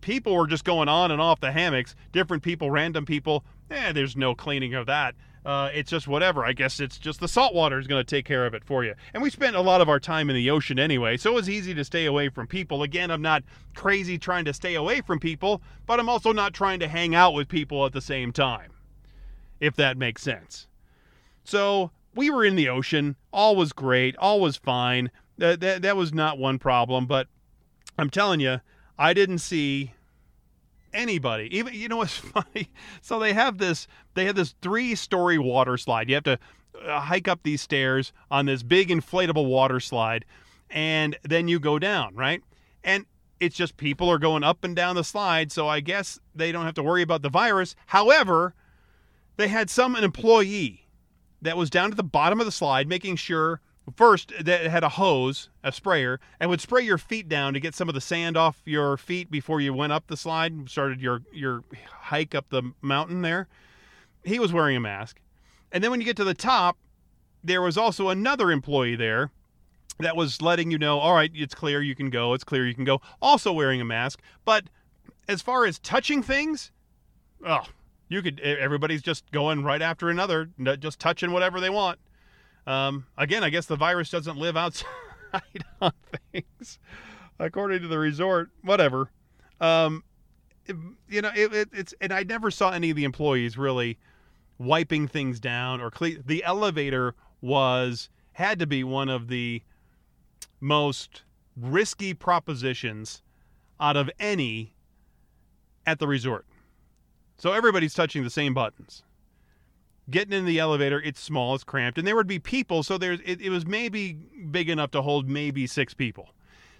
people 0.00 0.34
were 0.34 0.46
just 0.46 0.64
going 0.64 0.88
on 0.88 1.10
and 1.10 1.20
off 1.20 1.40
the 1.40 1.52
hammocks, 1.52 1.94
different 2.12 2.42
people, 2.42 2.70
random 2.70 3.04
people. 3.04 3.44
Eh, 3.70 3.92
there's 3.92 4.16
no 4.16 4.34
cleaning 4.34 4.74
of 4.74 4.86
that. 4.86 5.14
Uh, 5.44 5.70
it's 5.72 5.90
just 5.90 6.06
whatever. 6.06 6.44
I 6.44 6.52
guess 6.52 6.80
it's 6.80 6.98
just 6.98 7.20
the 7.20 7.28
salt 7.28 7.54
water 7.54 7.78
is 7.78 7.86
going 7.86 8.00
to 8.00 8.04
take 8.04 8.26
care 8.26 8.44
of 8.44 8.52
it 8.52 8.64
for 8.64 8.84
you. 8.84 8.94
And 9.14 9.22
we 9.22 9.30
spent 9.30 9.56
a 9.56 9.60
lot 9.60 9.80
of 9.80 9.88
our 9.88 10.00
time 10.00 10.28
in 10.28 10.36
the 10.36 10.50
ocean 10.50 10.78
anyway, 10.78 11.16
so 11.16 11.30
it 11.30 11.34
was 11.34 11.48
easy 11.48 11.72
to 11.74 11.84
stay 11.84 12.04
away 12.04 12.28
from 12.28 12.46
people. 12.46 12.82
Again, 12.82 13.10
I'm 13.10 13.22
not 13.22 13.42
crazy 13.74 14.18
trying 14.18 14.44
to 14.44 14.52
stay 14.52 14.74
away 14.74 15.00
from 15.00 15.18
people, 15.18 15.62
but 15.86 15.98
I'm 15.98 16.10
also 16.10 16.32
not 16.32 16.52
trying 16.52 16.80
to 16.80 16.88
hang 16.88 17.14
out 17.14 17.32
with 17.32 17.48
people 17.48 17.86
at 17.86 17.92
the 17.92 18.02
same 18.02 18.32
time, 18.32 18.72
if 19.60 19.74
that 19.76 19.96
makes 19.96 20.22
sense. 20.22 20.66
So 21.42 21.90
we 22.14 22.28
were 22.28 22.44
in 22.44 22.56
the 22.56 22.68
ocean. 22.68 23.16
All 23.32 23.56
was 23.56 23.72
great. 23.72 24.16
All 24.18 24.40
was 24.40 24.56
fine. 24.56 25.10
That, 25.38 25.60
that, 25.60 25.80
that 25.82 25.96
was 25.96 26.12
not 26.12 26.38
one 26.38 26.58
problem, 26.58 27.06
but 27.06 27.28
I'm 27.96 28.10
telling 28.10 28.40
you, 28.40 28.60
I 29.00 29.14
didn't 29.14 29.38
see 29.38 29.94
anybody. 30.92 31.48
Even 31.56 31.72
you 31.72 31.88
know 31.88 31.96
what's 31.96 32.16
funny? 32.18 32.68
So 33.00 33.18
they 33.18 33.32
have 33.32 33.56
this 33.56 33.88
they 34.14 34.26
have 34.26 34.36
this 34.36 34.54
three-story 34.60 35.38
water 35.38 35.78
slide. 35.78 36.10
You 36.10 36.16
have 36.16 36.24
to 36.24 36.38
uh, 36.86 37.00
hike 37.00 37.26
up 37.26 37.40
these 37.42 37.62
stairs 37.62 38.12
on 38.30 38.44
this 38.44 38.62
big 38.62 38.90
inflatable 38.90 39.46
water 39.46 39.80
slide 39.80 40.26
and 40.68 41.16
then 41.22 41.48
you 41.48 41.58
go 41.58 41.78
down, 41.78 42.14
right? 42.14 42.42
And 42.84 43.06
it's 43.40 43.56
just 43.56 43.78
people 43.78 44.10
are 44.10 44.18
going 44.18 44.44
up 44.44 44.64
and 44.64 44.76
down 44.76 44.96
the 44.96 45.02
slide, 45.02 45.50
so 45.50 45.66
I 45.66 45.80
guess 45.80 46.20
they 46.34 46.52
don't 46.52 46.66
have 46.66 46.74
to 46.74 46.82
worry 46.82 47.02
about 47.02 47.22
the 47.22 47.30
virus. 47.30 47.74
However, 47.86 48.54
they 49.36 49.48
had 49.48 49.70
some 49.70 49.96
an 49.96 50.04
employee 50.04 50.86
that 51.40 51.56
was 51.56 51.70
down 51.70 51.90
at 51.90 51.96
the 51.96 52.02
bottom 52.02 52.38
of 52.38 52.44
the 52.46 52.52
slide 52.52 52.86
making 52.86 53.16
sure 53.16 53.62
First, 53.96 54.32
that 54.40 54.62
had 54.66 54.84
a 54.84 54.90
hose, 54.90 55.48
a 55.62 55.72
sprayer, 55.72 56.20
and 56.38 56.50
would 56.50 56.60
spray 56.60 56.82
your 56.82 56.98
feet 56.98 57.28
down 57.28 57.54
to 57.54 57.60
get 57.60 57.74
some 57.74 57.88
of 57.88 57.94
the 57.94 58.00
sand 58.00 58.36
off 58.36 58.60
your 58.64 58.96
feet 58.96 59.30
before 59.30 59.60
you 59.60 59.72
went 59.72 59.92
up 59.92 60.06
the 60.06 60.16
slide, 60.16 60.52
and 60.52 60.68
started 60.68 61.00
your 61.00 61.22
your 61.32 61.64
hike 61.88 62.34
up 62.34 62.50
the 62.50 62.72
mountain 62.82 63.22
there. 63.22 63.48
He 64.24 64.38
was 64.38 64.52
wearing 64.52 64.76
a 64.76 64.80
mask. 64.80 65.20
And 65.72 65.82
then 65.82 65.90
when 65.90 66.00
you 66.00 66.06
get 66.06 66.16
to 66.16 66.24
the 66.24 66.34
top, 66.34 66.76
there 67.42 67.62
was 67.62 67.78
also 67.78 68.08
another 68.08 68.50
employee 68.50 68.96
there 68.96 69.30
that 69.98 70.16
was 70.16 70.42
letting 70.42 70.70
you 70.70 70.78
know, 70.78 70.98
all 70.98 71.14
right, 71.14 71.30
it's 71.34 71.54
clear 71.54 71.80
you 71.80 71.94
can 71.94 72.10
go, 72.10 72.34
it's 72.34 72.44
clear 72.44 72.66
you 72.66 72.74
can 72.74 72.84
go, 72.84 73.00
also 73.22 73.52
wearing 73.52 73.80
a 73.80 73.84
mask. 73.84 74.20
But 74.44 74.64
as 75.28 75.42
far 75.42 75.64
as 75.64 75.78
touching 75.78 76.22
things, 76.22 76.72
oh, 77.46 77.66
you 78.08 78.22
could 78.22 78.40
everybody's 78.40 79.02
just 79.02 79.30
going 79.30 79.62
right 79.62 79.80
after 79.80 80.10
another, 80.10 80.50
just 80.78 80.98
touching 80.98 81.32
whatever 81.32 81.60
they 81.60 81.70
want. 81.70 81.98
Um, 82.66 83.06
again, 83.16 83.42
I 83.42 83.50
guess 83.50 83.66
the 83.66 83.76
virus 83.76 84.10
doesn't 84.10 84.36
live 84.36 84.56
outside 84.56 84.86
on 85.80 85.92
things, 86.32 86.78
according 87.38 87.82
to 87.82 87.88
the 87.88 87.98
resort. 87.98 88.50
Whatever. 88.62 89.10
Um, 89.60 90.04
it, 90.66 90.76
you 91.08 91.22
know, 91.22 91.30
it, 91.34 91.52
it, 91.52 91.68
it's 91.72 91.94
and 92.00 92.12
I 92.12 92.22
never 92.22 92.50
saw 92.50 92.70
any 92.70 92.90
of 92.90 92.96
the 92.96 93.04
employees 93.04 93.58
really 93.58 93.98
wiping 94.58 95.08
things 95.08 95.40
down 95.40 95.80
or 95.80 95.90
cle- 95.90 96.22
the 96.24 96.44
elevator 96.44 97.14
was 97.40 98.10
had 98.32 98.58
to 98.58 98.66
be 98.66 98.84
one 98.84 99.08
of 99.08 99.28
the 99.28 99.62
most 100.60 101.22
risky 101.56 102.14
propositions 102.14 103.22
out 103.80 103.96
of 103.96 104.10
any 104.18 104.74
at 105.86 105.98
the 105.98 106.06
resort. 106.06 106.46
So 107.38 107.52
everybody's 107.52 107.94
touching 107.94 108.22
the 108.22 108.30
same 108.30 108.52
buttons 108.52 109.02
getting 110.10 110.32
in 110.32 110.44
the 110.44 110.58
elevator 110.58 111.00
it's 111.02 111.20
small 111.20 111.54
it's 111.54 111.64
cramped 111.64 111.98
and 111.98 112.06
there 112.06 112.16
would 112.16 112.26
be 112.26 112.38
people 112.38 112.82
so 112.82 112.98
there's 112.98 113.20
it, 113.24 113.40
it 113.40 113.50
was 113.50 113.66
maybe 113.66 114.14
big 114.50 114.68
enough 114.68 114.90
to 114.92 115.02
hold 115.02 115.28
maybe 115.28 115.66
six 115.66 115.94
people. 115.94 116.30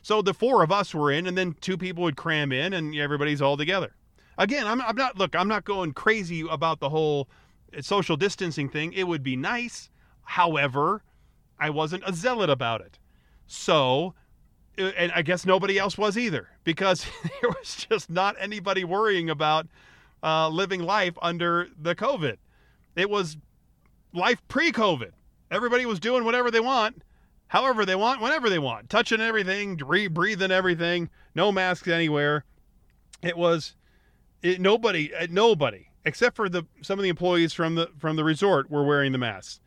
So 0.03 0.23
the 0.23 0.33
four 0.33 0.63
of 0.63 0.73
us 0.73 0.95
were 0.95 1.13
in 1.13 1.27
and 1.27 1.37
then 1.37 1.55
two 1.61 1.77
people 1.77 2.03
would 2.05 2.17
cram 2.17 2.53
in 2.53 2.73
and 2.73 2.95
everybody's 2.97 3.43
all 3.43 3.57
together. 3.57 3.95
Again 4.39 4.67
i'm, 4.67 4.81
I'm 4.81 4.97
not 4.97 5.19
look 5.19 5.37
i'm 5.37 5.49
not 5.49 5.65
going 5.65 5.93
crazy 5.93 6.45
about 6.49 6.81
the 6.81 6.89
whole 6.89 7.29
social 7.81 8.17
distancing 8.17 8.69
thing. 8.69 8.93
It 8.93 9.05
would 9.05 9.23
be 9.23 9.37
nice. 9.37 9.91
However 10.23 11.03
i 11.59 11.71
wasn't 11.71 12.03
a 12.07 12.13
zealot 12.13 12.51
about 12.51 12.81
it. 12.81 12.99
So 13.47 14.15
uh, 14.79 14.93
and 14.97 15.13
i 15.13 15.23
guess 15.23 15.45
nobody 15.45 15.79
else 15.79 15.99
was 15.99 16.17
either 16.17 16.49
because 16.65 17.05
there 17.23 17.51
was 17.51 17.87
just 17.89 18.11
not 18.11 18.37
anybody 18.39 18.85
worrying 18.85 19.29
about 19.31 19.67
uh, 20.23 20.49
living 20.49 20.83
life 20.83 21.15
under 21.23 21.69
the 21.81 21.95
covid 21.95 22.37
it 23.01 23.11
was 23.11 23.37
life 24.13 24.41
pre 24.49 24.73
COVID. 24.73 25.13
Everybody 25.51 25.87
was 25.87 25.99
doing 25.99 26.25
whatever 26.25 26.51
they 26.51 26.61
want, 26.61 27.03
however 27.49 27.85
they 27.85 27.97
want, 27.97 28.21
whenever 28.21 28.49
they 28.49 28.59
want, 28.59 28.89
touching 28.89 29.21
everything, 29.21 29.77
breathing 29.77 30.51
everything, 30.53 31.11
no 31.35 31.51
masks 31.51 31.89
anywhere. 31.89 32.45
It 33.23 33.37
was 33.37 33.75
it, 34.43 34.61
nobody, 34.61 35.13
uh, 35.15 35.27
nobody 35.31 35.89
except 36.05 36.37
for 36.37 36.49
the 36.49 36.65
some 36.83 36.99
of 36.99 37.03
the 37.03 37.09
employees 37.09 37.53
from 37.53 37.75
the 37.75 37.91
from 37.99 38.17
the 38.17 38.25
resort 38.25 38.71
were 38.71 38.85
wearing 38.85 39.13
the 39.13 39.19
masks. 39.19 39.61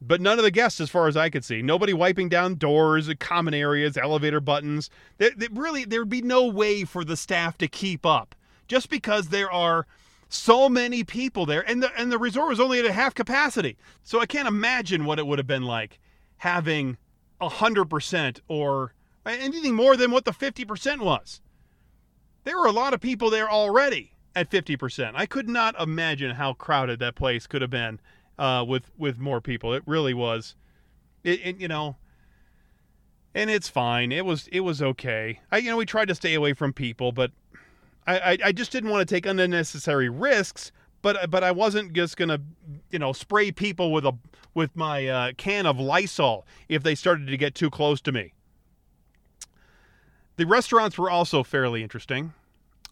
But 0.00 0.20
none 0.20 0.38
of 0.38 0.44
the 0.44 0.50
guests, 0.50 0.78
as 0.80 0.90
far 0.90 1.08
as 1.08 1.16
I 1.16 1.30
could 1.30 1.44
see, 1.44 1.62
nobody 1.62 1.94
wiping 1.94 2.28
down 2.28 2.56
doors, 2.56 3.10
common 3.18 3.54
areas, 3.54 3.96
elevator 3.96 4.40
buttons. 4.40 4.90
There, 5.16 5.30
there 5.34 5.48
really, 5.50 5.86
there 5.86 6.00
would 6.00 6.10
be 6.10 6.20
no 6.20 6.46
way 6.46 6.84
for 6.84 7.02
the 7.02 7.16
staff 7.16 7.56
to 7.58 7.68
keep 7.68 8.04
up, 8.04 8.34
just 8.68 8.90
because 8.90 9.28
there 9.28 9.50
are 9.50 9.86
so 10.28 10.68
many 10.68 11.04
people 11.04 11.46
there 11.46 11.68
and 11.68 11.82
the 11.82 11.90
and 11.96 12.10
the 12.10 12.18
resort 12.18 12.48
was 12.48 12.60
only 12.60 12.78
at 12.80 12.86
a 12.86 12.92
half 12.92 13.14
capacity. 13.14 13.76
So 14.02 14.20
i 14.20 14.26
can't 14.26 14.48
imagine 14.48 15.04
what 15.04 15.18
it 15.18 15.26
would 15.26 15.38
have 15.38 15.46
been 15.46 15.62
like 15.62 15.98
having 16.38 16.96
a 17.40 17.48
hundred 17.48 17.86
percent 17.86 18.40
or 18.48 18.92
anything 19.24 19.74
more 19.74 19.96
than 19.96 20.12
what 20.12 20.24
the 20.24 20.30
50% 20.30 21.00
was. 21.00 21.40
There 22.44 22.56
were 22.56 22.66
a 22.66 22.72
lot 22.72 22.94
of 22.94 23.00
people 23.00 23.28
there 23.28 23.50
already 23.50 24.12
at 24.34 24.50
50% 24.50 25.12
i 25.14 25.26
could 25.26 25.48
not 25.48 25.80
imagine 25.80 26.32
how 26.32 26.52
crowded 26.52 26.98
that 26.98 27.14
place 27.14 27.46
could 27.46 27.62
have 27.62 27.70
been 27.70 28.00
uh, 28.38 28.64
with 28.66 28.90
with 28.98 29.18
more 29.18 29.40
people. 29.40 29.72
It 29.72 29.82
really 29.86 30.14
was 30.14 30.56
it, 31.24 31.40
it, 31.44 31.60
you 31.60 31.68
know 31.68 31.96
and 33.34 33.50
it's 33.50 33.68
fine. 33.68 34.12
It 34.12 34.24
was 34.24 34.48
it 34.50 34.60
was 34.60 34.80
okay. 34.80 35.40
I 35.52 35.58
you 35.58 35.70
know 35.70 35.76
we 35.76 35.86
tried 35.86 36.08
to 36.08 36.14
stay 36.14 36.34
away 36.34 36.54
from 36.54 36.72
people 36.72 37.12
but 37.12 37.30
I, 38.06 38.38
I 38.44 38.52
just 38.52 38.70
didn't 38.70 38.90
want 38.90 39.06
to 39.06 39.14
take 39.14 39.26
unnecessary 39.26 40.08
risks, 40.08 40.70
but 41.02 41.30
but 41.30 41.42
I 41.42 41.50
wasn't 41.50 41.92
just 41.92 42.16
gonna 42.16 42.40
you 42.90 42.98
know 42.98 43.12
spray 43.12 43.50
people 43.50 43.92
with 43.92 44.06
a 44.06 44.12
with 44.54 44.74
my 44.76 45.06
uh, 45.06 45.32
can 45.36 45.66
of 45.66 45.78
Lysol 45.78 46.46
if 46.68 46.82
they 46.82 46.94
started 46.94 47.26
to 47.26 47.36
get 47.36 47.54
too 47.54 47.70
close 47.70 48.00
to 48.02 48.12
me. 48.12 48.32
The 50.36 50.46
restaurants 50.46 50.98
were 50.98 51.10
also 51.10 51.42
fairly 51.42 51.82
interesting. 51.82 52.32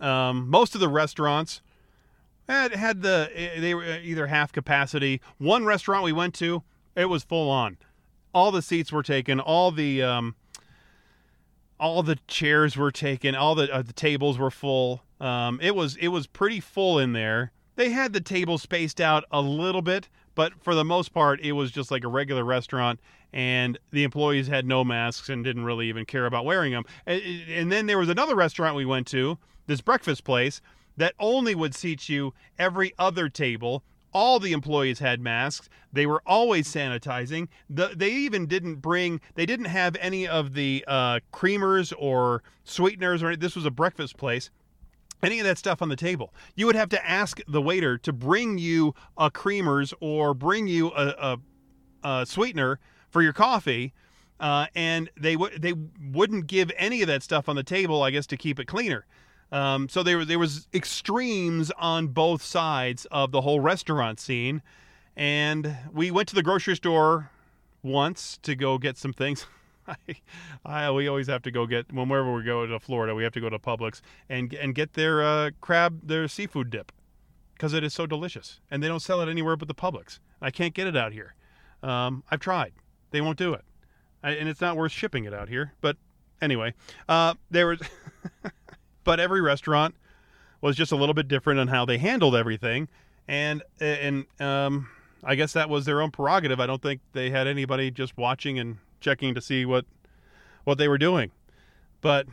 Um, 0.00 0.48
most 0.48 0.74
of 0.74 0.80
the 0.80 0.88
restaurants 0.88 1.62
had, 2.48 2.74
had 2.74 3.02
the 3.02 3.30
eh, 3.34 3.60
they 3.60 3.74
were 3.74 3.98
either 3.98 4.26
half 4.26 4.52
capacity. 4.52 5.20
One 5.38 5.64
restaurant 5.64 6.04
we 6.04 6.12
went 6.12 6.34
to, 6.34 6.62
it 6.96 7.06
was 7.06 7.22
full 7.22 7.50
on. 7.50 7.78
All 8.34 8.50
the 8.50 8.62
seats 8.62 8.92
were 8.92 9.02
taken. 9.02 9.40
All 9.40 9.70
the 9.70 10.02
um, 10.02 10.34
all 11.84 12.02
the 12.02 12.16
chairs 12.26 12.78
were 12.78 12.90
taken, 12.90 13.34
all 13.34 13.54
the 13.54 13.70
uh, 13.70 13.82
the 13.82 13.92
tables 13.92 14.38
were 14.38 14.50
full. 14.50 15.02
Um, 15.20 15.60
it 15.62 15.76
was 15.76 15.96
it 15.96 16.08
was 16.08 16.26
pretty 16.26 16.58
full 16.58 16.98
in 16.98 17.12
there. 17.12 17.52
they 17.76 17.90
had 17.90 18.14
the 18.14 18.22
table 18.22 18.56
spaced 18.56 19.02
out 19.02 19.24
a 19.30 19.42
little 19.42 19.82
bit, 19.82 20.08
but 20.34 20.52
for 20.62 20.74
the 20.74 20.84
most 20.84 21.12
part, 21.12 21.40
it 21.40 21.52
was 21.52 21.70
just 21.70 21.90
like 21.90 22.02
a 22.02 22.08
regular 22.08 22.42
restaurant, 22.42 23.00
and 23.34 23.78
the 23.90 24.02
employees 24.02 24.48
had 24.48 24.66
no 24.66 24.82
masks 24.82 25.28
and 25.28 25.44
didn't 25.44 25.64
really 25.64 25.88
even 25.88 26.06
care 26.06 26.24
about 26.24 26.46
wearing 26.46 26.72
them. 26.72 26.84
And, 27.04 27.20
and 27.48 27.70
then 27.70 27.84
there 27.86 27.98
was 27.98 28.08
another 28.08 28.34
restaurant 28.34 28.76
we 28.76 28.86
went 28.86 29.06
to, 29.08 29.38
this 29.66 29.82
breakfast 29.82 30.24
place, 30.24 30.62
that 30.96 31.14
only 31.18 31.54
would 31.54 31.74
seat 31.74 32.08
you 32.08 32.32
every 32.58 32.94
other 32.98 33.28
table. 33.28 33.82
All 34.14 34.38
the 34.38 34.52
employees 34.52 35.00
had 35.00 35.20
masks. 35.20 35.68
They 35.92 36.06
were 36.06 36.22
always 36.24 36.72
sanitizing. 36.72 37.48
The, 37.68 37.92
they 37.94 38.10
even 38.12 38.46
didn't 38.46 38.76
bring, 38.76 39.20
they 39.34 39.44
didn't 39.44 39.66
have 39.66 39.96
any 40.00 40.26
of 40.26 40.54
the 40.54 40.84
uh, 40.88 41.20
creamers 41.32 41.92
or 41.98 42.42
sweeteners, 42.62 43.22
or 43.22 43.36
this 43.36 43.56
was 43.56 43.66
a 43.66 43.70
breakfast 43.70 44.16
place 44.16 44.50
any 45.24 45.40
of 45.40 45.46
that 45.46 45.58
stuff 45.58 45.82
on 45.82 45.88
the 45.88 45.96
table. 45.96 46.32
You 46.54 46.66
would 46.66 46.76
have 46.76 46.90
to 46.90 47.08
ask 47.08 47.40
the 47.48 47.62
waiter 47.62 47.98
to 47.98 48.12
bring 48.12 48.58
you 48.58 48.94
a 49.16 49.30
creamers 49.30 49.92
or 50.00 50.34
bring 50.34 50.66
you 50.66 50.88
a, 50.92 51.38
a, 52.04 52.08
a 52.08 52.26
sweetener 52.26 52.78
for 53.08 53.22
your 53.22 53.32
coffee, 53.32 53.94
uh, 54.40 54.66
and 54.74 55.10
they 55.16 55.36
would 55.36 55.62
they 55.62 55.72
wouldn't 56.12 56.46
give 56.46 56.70
any 56.76 57.00
of 57.02 57.08
that 57.08 57.22
stuff 57.22 57.48
on 57.48 57.56
the 57.56 57.62
table, 57.62 58.02
I 58.02 58.10
guess, 58.10 58.26
to 58.26 58.36
keep 58.36 58.58
it 58.58 58.66
cleaner. 58.66 59.06
Um, 59.52 59.88
so 59.88 60.02
there 60.02 60.24
there 60.24 60.38
was 60.38 60.68
extremes 60.74 61.70
on 61.78 62.08
both 62.08 62.42
sides 62.42 63.06
of 63.10 63.30
the 63.30 63.42
whole 63.42 63.60
restaurant 63.60 64.18
scene, 64.18 64.62
and 65.16 65.76
we 65.92 66.10
went 66.10 66.28
to 66.28 66.34
the 66.34 66.42
grocery 66.42 66.76
store 66.76 67.30
once 67.82 68.38
to 68.42 68.56
go 68.56 68.78
get 68.78 68.96
some 68.96 69.12
things. 69.12 69.46
I, 69.86 69.96
I, 70.64 70.90
we 70.90 71.08
always 71.08 71.26
have 71.26 71.42
to 71.42 71.50
go 71.50 71.66
get 71.66 71.92
whenever 71.92 72.32
we 72.32 72.42
go 72.42 72.66
to 72.66 72.80
Florida, 72.80 73.14
we 73.14 73.22
have 73.22 73.32
to 73.34 73.40
go 73.40 73.50
to 73.50 73.58
Publix 73.58 74.00
and 74.28 74.52
and 74.54 74.74
get 74.74 74.94
their 74.94 75.22
uh, 75.22 75.50
crab, 75.60 76.06
their 76.06 76.26
seafood 76.26 76.70
dip, 76.70 76.90
because 77.52 77.74
it 77.74 77.84
is 77.84 77.92
so 77.92 78.06
delicious, 78.06 78.60
and 78.70 78.82
they 78.82 78.88
don't 78.88 79.00
sell 79.00 79.20
it 79.20 79.28
anywhere 79.28 79.56
but 79.56 79.68
the 79.68 79.74
Publix. 79.74 80.18
I 80.40 80.50
can't 80.50 80.74
get 80.74 80.86
it 80.86 80.96
out 80.96 81.12
here. 81.12 81.34
Um, 81.82 82.24
I've 82.30 82.40
tried; 82.40 82.72
they 83.10 83.20
won't 83.20 83.38
do 83.38 83.52
it, 83.52 83.64
I, 84.22 84.32
and 84.32 84.48
it's 84.48 84.60
not 84.60 84.76
worth 84.76 84.92
shipping 84.92 85.24
it 85.24 85.34
out 85.34 85.48
here. 85.48 85.74
But 85.80 85.96
anyway, 86.40 86.74
uh, 87.08 87.34
there 87.50 87.66
was, 87.66 87.80
but 89.04 89.20
every 89.20 89.40
restaurant 89.40 89.94
was 90.60 90.76
just 90.76 90.92
a 90.92 90.96
little 90.96 91.14
bit 91.14 91.28
different 91.28 91.60
on 91.60 91.68
how 91.68 91.84
they 91.84 91.98
handled 91.98 92.34
everything, 92.34 92.88
and 93.28 93.62
and 93.80 94.26
um, 94.40 94.88
I 95.22 95.34
guess 95.34 95.52
that 95.52 95.68
was 95.68 95.84
their 95.84 96.02
own 96.02 96.10
prerogative. 96.10 96.58
I 96.60 96.66
don't 96.66 96.82
think 96.82 97.00
they 97.12 97.30
had 97.30 97.46
anybody 97.46 97.90
just 97.90 98.16
watching 98.16 98.58
and 98.58 98.78
checking 99.00 99.34
to 99.34 99.40
see 99.40 99.64
what 99.64 99.84
what 100.64 100.78
they 100.78 100.88
were 100.88 100.98
doing. 100.98 101.30
But 102.00 102.26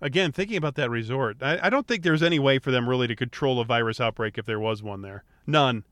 again, 0.00 0.32
thinking 0.32 0.56
about 0.56 0.74
that 0.76 0.90
resort, 0.90 1.38
I, 1.40 1.58
I 1.66 1.70
don't 1.70 1.86
think 1.86 2.02
there's 2.02 2.22
any 2.22 2.38
way 2.38 2.58
for 2.58 2.70
them 2.70 2.88
really 2.88 3.08
to 3.08 3.16
control 3.16 3.60
a 3.60 3.64
virus 3.64 4.00
outbreak 4.00 4.38
if 4.38 4.46
there 4.46 4.60
was 4.60 4.82
one 4.82 5.02
there. 5.02 5.24
None. 5.46 5.84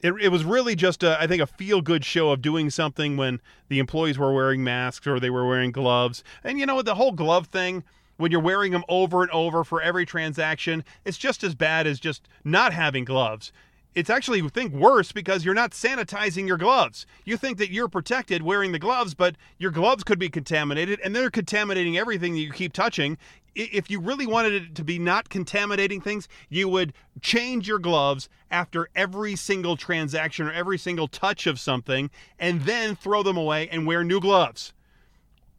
It, 0.00 0.14
it 0.20 0.28
was 0.30 0.44
really 0.44 0.74
just, 0.74 1.04
a, 1.04 1.20
I 1.20 1.28
think, 1.28 1.40
a 1.40 1.46
feel 1.46 1.80
good 1.80 2.04
show 2.04 2.32
of 2.32 2.42
doing 2.42 2.70
something 2.70 3.16
when 3.16 3.40
the 3.68 3.78
employees 3.78 4.18
were 4.18 4.32
wearing 4.32 4.64
masks 4.64 5.06
or 5.06 5.20
they 5.20 5.30
were 5.30 5.46
wearing 5.46 5.70
gloves. 5.70 6.24
And 6.42 6.58
you 6.58 6.66
know, 6.66 6.82
the 6.82 6.96
whole 6.96 7.12
glove 7.12 7.46
thing, 7.46 7.84
when 8.16 8.30
you're 8.30 8.40
wearing 8.40 8.72
them 8.72 8.84
over 8.88 9.22
and 9.22 9.30
over 9.30 9.64
for 9.64 9.82
every 9.82 10.06
transaction, 10.06 10.84
it's 11.04 11.18
just 11.18 11.42
as 11.42 11.54
bad 11.54 11.86
as 11.86 12.00
just 12.00 12.28
not 12.44 12.72
having 12.72 13.04
gloves 13.04 13.52
it's 13.94 14.10
actually 14.10 14.38
you 14.38 14.48
think 14.48 14.72
worse 14.72 15.12
because 15.12 15.44
you're 15.44 15.54
not 15.54 15.72
sanitizing 15.72 16.46
your 16.46 16.56
gloves. 16.56 17.06
You 17.24 17.36
think 17.36 17.58
that 17.58 17.70
you're 17.70 17.88
protected 17.88 18.42
wearing 18.42 18.72
the 18.72 18.78
gloves, 18.78 19.14
but 19.14 19.36
your 19.58 19.70
gloves 19.70 20.04
could 20.04 20.18
be 20.18 20.30
contaminated 20.30 21.00
and 21.00 21.14
they're 21.14 21.30
contaminating 21.30 21.98
everything 21.98 22.32
that 22.34 22.40
you 22.40 22.52
keep 22.52 22.72
touching. 22.72 23.18
If 23.54 23.90
you 23.90 24.00
really 24.00 24.26
wanted 24.26 24.54
it 24.54 24.74
to 24.76 24.84
be 24.84 24.98
not 24.98 25.28
contaminating 25.28 26.00
things, 26.00 26.26
you 26.48 26.68
would 26.68 26.94
change 27.20 27.68
your 27.68 27.78
gloves 27.78 28.30
after 28.50 28.88
every 28.96 29.36
single 29.36 29.76
transaction 29.76 30.46
or 30.46 30.52
every 30.52 30.78
single 30.78 31.08
touch 31.08 31.46
of 31.46 31.60
something 31.60 32.10
and 32.38 32.62
then 32.62 32.96
throw 32.96 33.22
them 33.22 33.36
away 33.36 33.68
and 33.68 33.86
wear 33.86 34.04
new 34.04 34.20
gloves. 34.20 34.72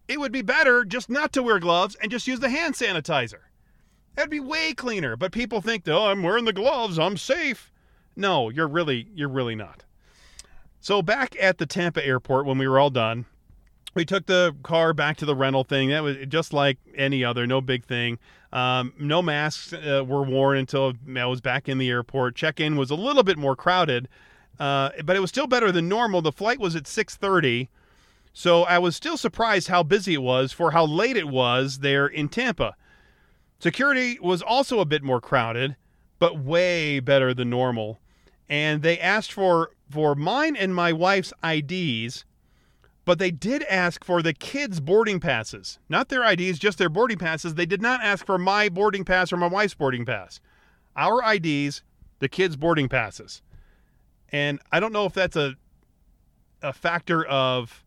It 0.08 0.20
would 0.20 0.32
be 0.32 0.42
better 0.42 0.84
just 0.84 1.10
not 1.10 1.32
to 1.34 1.44
wear 1.44 1.60
gloves 1.60 1.96
and 2.02 2.12
just 2.12 2.28
use 2.28 2.40
the 2.40 2.50
hand 2.50 2.76
sanitizer. 2.76 3.42
That'd 4.16 4.30
be 4.30 4.40
way 4.40 4.74
cleaner. 4.74 5.16
But 5.16 5.32
people 5.32 5.62
think, 5.62 5.88
oh, 5.88 6.08
I'm 6.08 6.24
wearing 6.24 6.46
the 6.46 6.54
gloves, 6.54 7.00
I'm 7.00 7.18
safe. 7.18 7.72
No, 8.16 8.50
you're 8.50 8.68
really 8.68 9.08
you're 9.16 9.30
really 9.30 9.56
not. 9.56 9.84
So 10.80 11.02
back 11.02 11.36
at 11.40 11.58
the 11.58 11.66
Tampa 11.66 12.06
airport 12.06 12.46
when 12.46 12.58
we 12.58 12.68
were 12.68 12.80
all 12.80 12.90
done, 12.90 13.26
we 13.96 14.06
took 14.06 14.26
the 14.26 14.56
car 14.64 14.94
back 14.94 15.18
to 15.18 15.26
the 15.26 15.36
rental 15.36 15.64
thing. 15.64 15.90
That 15.90 16.04
was 16.04 16.18
just 16.28 16.54
like 16.54 16.78
any 16.96 17.24
other, 17.24 17.48
no 17.48 17.62
big 17.62 17.86
thing. 17.86 18.20
Um, 18.52 18.94
no 19.00 19.22
masks 19.22 19.74
uh, 19.74 20.04
were 20.06 20.24
worn 20.24 20.58
until 20.58 20.94
I 21.16 21.26
was 21.26 21.42
back 21.42 21.68
in 21.68 21.78
the 21.78 21.90
airport. 21.90 22.36
Check-in 22.36 22.76
was 22.76 22.92
a 22.92 22.96
little 22.96 23.24
bit 23.24 23.38
more 23.38 23.56
crowded, 23.56 24.08
uh, 24.60 24.90
but 25.04 25.16
it 25.16 25.20
was 25.20 25.30
still 25.30 25.48
better 25.48 25.72
than 25.72 25.90
normal. 25.90 26.22
The 26.22 26.32
flight 26.32 26.60
was 26.60 26.76
at 26.76 26.84
6:30, 26.84 27.70
so 28.34 28.64
I 28.64 28.80
was 28.80 28.96
still 28.96 29.18
surprised 29.18 29.68
how 29.68 29.84
busy 29.84 30.16
it 30.16 30.22
was 30.22 30.52
for 30.52 30.72
how 30.72 30.86
late 30.86 31.16
it 31.16 31.28
was 31.28 31.80
there 31.80 32.08
in 32.08 32.28
Tampa. 32.30 32.76
Security 33.60 34.20
was 34.20 34.42
also 34.42 34.80
a 34.80 34.86
bit 34.86 35.04
more 35.04 35.22
crowded, 35.22 35.78
but 36.20 36.38
way 36.38 37.00
better 37.00 37.34
than 37.34 37.50
normal 37.50 38.02
and 38.50 38.82
they 38.82 39.00
asked 39.00 39.32
for 39.32 39.72
for 39.90 40.16
mine 40.16 40.56
and 40.56 40.74
my 40.74 40.92
wife's 40.92 41.34
IDs, 41.44 42.26
but 43.06 43.20
they 43.20 43.32
did 43.32 43.64
ask 43.64 44.04
for 44.04 44.22
the 44.22 44.34
kids' 44.34 44.80
boarding 44.80 45.20
passes, 45.20 45.80
not 45.90 46.10
their 46.10 46.24
IDs, 46.24 46.60
just 46.60 46.78
their 46.78 46.90
boarding 46.90 47.18
passes. 47.18 47.56
They 47.56 47.66
did 47.66 47.82
not 47.82 48.02
ask 48.02 48.26
for 48.26 48.38
my 48.38 48.70
boarding 48.70 49.06
pass 49.06 49.32
or 49.32 49.38
my 49.38 49.48
wife's 49.48 49.74
boarding 49.76 50.06
pass. 50.06 50.40
Our 50.96 51.22
IDs, 51.34 51.84
the 52.20 52.30
kids' 52.30 52.56
boarding 52.56 52.90
passes, 52.90 53.42
and 54.30 54.60
I 54.72 54.80
don't 54.80 54.94
know 54.94 55.06
if 55.06 55.14
that's 55.14 55.36
a 55.36 55.56
a 56.62 56.74
factor 56.74 57.26
of 57.26 57.84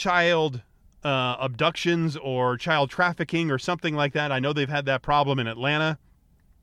child 0.00 0.62
uh, 1.04 1.36
abductions 1.38 2.16
or 2.16 2.56
child 2.56 2.88
trafficking 2.88 3.50
or 3.50 3.58
something 3.58 3.94
like 3.94 4.14
that. 4.14 4.32
I 4.32 4.38
know 4.38 4.52
they've 4.54 4.68
had 4.68 4.86
that 4.86 5.02
problem 5.02 5.38
in 5.38 5.46
Atlanta, 5.46 5.98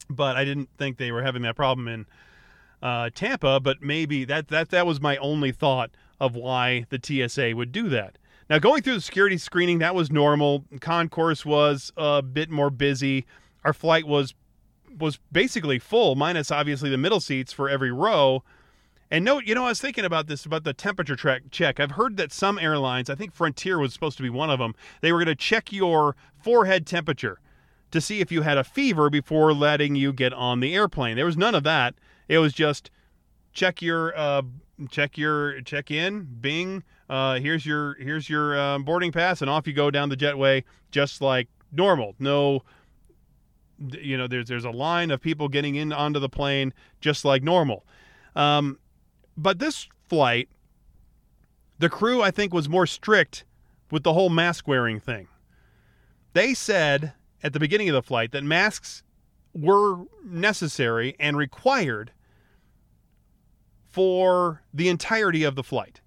but 0.10 0.36
I 0.36 0.44
didn't 0.44 0.70
think 0.78 0.98
they 0.98 1.12
were 1.12 1.22
having 1.22 1.44
that 1.44 1.56
problem 1.56 1.88
in 1.88 2.08
uh, 2.82 3.12
Tampa, 3.14 3.60
but 3.60 3.82
maybe 3.82 4.26
that 4.26 4.48
that 4.48 4.70
that 4.70 4.88
was 4.88 5.00
my 5.00 5.18
only 5.18 5.52
thought 5.52 5.92
of 6.20 6.36
why 6.36 6.86
the 6.90 7.00
TSA 7.02 7.56
would 7.56 7.72
do 7.72 7.90
that. 7.90 8.18
Now, 8.50 8.60
going 8.60 8.82
through 8.82 8.96
the 8.96 9.02
security 9.02 9.38
screening, 9.38 9.80
that 9.80 9.94
was 9.94 10.12
normal. 10.12 10.66
Concourse 10.80 11.46
was 11.46 11.92
a 11.96 12.22
bit 12.22 12.50
more 12.50 12.70
busy. 12.72 13.26
Our 13.64 13.74
flight 13.74 14.08
was 14.08 14.34
was 14.98 15.20
basically 15.32 15.78
full, 15.78 16.16
minus 16.16 16.50
obviously 16.50 16.90
the 16.90 16.98
middle 16.98 17.20
seats 17.20 17.54
for 17.54 17.70
every 17.70 17.92
row. 17.92 18.44
And 19.10 19.24
note, 19.24 19.46
you 19.46 19.56
know, 19.56 19.66
I 19.66 19.70
was 19.70 19.80
thinking 19.80 20.04
about 20.04 20.28
this 20.28 20.46
about 20.46 20.64
the 20.64 20.74
temperature 20.74 21.16
track 21.16 21.44
check. 21.50 21.80
I've 21.80 21.92
heard 21.92 22.18
that 22.18 22.34
some 22.34 22.60
airlines, 22.60 23.10
I 23.10 23.16
think 23.16 23.34
Frontier 23.34 23.80
was 23.80 23.94
supposed 23.94 24.18
to 24.18 24.24
be 24.24 24.30
one 24.30 24.50
of 24.50 24.60
them, 24.60 24.76
they 25.02 25.12
were 25.12 25.20
going 25.20 25.28
to 25.28 25.36
check 25.36 25.72
your 25.72 26.16
forehead 26.42 26.86
temperature 26.86 27.40
to 27.92 28.02
see 28.02 28.20
if 28.20 28.32
you 28.32 28.42
had 28.42 28.58
a 28.58 28.64
fever 28.64 29.10
before 29.10 29.54
letting 29.54 29.96
you 29.96 30.12
get 30.12 30.34
on 30.34 30.60
the 30.60 30.76
airplane. 30.76 31.16
There 31.16 31.26
was 31.26 31.38
none 31.38 31.56
of 31.56 31.64
that. 31.64 31.96
It 32.28 32.40
was 32.40 32.54
just 32.54 32.92
check 33.54 33.82
your 33.82 34.18
uh, 34.18 34.42
check 34.90 35.18
your 35.18 35.62
check 35.62 35.90
in, 35.90 36.28
Bing. 36.42 36.84
Uh, 37.10 37.40
here's 37.40 37.66
your 37.66 37.96
here's 37.96 38.30
your 38.30 38.60
uh, 38.60 38.80
boarding 38.80 39.14
pass, 39.14 39.42
and 39.42 39.50
off 39.50 39.68
you 39.68 39.74
go 39.74 39.90
down 39.90 40.10
the 40.10 40.18
jetway, 40.18 40.64
just 40.92 41.22
like 41.22 41.48
normal. 41.72 42.14
No, 42.20 42.64
you 43.80 44.18
know, 44.18 44.28
there's 44.28 44.48
there's 44.50 44.66
a 44.66 44.72
line 44.72 45.12
of 45.12 45.22
people 45.22 45.48
getting 45.48 45.76
in 45.76 45.94
onto 45.94 46.20
the 46.20 46.30
plane, 46.30 46.74
just 47.00 47.24
like 47.24 47.42
normal. 47.42 47.86
Um, 48.36 48.78
but 49.38 49.60
this 49.60 49.88
flight, 50.10 50.50
the 51.80 51.90
crew 51.90 52.22
I 52.22 52.32
think 52.32 52.54
was 52.54 52.68
more 52.68 52.88
strict 52.88 53.46
with 53.92 54.04
the 54.04 54.14
whole 54.14 54.30
mask 54.30 54.68
wearing 54.68 55.00
thing. 55.00 55.28
They 56.34 56.54
said 56.54 57.14
at 57.44 57.54
the 57.54 57.60
beginning 57.60 57.90
of 57.90 57.94
the 57.94 58.02
flight 58.02 58.32
that 58.32 58.44
masks 58.44 59.04
were 59.54 60.06
necessary 60.24 61.16
and 61.20 61.38
required 61.38 62.12
for 63.90 64.64
the 64.74 64.90
entirety 64.90 65.44
of 65.44 65.56
the 65.56 65.64
flight. 65.64 66.02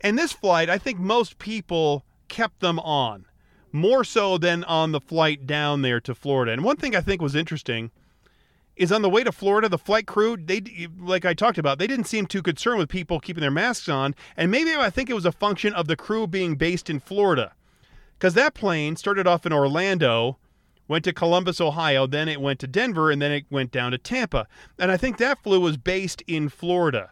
And 0.00 0.18
this 0.18 0.32
flight, 0.32 0.68
I 0.68 0.78
think 0.78 0.98
most 0.98 1.38
people 1.38 2.04
kept 2.28 2.60
them 2.60 2.78
on 2.80 3.24
more 3.72 4.04
so 4.04 4.38
than 4.38 4.64
on 4.64 4.92
the 4.92 5.00
flight 5.00 5.46
down 5.46 5.82
there 5.82 6.00
to 6.00 6.14
Florida. 6.14 6.52
And 6.52 6.64
one 6.64 6.76
thing 6.76 6.94
I 6.94 7.00
think 7.00 7.20
was 7.20 7.34
interesting 7.34 7.90
is 8.76 8.92
on 8.92 9.02
the 9.02 9.10
way 9.10 9.24
to 9.24 9.32
Florida, 9.32 9.68
the 9.68 9.78
flight 9.78 10.06
crew, 10.06 10.36
they 10.36 10.62
like 10.98 11.24
I 11.24 11.34
talked 11.34 11.58
about, 11.58 11.78
they 11.78 11.86
didn't 11.86 12.06
seem 12.06 12.26
too 12.26 12.42
concerned 12.42 12.78
with 12.78 12.88
people 12.88 13.20
keeping 13.20 13.40
their 13.40 13.50
masks 13.50 13.88
on, 13.88 14.14
and 14.36 14.50
maybe 14.50 14.74
I 14.74 14.90
think 14.90 15.08
it 15.08 15.14
was 15.14 15.26
a 15.26 15.32
function 15.32 15.72
of 15.72 15.86
the 15.86 15.96
crew 15.96 16.26
being 16.26 16.56
based 16.56 16.90
in 16.90 17.00
Florida. 17.00 17.52
Cuz 18.18 18.34
that 18.34 18.54
plane 18.54 18.96
started 18.96 19.26
off 19.26 19.46
in 19.46 19.52
Orlando, 19.52 20.38
went 20.88 21.04
to 21.04 21.12
Columbus, 21.12 21.60
Ohio, 21.60 22.06
then 22.06 22.28
it 22.28 22.40
went 22.40 22.60
to 22.60 22.66
Denver 22.66 23.10
and 23.10 23.20
then 23.20 23.32
it 23.32 23.46
went 23.50 23.70
down 23.70 23.92
to 23.92 23.98
Tampa. 23.98 24.46
And 24.78 24.92
I 24.92 24.96
think 24.96 25.18
that 25.18 25.42
flew 25.42 25.60
was 25.60 25.76
based 25.76 26.22
in 26.26 26.48
Florida 26.48 27.10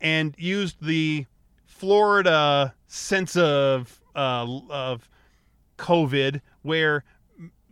and 0.00 0.34
used 0.38 0.84
the 0.84 1.26
Florida 1.66 2.74
sense 2.86 3.36
of 3.36 4.00
uh, 4.14 4.60
of 4.68 5.08
COVID, 5.78 6.40
where 6.62 7.04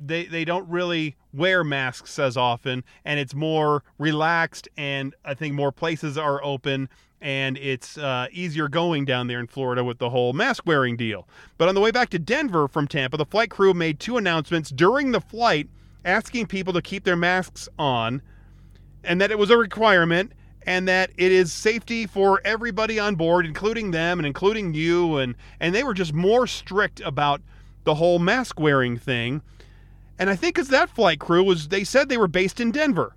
they 0.01 0.27
they 0.27 0.45
don't 0.45 0.69
really 0.69 1.17
wear 1.33 1.65
masks 1.65 2.19
as 2.19 2.37
often, 2.37 2.85
and 3.05 3.19
it's 3.21 3.35
more 3.35 3.83
relaxed, 3.99 4.69
and 4.77 5.15
I 5.25 5.35
think 5.35 5.55
more 5.55 5.73
places 5.73 6.17
are 6.17 6.43
open, 6.43 6.89
and 7.21 7.59
it's 7.59 7.99
uh, 7.99 8.29
easier 8.33 8.69
going 8.69 9.05
down 9.05 9.27
there 9.27 9.41
in 9.41 9.47
Florida 9.47 9.85
with 9.85 9.99
the 9.99 10.11
whole 10.11 10.33
mask 10.33 10.65
wearing 10.67 10.97
deal. 10.97 11.29
But 11.57 11.69
on 11.69 11.75
the 11.75 11.81
way 11.81 11.91
back 11.91 12.11
to 12.11 12.19
Denver 12.19 12.69
from 12.69 12.87
Tampa, 12.87 13.17
the 13.17 13.25
flight 13.25 13.51
crew 13.51 13.75
made 13.75 14.01
two 14.01 14.17
announcements 14.17 14.71
during 14.71 15.13
the 15.13 15.21
flight 15.21 15.69
asking 16.05 16.47
people 16.47 16.73
to 16.73 16.83
keep 16.83 17.05
their 17.05 17.17
masks 17.17 17.69
on, 17.79 18.23
and 19.05 19.21
that 19.21 19.31
it 19.31 19.39
was 19.39 19.51
a 19.51 19.57
requirement, 19.57 20.33
and 20.63 20.87
that 20.87 21.11
it 21.17 21.33
is 21.33 21.53
safety 21.53 22.07
for 22.07 22.41
everybody 22.45 22.99
on 22.99 23.15
board, 23.15 23.47
including 23.47 23.91
them 23.91 24.19
and 24.19 24.27
including 24.27 24.75
you, 24.75 25.17
and 25.17 25.35
and 25.61 25.75
they 25.75 25.83
were 25.83 25.95
just 25.95 26.13
more 26.13 26.47
strict 26.47 27.01
about 27.01 27.43
the 27.85 27.95
whole 27.95 28.19
mask 28.19 28.61
wearing 28.61 28.97
thing. 28.97 29.43
And 30.19 30.29
I 30.29 30.37
think 30.37 30.55
because 30.55 30.69
that 30.69 30.91
flight 30.91 31.21
crew 31.21 31.45
was, 31.45 31.69
they 31.69 31.85
said 31.85 32.09
they 32.09 32.16
were 32.16 32.29
based 32.29 32.61
in 32.61 32.71
Denver, 32.71 33.14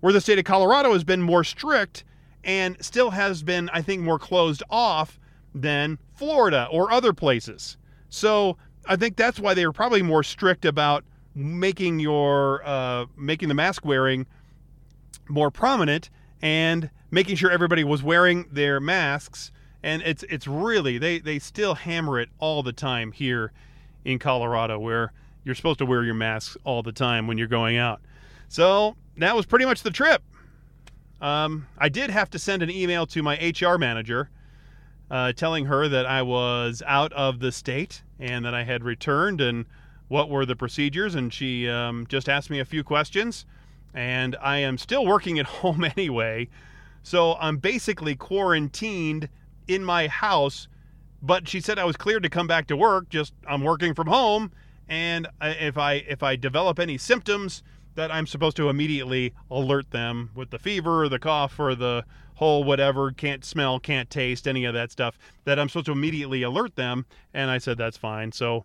where 0.00 0.12
the 0.12 0.20
state 0.20 0.38
of 0.38 0.44
Colorado 0.44 0.92
has 0.92 1.04
been 1.04 1.20
more 1.20 1.42
strict 1.44 2.04
and 2.44 2.76
still 2.80 3.10
has 3.10 3.42
been, 3.42 3.68
I 3.72 3.82
think, 3.82 4.02
more 4.02 4.18
closed 4.18 4.62
off 4.70 5.18
than 5.54 5.98
Florida 6.14 6.68
or 6.70 6.92
other 6.92 7.12
places. 7.12 7.76
So 8.08 8.56
I 8.86 8.96
think 8.96 9.16
that's 9.16 9.40
why 9.40 9.54
they 9.54 9.66
were 9.66 9.72
probably 9.72 10.02
more 10.02 10.22
strict 10.22 10.64
about 10.64 11.04
making 11.34 12.00
your 12.00 12.62
uh, 12.64 13.06
making 13.16 13.48
the 13.48 13.54
mask 13.54 13.84
wearing 13.84 14.26
more 15.28 15.50
prominent 15.50 16.10
and 16.40 16.90
making 17.10 17.36
sure 17.36 17.50
everybody 17.50 17.84
was 17.84 18.02
wearing 18.02 18.46
their 18.50 18.80
masks. 18.80 19.50
And 19.82 20.02
it's 20.02 20.22
it's 20.24 20.46
really 20.46 20.98
they 20.98 21.18
they 21.18 21.38
still 21.38 21.74
hammer 21.74 22.18
it 22.18 22.28
all 22.38 22.62
the 22.62 22.72
time 22.72 23.12
here 23.12 23.52
in 24.04 24.18
Colorado, 24.18 24.78
where 24.78 25.12
you're 25.48 25.54
supposed 25.54 25.78
to 25.78 25.86
wear 25.86 26.04
your 26.04 26.14
masks 26.14 26.58
all 26.62 26.82
the 26.82 26.92
time 26.92 27.26
when 27.26 27.38
you're 27.38 27.48
going 27.48 27.78
out. 27.78 28.02
So 28.48 28.96
that 29.16 29.34
was 29.34 29.46
pretty 29.46 29.64
much 29.64 29.82
the 29.82 29.90
trip. 29.90 30.22
Um, 31.20 31.66
I 31.78 31.88
did 31.88 32.10
have 32.10 32.30
to 32.30 32.38
send 32.38 32.62
an 32.62 32.70
email 32.70 33.06
to 33.06 33.22
my 33.22 33.34
HR 33.34 33.78
manager 33.78 34.28
uh, 35.10 35.32
telling 35.32 35.64
her 35.64 35.88
that 35.88 36.04
I 36.04 36.20
was 36.22 36.82
out 36.86 37.12
of 37.14 37.40
the 37.40 37.50
state 37.50 38.02
and 38.20 38.44
that 38.44 38.54
I 38.54 38.62
had 38.62 38.84
returned 38.84 39.40
and 39.40 39.64
what 40.08 40.28
were 40.28 40.44
the 40.44 40.54
procedures. 40.54 41.14
And 41.14 41.32
she 41.32 41.66
um, 41.68 42.06
just 42.08 42.28
asked 42.28 42.50
me 42.50 42.60
a 42.60 42.64
few 42.64 42.84
questions. 42.84 43.46
And 43.94 44.36
I 44.40 44.58
am 44.58 44.76
still 44.76 45.06
working 45.06 45.38
at 45.38 45.46
home 45.46 45.82
anyway. 45.82 46.48
So 47.02 47.36
I'm 47.40 47.56
basically 47.56 48.14
quarantined 48.16 49.30
in 49.66 49.82
my 49.82 50.08
house. 50.08 50.68
But 51.22 51.48
she 51.48 51.60
said 51.60 51.78
I 51.78 51.84
was 51.84 51.96
cleared 51.96 52.22
to 52.24 52.28
come 52.28 52.46
back 52.46 52.66
to 52.66 52.76
work. 52.76 53.08
Just 53.08 53.32
I'm 53.46 53.62
working 53.62 53.94
from 53.94 54.08
home. 54.08 54.52
And 54.88 55.28
if 55.40 55.76
I 55.76 55.94
if 55.94 56.22
I 56.22 56.36
develop 56.36 56.78
any 56.78 56.98
symptoms, 56.98 57.62
that 57.98 58.12
I'm 58.12 58.28
supposed 58.28 58.56
to 58.58 58.68
immediately 58.68 59.34
alert 59.50 59.90
them 59.90 60.30
with 60.36 60.50
the 60.50 60.58
fever 60.58 61.02
or 61.02 61.08
the 61.08 61.18
cough 61.18 61.58
or 61.58 61.74
the 61.74 62.04
whole 62.34 62.62
whatever, 62.62 63.10
can't 63.10 63.44
smell, 63.44 63.80
can't 63.80 64.08
taste, 64.08 64.46
any 64.46 64.64
of 64.64 64.72
that 64.74 64.92
stuff, 64.92 65.18
that 65.44 65.58
I'm 65.58 65.68
supposed 65.68 65.86
to 65.86 65.92
immediately 65.92 66.44
alert 66.44 66.76
them. 66.76 67.06
And 67.34 67.50
I 67.50 67.58
said, 67.58 67.76
that's 67.76 67.96
fine. 67.96 68.30
So, 68.30 68.64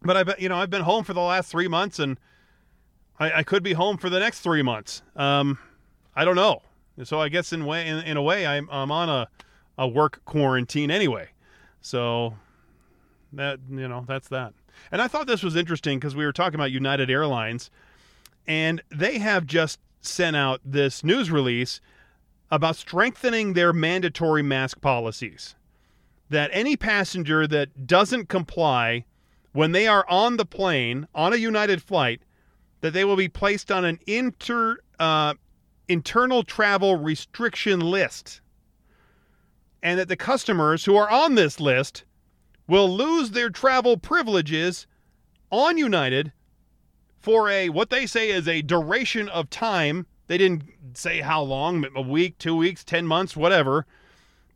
but 0.00 0.16
I've, 0.16 0.40
you 0.40 0.48
know, 0.48 0.56
I've 0.56 0.70
been 0.70 0.80
home 0.80 1.04
for 1.04 1.12
the 1.12 1.20
last 1.20 1.50
three 1.50 1.68
months 1.68 1.98
and 1.98 2.18
I, 3.20 3.32
I 3.32 3.42
could 3.42 3.62
be 3.62 3.74
home 3.74 3.98
for 3.98 4.08
the 4.08 4.18
next 4.18 4.40
three 4.40 4.62
months. 4.62 5.02
Um, 5.14 5.58
I 6.16 6.24
don't 6.24 6.36
know. 6.36 6.62
So 7.02 7.20
I 7.20 7.28
guess 7.28 7.52
in 7.52 7.66
way, 7.66 7.86
in, 7.86 7.98
in 7.98 8.16
a 8.16 8.22
way, 8.22 8.46
I'm, 8.46 8.66
I'm 8.72 8.90
on 8.90 9.10
a, 9.10 9.28
a 9.76 9.86
work 9.86 10.22
quarantine 10.24 10.90
anyway. 10.90 11.28
So 11.82 12.34
that, 13.34 13.58
you 13.68 13.88
know, 13.88 14.06
that's 14.08 14.28
that. 14.28 14.54
And 14.92 15.02
I 15.02 15.08
thought 15.08 15.26
this 15.26 15.42
was 15.42 15.56
interesting 15.56 15.98
because 15.98 16.14
we 16.14 16.24
were 16.24 16.32
talking 16.32 16.54
about 16.54 16.70
United 16.70 17.10
Airlines 17.10 17.70
and 18.46 18.82
they 18.90 19.18
have 19.18 19.46
just 19.46 19.78
sent 20.00 20.36
out 20.36 20.60
this 20.64 21.02
news 21.02 21.30
release 21.30 21.80
about 22.50 22.76
strengthening 22.76 23.54
their 23.54 23.72
mandatory 23.72 24.42
mask 24.42 24.80
policies. 24.80 25.54
That 26.30 26.50
any 26.52 26.76
passenger 26.76 27.46
that 27.46 27.86
doesn't 27.86 28.28
comply 28.28 29.04
when 29.52 29.72
they 29.72 29.86
are 29.86 30.04
on 30.08 30.36
the 30.36 30.44
plane 30.44 31.06
on 31.14 31.32
a 31.32 31.36
United 31.36 31.82
flight, 31.82 32.22
that 32.80 32.92
they 32.92 33.04
will 33.04 33.16
be 33.16 33.28
placed 33.28 33.70
on 33.70 33.84
an 33.84 33.98
inter 34.06 34.78
uh, 34.98 35.34
internal 35.88 36.42
travel 36.42 36.96
restriction 36.96 37.80
list, 37.80 38.40
and 39.82 39.98
that 39.98 40.08
the 40.08 40.16
customers 40.16 40.84
who 40.84 40.96
are 40.96 41.10
on 41.10 41.34
this 41.34 41.60
list 41.60 42.04
will 42.66 42.88
lose 42.88 43.30
their 43.30 43.50
travel 43.50 43.96
privileges 43.96 44.86
on 45.50 45.76
United 45.78 46.32
for 47.18 47.48
a 47.48 47.68
what 47.68 47.90
they 47.90 48.06
say 48.06 48.30
is 48.30 48.46
a 48.46 48.62
duration 48.62 49.28
of 49.28 49.50
time. 49.50 50.06
They 50.26 50.38
didn't 50.38 50.64
say 50.94 51.20
how 51.20 51.42
long, 51.42 51.84
a 51.94 52.02
week, 52.02 52.38
two 52.38 52.56
weeks, 52.56 52.84
10 52.84 53.06
months, 53.06 53.36
whatever, 53.36 53.86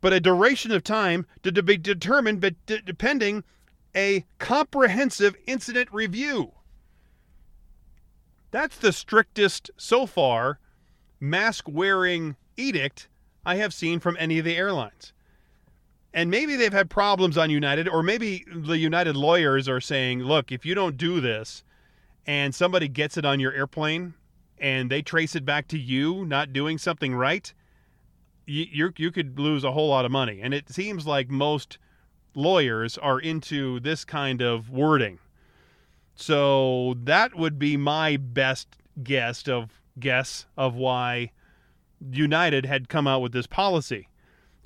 but 0.01 0.13
a 0.13 0.19
duration 0.19 0.71
of 0.71 0.83
time 0.83 1.25
to, 1.43 1.51
to 1.51 1.63
be 1.63 1.77
determined 1.77 2.41
but 2.41 2.55
depending 2.65 3.43
a 3.95 4.25
comprehensive 4.37 5.35
incident 5.45 5.89
review. 5.91 6.53
That's 8.51 8.77
the 8.77 8.91
strictest 8.91 9.69
so 9.77 10.05
far 10.05 10.59
mask 11.19 11.65
wearing 11.67 12.35
edict 12.57 13.07
I 13.45 13.55
have 13.55 13.73
seen 13.73 13.99
from 13.99 14.17
any 14.19 14.39
of 14.39 14.45
the 14.45 14.55
airlines. 14.55 15.13
And 16.13 16.31
maybe 16.31 16.55
they've 16.55 16.73
had 16.73 16.89
problems 16.89 17.37
on 17.37 17.49
United, 17.49 17.87
or 17.87 18.01
maybe 18.01 18.45
the 18.51 18.77
United 18.77 19.15
lawyers 19.15 19.69
are 19.69 19.81
saying, 19.81 20.23
look, 20.23 20.51
if 20.51 20.65
you 20.65 20.73
don't 20.73 20.97
do 20.97 21.21
this, 21.21 21.63
and 22.25 22.53
somebody 22.53 22.87
gets 22.87 23.17
it 23.17 23.25
on 23.25 23.39
your 23.39 23.53
airplane 23.53 24.13
and 24.59 24.91
they 24.91 25.01
trace 25.01 25.35
it 25.35 25.45
back 25.45 25.67
to 25.67 25.79
you 25.79 26.25
not 26.25 26.53
doing 26.53 26.77
something 26.77 27.15
right, 27.15 27.53
you 28.45 28.91
you 28.97 29.11
could 29.11 29.39
lose 29.39 29.63
a 29.63 29.71
whole 29.71 29.89
lot 29.89 30.05
of 30.05 30.11
money. 30.11 30.41
And 30.41 30.53
it 30.53 30.69
seems 30.69 31.07
like 31.07 31.29
most 31.29 31.77
lawyers 32.35 32.97
are 32.97 33.19
into 33.19 33.79
this 33.79 34.03
kind 34.03 34.41
of 34.41 34.69
wording. 34.69 35.19
So 36.15 36.95
that 37.03 37.35
would 37.35 37.57
be 37.57 37.77
my 37.77 38.17
best 38.17 38.67
guess 39.01 39.47
of 39.47 39.81
guess 39.99 40.45
of 40.57 40.75
why 40.75 41.31
United 42.11 42.65
had 42.65 42.89
come 42.89 43.07
out 43.07 43.21
with 43.21 43.31
this 43.31 43.47
policy. 43.47 44.08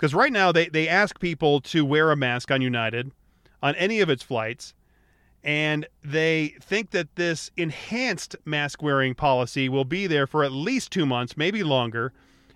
Because 0.04 0.14
right 0.14 0.34
now 0.34 0.52
they, 0.52 0.68
they 0.68 0.90
ask 0.90 1.18
people 1.22 1.62
to 1.62 1.86
wear 1.86 2.12
a 2.12 2.18
mask 2.18 2.52
on 2.52 2.62
United 2.62 3.14
on 3.62 3.74
any 3.76 4.02
of 4.02 4.10
its 4.10 4.22
flights 4.22 4.74
and 5.46 5.88
they 6.04 6.56
think 6.60 6.90
that 6.90 7.16
this 7.16 7.50
enhanced 7.56 8.36
mask 8.44 8.84
wearing 8.84 9.16
policy 9.16 9.70
will 9.70 9.86
be 9.86 10.06
there 10.06 10.28
for 10.28 10.44
at 10.44 10.52
least 10.52 10.92
two 10.92 11.06
months, 11.06 11.38
maybe 11.38 11.64
longer. 11.64 12.12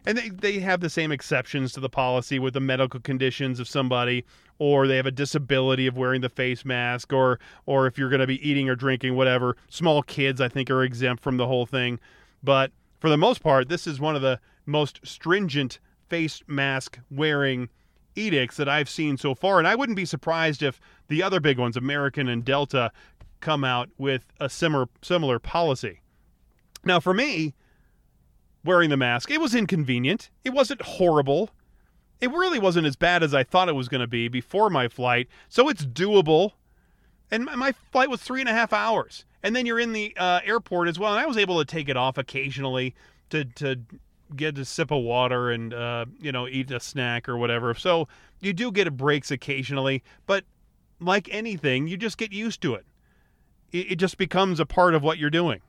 And 0.06 0.18
they, 0.18 0.28
they 0.28 0.60
have 0.60 0.82
the 0.82 0.90
same 0.90 1.10
exceptions 1.10 1.72
to 1.72 1.80
the 1.80 1.88
policy 1.88 2.38
with 2.38 2.54
the 2.54 2.60
medical 2.60 3.00
conditions 3.00 3.62
of 3.62 3.70
somebody, 3.70 4.26
or 4.60 4.86
they 4.86 4.98
have 4.98 5.06
a 5.06 5.12
disability 5.12 5.88
of 5.88 5.96
wearing 5.96 6.20
the 6.20 6.28
face 6.28 6.66
mask, 6.66 7.14
or 7.14 7.40
or 7.66 7.88
if 7.88 7.98
you're 7.98 8.10
going 8.10 8.20
to 8.20 8.28
be 8.28 8.46
eating 8.46 8.68
or 8.68 8.76
drinking, 8.76 9.16
whatever. 9.16 9.56
Small 9.70 10.04
kids, 10.04 10.42
I 10.42 10.50
think, 10.50 10.70
are 10.70 10.84
exempt 10.84 11.24
from 11.24 11.38
the 11.38 11.48
whole 11.48 11.66
thing. 11.66 12.02
But 12.44 12.74
for 13.00 13.10
the 13.10 13.16
most 13.16 13.42
part, 13.42 13.70
this 13.70 13.88
is 13.88 14.02
one 14.02 14.18
of 14.18 14.22
the 14.22 14.42
most 14.66 15.00
stringent 15.06 15.80
face 16.10 16.42
mask 16.48 17.00
wearing 17.10 17.70
edicts 18.16 18.58
that 18.58 18.68
I've 18.68 18.90
seen 18.90 19.18
so 19.18 19.36
far. 19.36 19.60
And 19.60 19.68
I 19.68 19.76
wouldn't 19.76 19.96
be 19.96 20.06
surprised 20.06 20.64
if 20.64 20.80
the 21.08 21.24
other 21.24 21.40
big 21.40 21.60
ones, 21.60 21.78
American 21.78 22.28
and 22.28 22.44
Delta, 22.44 22.92
come 23.40 23.64
out 23.64 23.90
with 23.98 24.26
a 24.40 24.50
similar 24.50 24.88
similar 25.02 25.40
policy. 25.40 26.02
Now, 26.84 27.00
for 27.00 27.14
me, 27.14 27.54
wearing 28.64 28.90
the 28.90 28.98
mask, 28.98 29.30
it 29.30 29.40
was 29.40 29.54
inconvenient. 29.54 30.30
It 30.44 30.54
wasn't 30.54 30.82
horrible. 30.82 31.52
It 32.20 32.32
really 32.32 32.60
wasn't 32.60 32.88
as 32.88 32.96
bad 32.96 33.22
as 33.22 33.34
I 33.34 33.44
thought 33.44 33.70
it 33.70 33.76
was 33.76 33.88
going 33.88 34.02
to 34.02 34.08
be 34.08 34.28
before 34.28 34.70
my 34.70 34.88
flight, 34.88 35.28
so 35.50 35.70
it's 35.70 35.86
doable. 35.86 36.54
And 37.30 37.46
my 37.46 37.74
flight 37.92 38.10
was 38.10 38.22
three 38.22 38.40
and 38.40 38.50
a 38.50 38.54
half 38.54 38.74
hours, 38.74 39.26
and 39.44 39.56
then 39.56 39.66
you're 39.66 39.80
in 39.80 39.94
the 39.94 40.16
uh, 40.18 40.40
airport 40.44 40.88
as 40.88 40.98
well. 40.98 41.12
And 41.12 41.20
I 41.20 41.26
was 41.26 41.38
able 41.38 41.60
to 41.60 41.66
take 41.66 41.90
it 41.90 41.98
off 41.98 42.18
occasionally 42.18 42.96
to 43.30 43.46
to 43.46 43.80
get 44.36 44.58
a 44.58 44.66
sip 44.66 44.92
of 44.92 45.04
water 45.04 45.52
and 45.52 45.74
uh, 45.74 46.06
you 46.20 46.32
know 46.32 46.48
eat 46.48 46.72
a 46.72 46.80
snack 46.80 47.28
or 47.30 47.38
whatever. 47.38 47.74
So 47.74 48.08
you 48.40 48.54
do 48.54 48.72
get 48.72 48.96
breaks 48.96 49.32
occasionally, 49.32 50.04
but 50.26 50.44
like 51.00 51.30
anything, 51.32 51.88
you 51.88 51.98
just 51.98 52.18
get 52.18 52.32
used 52.32 52.62
to 52.62 52.76
it. 52.76 52.86
It, 53.72 53.94
it 53.94 53.96
just 53.96 54.18
becomes 54.18 54.60
a 54.60 54.66
part 54.66 54.96
of 54.96 55.04
what 55.04 55.18
you're 55.18 55.30
doing. 55.30 55.62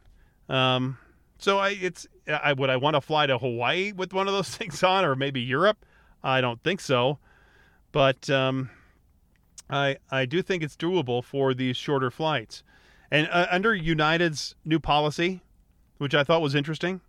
Um, 0.49 0.99
so 1.39 1.59
I 1.59 1.71
it's 1.71 2.07
I 2.27 2.53
would 2.53 2.71
I 2.71 2.77
want 2.77 2.95
to 2.95 3.01
fly 3.01 3.27
to 3.27 3.39
Hawaii 3.39 3.93
with 3.93 4.13
one 4.13 4.27
of 4.27 4.35
those 4.35 4.49
things 4.57 4.83
on, 4.83 5.05
or 5.05 5.15
maybe 5.15 5.41
Europe. 5.41 5.85
I 6.23 6.41
don't 6.41 6.63
think 6.63 6.81
so, 6.81 7.19
but 7.93 8.29
um, 8.29 8.71
I 9.71 9.97
I 10.11 10.27
do 10.27 10.43
think 10.43 10.63
it's 10.63 10.77
doable 10.77 11.23
for 11.23 11.55
these 11.55 11.77
shorter 11.77 12.11
flights. 12.11 12.63
And 13.11 13.29
uh, 13.31 13.47
under 13.51 13.75
United's 13.75 14.55
new 14.67 14.79
policy, 14.79 15.41
which 15.97 16.15
I 16.15 16.25
thought 16.25 16.43
was 16.43 16.55
interesting, 16.55 17.01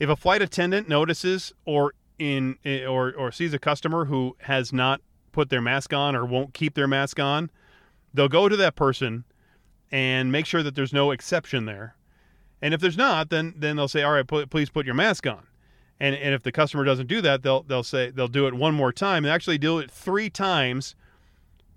if 0.00 0.08
a 0.08 0.16
flight 0.16 0.42
attendant 0.42 0.88
notices 0.88 1.52
or 1.64 1.92
in 2.18 2.56
eh, 2.64 2.84
or 2.84 3.12
or 3.12 3.30
sees 3.30 3.54
a 3.54 3.58
customer 3.58 4.06
who 4.06 4.36
has 4.40 4.72
not 4.72 5.00
put 5.30 5.50
their 5.50 5.60
mask 5.60 5.92
on 5.92 6.16
or 6.16 6.24
won't 6.24 6.54
keep 6.54 6.74
their 6.74 6.88
mask 6.88 7.20
on, 7.20 7.50
they'll 8.12 8.28
go 8.28 8.48
to 8.48 8.56
that 8.56 8.74
person 8.74 9.24
and 9.92 10.32
make 10.32 10.46
sure 10.46 10.62
that 10.62 10.74
there's 10.74 10.92
no 10.92 11.10
exception 11.10 11.66
there. 11.66 11.94
And 12.62 12.74
if 12.74 12.80
there's 12.80 12.96
not, 12.96 13.30
then 13.30 13.54
then 13.56 13.76
they'll 13.76 13.88
say, 13.88 14.02
"All 14.02 14.12
right, 14.12 14.26
put, 14.26 14.50
please 14.50 14.70
put 14.70 14.86
your 14.86 14.94
mask 14.94 15.26
on." 15.26 15.46
And 16.00 16.14
and 16.14 16.34
if 16.34 16.42
the 16.42 16.52
customer 16.52 16.84
doesn't 16.84 17.06
do 17.06 17.20
that, 17.20 17.42
they'll 17.42 17.62
they'll 17.62 17.82
say 17.82 18.10
they'll 18.10 18.28
do 18.28 18.46
it 18.46 18.54
one 18.54 18.74
more 18.74 18.92
time 18.92 19.24
and 19.24 19.32
actually 19.32 19.58
do 19.58 19.78
it 19.78 19.90
three 19.90 20.30
times 20.30 20.94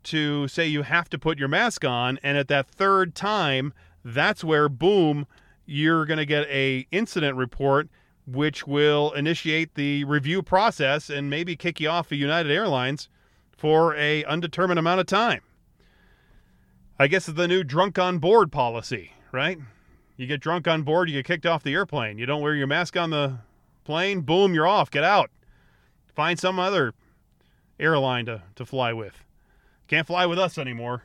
to 0.03 0.47
say 0.47 0.65
you 0.65 0.83
have 0.83 1.09
to 1.09 1.19
put 1.19 1.37
your 1.37 1.47
mask 1.47 1.85
on. 1.85 2.19
And 2.23 2.37
at 2.37 2.47
that 2.49 2.67
third 2.67 3.15
time, 3.15 3.73
that's 4.03 4.43
where 4.43 4.67
boom, 4.67 5.27
you're 5.65 6.05
going 6.05 6.17
to 6.17 6.25
get 6.25 6.45
a 6.47 6.87
incident 6.91 7.37
report 7.37 7.87
which 8.25 8.65
will 8.65 9.11
initiate 9.11 9.75
the 9.75 10.03
review 10.05 10.41
process 10.41 11.09
and 11.09 11.29
maybe 11.29 11.55
kick 11.55 11.79
you 11.79 11.89
off 11.89 12.11
of 12.11 12.17
United 12.17 12.51
Airlines 12.51 13.09
for 13.51 13.95
a 13.95 14.23
undetermined 14.25 14.79
amount 14.79 14.99
of 14.99 15.05
time. 15.05 15.41
I 16.99 17.07
guess 17.07 17.27
it's 17.27 17.37
the 17.37 17.47
new 17.47 17.63
drunk 17.63 17.99
on 17.99 18.19
board 18.19 18.51
policy, 18.51 19.11
right? 19.31 19.57
You 20.15 20.27
get 20.27 20.41
drunk 20.41 20.67
on 20.67 20.83
board, 20.83 21.09
you 21.09 21.15
get 21.15 21.25
kicked 21.25 21.45
off 21.45 21.63
the 21.63 21.73
airplane. 21.73 22.17
You 22.17 22.25
don't 22.25 22.41
wear 22.41 22.55
your 22.55 22.67
mask 22.67 22.95
on 22.95 23.09
the 23.09 23.39
plane, 23.83 24.21
boom, 24.21 24.53
you're 24.53 24.67
off. 24.67 24.91
Get 24.91 25.03
out. 25.03 25.31
Find 26.15 26.39
some 26.39 26.59
other 26.59 26.93
airline 27.79 28.25
to, 28.27 28.43
to 28.55 28.65
fly 28.65 28.93
with. 28.93 29.23
Can't 29.87 30.07
fly 30.07 30.25
with 30.25 30.39
us 30.39 30.57
anymore. 30.57 31.03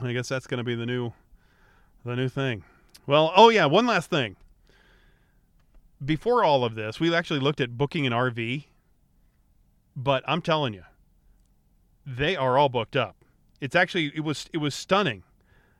I 0.00 0.12
guess 0.12 0.28
that's 0.28 0.46
going 0.46 0.58
to 0.58 0.64
be 0.64 0.74
the 0.74 0.86
new 0.86 1.12
the 2.04 2.16
new 2.16 2.28
thing. 2.28 2.64
Well, 3.06 3.32
oh 3.36 3.48
yeah, 3.48 3.66
one 3.66 3.86
last 3.86 4.10
thing. 4.10 4.36
Before 6.04 6.42
all 6.42 6.64
of 6.64 6.74
this, 6.74 6.98
we 6.98 7.14
actually 7.14 7.40
looked 7.40 7.60
at 7.60 7.76
booking 7.76 8.06
an 8.06 8.12
RV, 8.12 8.64
but 9.94 10.24
I'm 10.26 10.42
telling 10.42 10.74
you, 10.74 10.84
they 12.06 12.34
are 12.36 12.58
all 12.58 12.68
booked 12.68 12.96
up. 12.96 13.16
It's 13.60 13.76
actually 13.76 14.12
it 14.14 14.24
was 14.24 14.48
it 14.52 14.58
was 14.58 14.74
stunning 14.74 15.22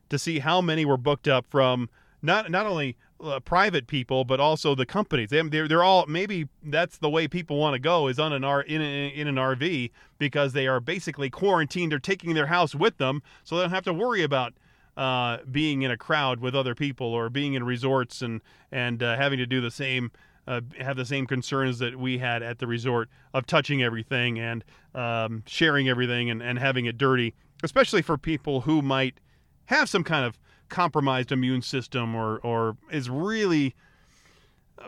to 0.09 0.19
see 0.19 0.39
how 0.39 0.61
many 0.61 0.85
were 0.85 0.97
booked 0.97 1.27
up 1.27 1.47
from 1.49 1.91
not 2.21 2.51
not 2.51 2.67
only 2.67 2.97
uh, 3.23 3.41
private 3.41 3.87
people 3.87 4.25
but 4.25 4.39
also 4.39 4.75
the 4.75 4.87
companies. 4.87 5.31
They, 5.31 5.43
they're 5.43 5.67
they're 5.67 5.83
all 5.83 6.07
maybe 6.07 6.49
that's 6.63 6.99
the 6.99 7.11
way 7.11 7.27
people 7.27 7.59
want 7.59 7.75
to 7.75 7.81
go 7.81 8.07
is 8.07 8.21
on 8.21 8.33
an 8.33 8.45
R 8.45 8.63
in, 8.63 8.81
a, 8.81 9.09
in 9.09 9.27
an 9.27 9.37
RV 9.37 9.91
because 10.19 10.53
they 10.53 10.69
are 10.69 10.79
basically 10.79 11.31
quarantined. 11.31 11.91
They're 11.91 11.99
taking 11.99 12.35
their 12.35 12.47
house 12.47 12.75
with 12.75 12.99
them, 12.99 13.23
so 13.43 13.57
they 13.57 13.63
don't 13.63 13.71
have 13.71 13.85
to 13.85 13.93
worry 13.93 14.23
about 14.23 14.55
uh, 14.97 15.39
being 15.51 15.83
in 15.83 15.91
a 15.91 15.97
crowd 15.97 16.41
with 16.41 16.55
other 16.55 16.75
people 16.75 17.07
or 17.07 17.31
being 17.31 17.55
in 17.55 17.65
resorts 17.65 18.23
and 18.23 18.41
and 18.71 19.03
uh, 19.03 19.17
having 19.17 19.39
to 19.39 19.47
do 19.47 19.61
the 19.61 19.71
same. 19.71 20.11
Uh, 20.45 20.61
have 20.81 20.97
the 20.97 21.05
same 21.05 21.25
concerns 21.25 21.79
that 21.79 21.97
we 21.97 22.19
had 22.19 22.43
at 22.43 22.59
the 22.59 22.67
resort 22.67 23.09
of 23.33 23.47
touching 23.47 23.81
everything 23.81 24.41
and 24.41 24.65
um, 24.93 25.45
sharing 25.47 25.89
everything 25.89 26.31
and, 26.31 26.43
and 26.43 26.59
having 26.59 26.85
it 26.85 26.99
dirty, 26.99 27.33
especially 27.63 28.03
for 28.03 28.19
people 28.19 28.63
who 28.63 28.83
might 28.83 29.21
have 29.67 29.89
some 29.89 30.03
kind 30.03 30.25
of 30.27 30.37
compromised 30.69 31.31
immune 31.31 31.63
system 31.63 32.17
or 32.17 32.41
or 32.41 32.77
is 32.91 33.09
really 33.09 33.77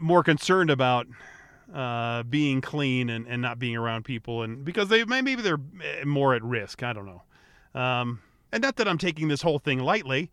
more 0.00 0.24
concerned 0.24 0.70
about 0.70 1.06
uh, 1.72 2.22
being 2.24 2.60
clean 2.60 3.08
and, 3.08 3.26
and 3.26 3.40
not 3.40 3.58
being 3.58 3.76
around 3.76 4.04
people 4.04 4.42
and 4.42 4.64
because 4.64 4.88
they 4.88 5.04
maybe 5.04 5.34
they're 5.36 5.60
eh, 5.82 6.04
more 6.04 6.34
at 6.34 6.42
risk. 6.42 6.82
I 6.82 6.92
don't 6.92 7.06
know. 7.06 7.22
Um, 7.80 8.20
and 8.54 8.62
not 8.62 8.76
that 8.76 8.86
I'm 8.86 8.98
taking 8.98 9.26
this 9.26 9.42
whole 9.42 9.58
thing 9.58 9.80
lightly, 9.80 10.30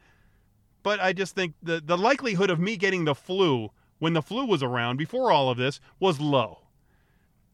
but 0.84 1.00
I 1.00 1.12
just 1.12 1.34
think 1.34 1.56
the 1.62 1.82
the 1.84 1.98
likelihood 1.98 2.52
of 2.52 2.60
me 2.60 2.78
getting 2.78 3.06
the 3.06 3.16
flu 3.16 3.72
when 3.98 4.14
the 4.14 4.22
flu 4.22 4.46
was 4.46 4.62
around 4.62 4.98
before 4.98 5.32
all 5.32 5.50
of 5.50 5.58
this 5.58 5.80
was 6.00 6.20
low. 6.20 6.60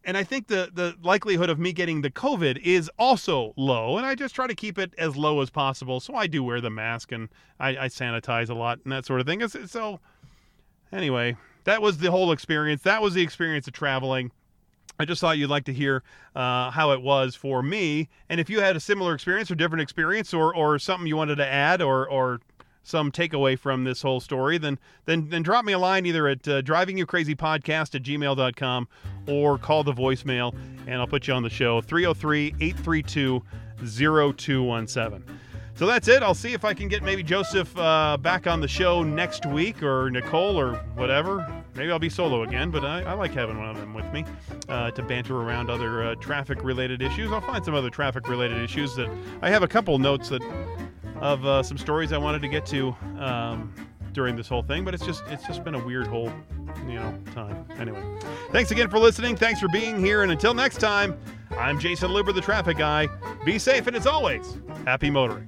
And 0.04 0.18
I 0.18 0.24
think 0.24 0.48
the, 0.48 0.70
the 0.74 0.96
likelihood 1.02 1.50
of 1.50 1.60
me 1.60 1.74
getting 1.74 2.02
the 2.02 2.10
COVID 2.10 2.60
is 2.64 2.90
also 2.98 3.54
low. 3.58 3.98
And 3.98 4.06
I 4.06 4.16
just 4.16 4.34
try 4.34 4.48
to 4.48 4.56
keep 4.56 4.78
it 4.78 4.94
as 4.98 5.18
low 5.18 5.42
as 5.42 5.50
possible. 5.50 6.00
So 6.00 6.16
I 6.16 6.28
do 6.28 6.42
wear 6.44 6.62
the 6.62 6.70
mask 6.70 7.12
and 7.12 7.28
I, 7.60 7.70
I 7.72 7.88
sanitize 7.88 8.50
a 8.50 8.54
lot 8.54 8.80
and 8.86 8.94
that 8.94 9.06
sort 9.06 9.20
of 9.20 9.28
thing. 9.28 9.46
So, 9.50 10.00
anyway, 10.94 11.36
that 11.66 11.82
was 11.82 11.98
the 11.98 12.10
whole 12.10 12.32
experience. 12.32 12.84
That 12.84 13.02
was 13.02 13.16
the 13.16 13.22
experience 13.22 13.68
of 13.68 13.74
traveling. 13.74 14.32
I 15.00 15.06
just 15.06 15.22
thought 15.22 15.38
you'd 15.38 15.50
like 15.50 15.66
to 15.66 15.74
hear 15.74 16.04
uh, 16.36 16.72
how 16.72 16.92
it 16.92 17.02
was 17.02 17.36
for 17.36 17.62
me. 17.62 18.10
And 18.30 18.40
if 18.40 18.50
you 18.50 18.62
had 18.62 18.76
a 18.76 18.80
similar 18.80 19.14
experience 19.14 19.52
or 19.52 19.56
different 19.56 19.82
experience 19.82 20.34
or, 20.34 20.56
or 20.56 20.80
something 20.80 21.08
you 21.08 21.18
wanted 21.18 21.36
to 21.36 21.46
add 21.46 21.82
or, 21.82 22.10
or 22.10 22.40
some 22.84 23.12
takeaway 23.12 23.60
from 23.60 23.84
this 23.84 24.02
whole 24.02 24.20
story, 24.20 24.58
then 24.58 24.80
then 25.06 25.30
then 25.30 25.44
drop 25.44 25.66
me 25.66 25.74
a 25.74 25.80
line 25.80 26.06
either 26.06 26.28
at 26.28 26.48
uh, 26.48 26.62
drivingyoucrazypodcast 26.62 27.96
at 27.96 28.04
gmail.com 28.04 28.88
or 29.28 29.58
call 29.58 29.84
the 29.84 29.94
voicemail 29.94 30.56
and 30.88 30.96
I'll 30.96 31.08
put 31.08 31.28
you 31.28 31.34
on 31.34 31.44
the 31.44 31.50
show 31.50 31.82
303 31.82 32.56
832 32.62 33.44
0217. 33.86 35.24
So 35.78 35.86
that's 35.86 36.08
it. 36.08 36.24
I'll 36.24 36.34
see 36.34 36.54
if 36.54 36.66
I 36.66 36.74
can 36.74 36.88
get 36.88 37.04
maybe 37.04 37.22
Joseph 37.22 37.78
uh, 37.78 38.18
back 38.18 38.48
on 38.48 38.62
the 38.62 38.68
show 38.68 39.04
next 39.04 39.46
week 39.46 39.84
or 39.84 40.10
Nicole 40.10 40.60
or 40.60 40.74
whatever. 40.96 41.48
Maybe 41.76 41.92
I'll 41.92 42.00
be 42.00 42.10
solo 42.10 42.42
again, 42.42 42.72
but 42.72 42.84
I, 42.84 43.04
I 43.04 43.14
like 43.14 43.32
having 43.32 43.60
one 43.60 43.70
of 43.70 43.78
them 43.78 43.94
with 43.94 44.12
me 44.12 44.26
uh, 44.70 44.90
to 44.90 45.04
banter 45.04 45.36
around 45.36 45.70
other 45.70 46.04
uh, 46.04 46.16
traffic 46.16 46.64
related 46.64 47.04
issues. 47.04 47.32
I'll 47.32 47.42
find 47.42 47.64
some 47.64 47.76
other 47.76 47.92
traffic 47.92 48.28
related 48.28 48.58
issues 48.58 48.96
that 48.96 49.08
I 49.44 49.52
have 49.52 49.62
a 49.62 49.68
couple 49.68 50.00
notes 50.00 50.30
that 50.30 50.42
of 51.22 51.46
uh, 51.46 51.62
some 51.62 51.78
stories 51.78 52.12
I 52.12 52.18
wanted 52.18 52.42
to 52.42 52.48
get 52.48 52.66
to 52.68 52.96
um, 53.20 53.72
during 54.18 54.36
this 54.36 54.50
whole 54.50 54.64
thing, 54.64 54.84
but 54.84 54.96
it's 54.96 55.06
just 55.06 55.24
it's 55.28 55.46
just 55.46 55.64
been 55.64 55.76
a 55.76 55.86
weird 55.86 56.08
whole 56.08 56.32
you 56.88 56.96
know 56.96 57.16
time. 57.36 57.64
Anyway, 57.80 58.02
thanks 58.52 58.72
again 58.72 58.90
for 58.90 58.98
listening. 58.98 59.36
Thanks 59.36 59.60
for 59.60 59.68
being 59.70 60.04
here, 60.04 60.24
and 60.24 60.32
until 60.32 60.56
next 60.56 60.80
time, 60.80 61.16
I'm 61.52 61.80
Jayson 61.80 62.10
Luber, 62.10 62.34
the 62.34 62.42
traffic 62.42 62.78
guy. 62.78 63.08
Be 63.46 63.60
safe, 63.60 63.86
and 63.86 63.96
as 63.96 64.08
always, 64.08 64.58
happy 64.86 65.12
motoring. 65.12 65.48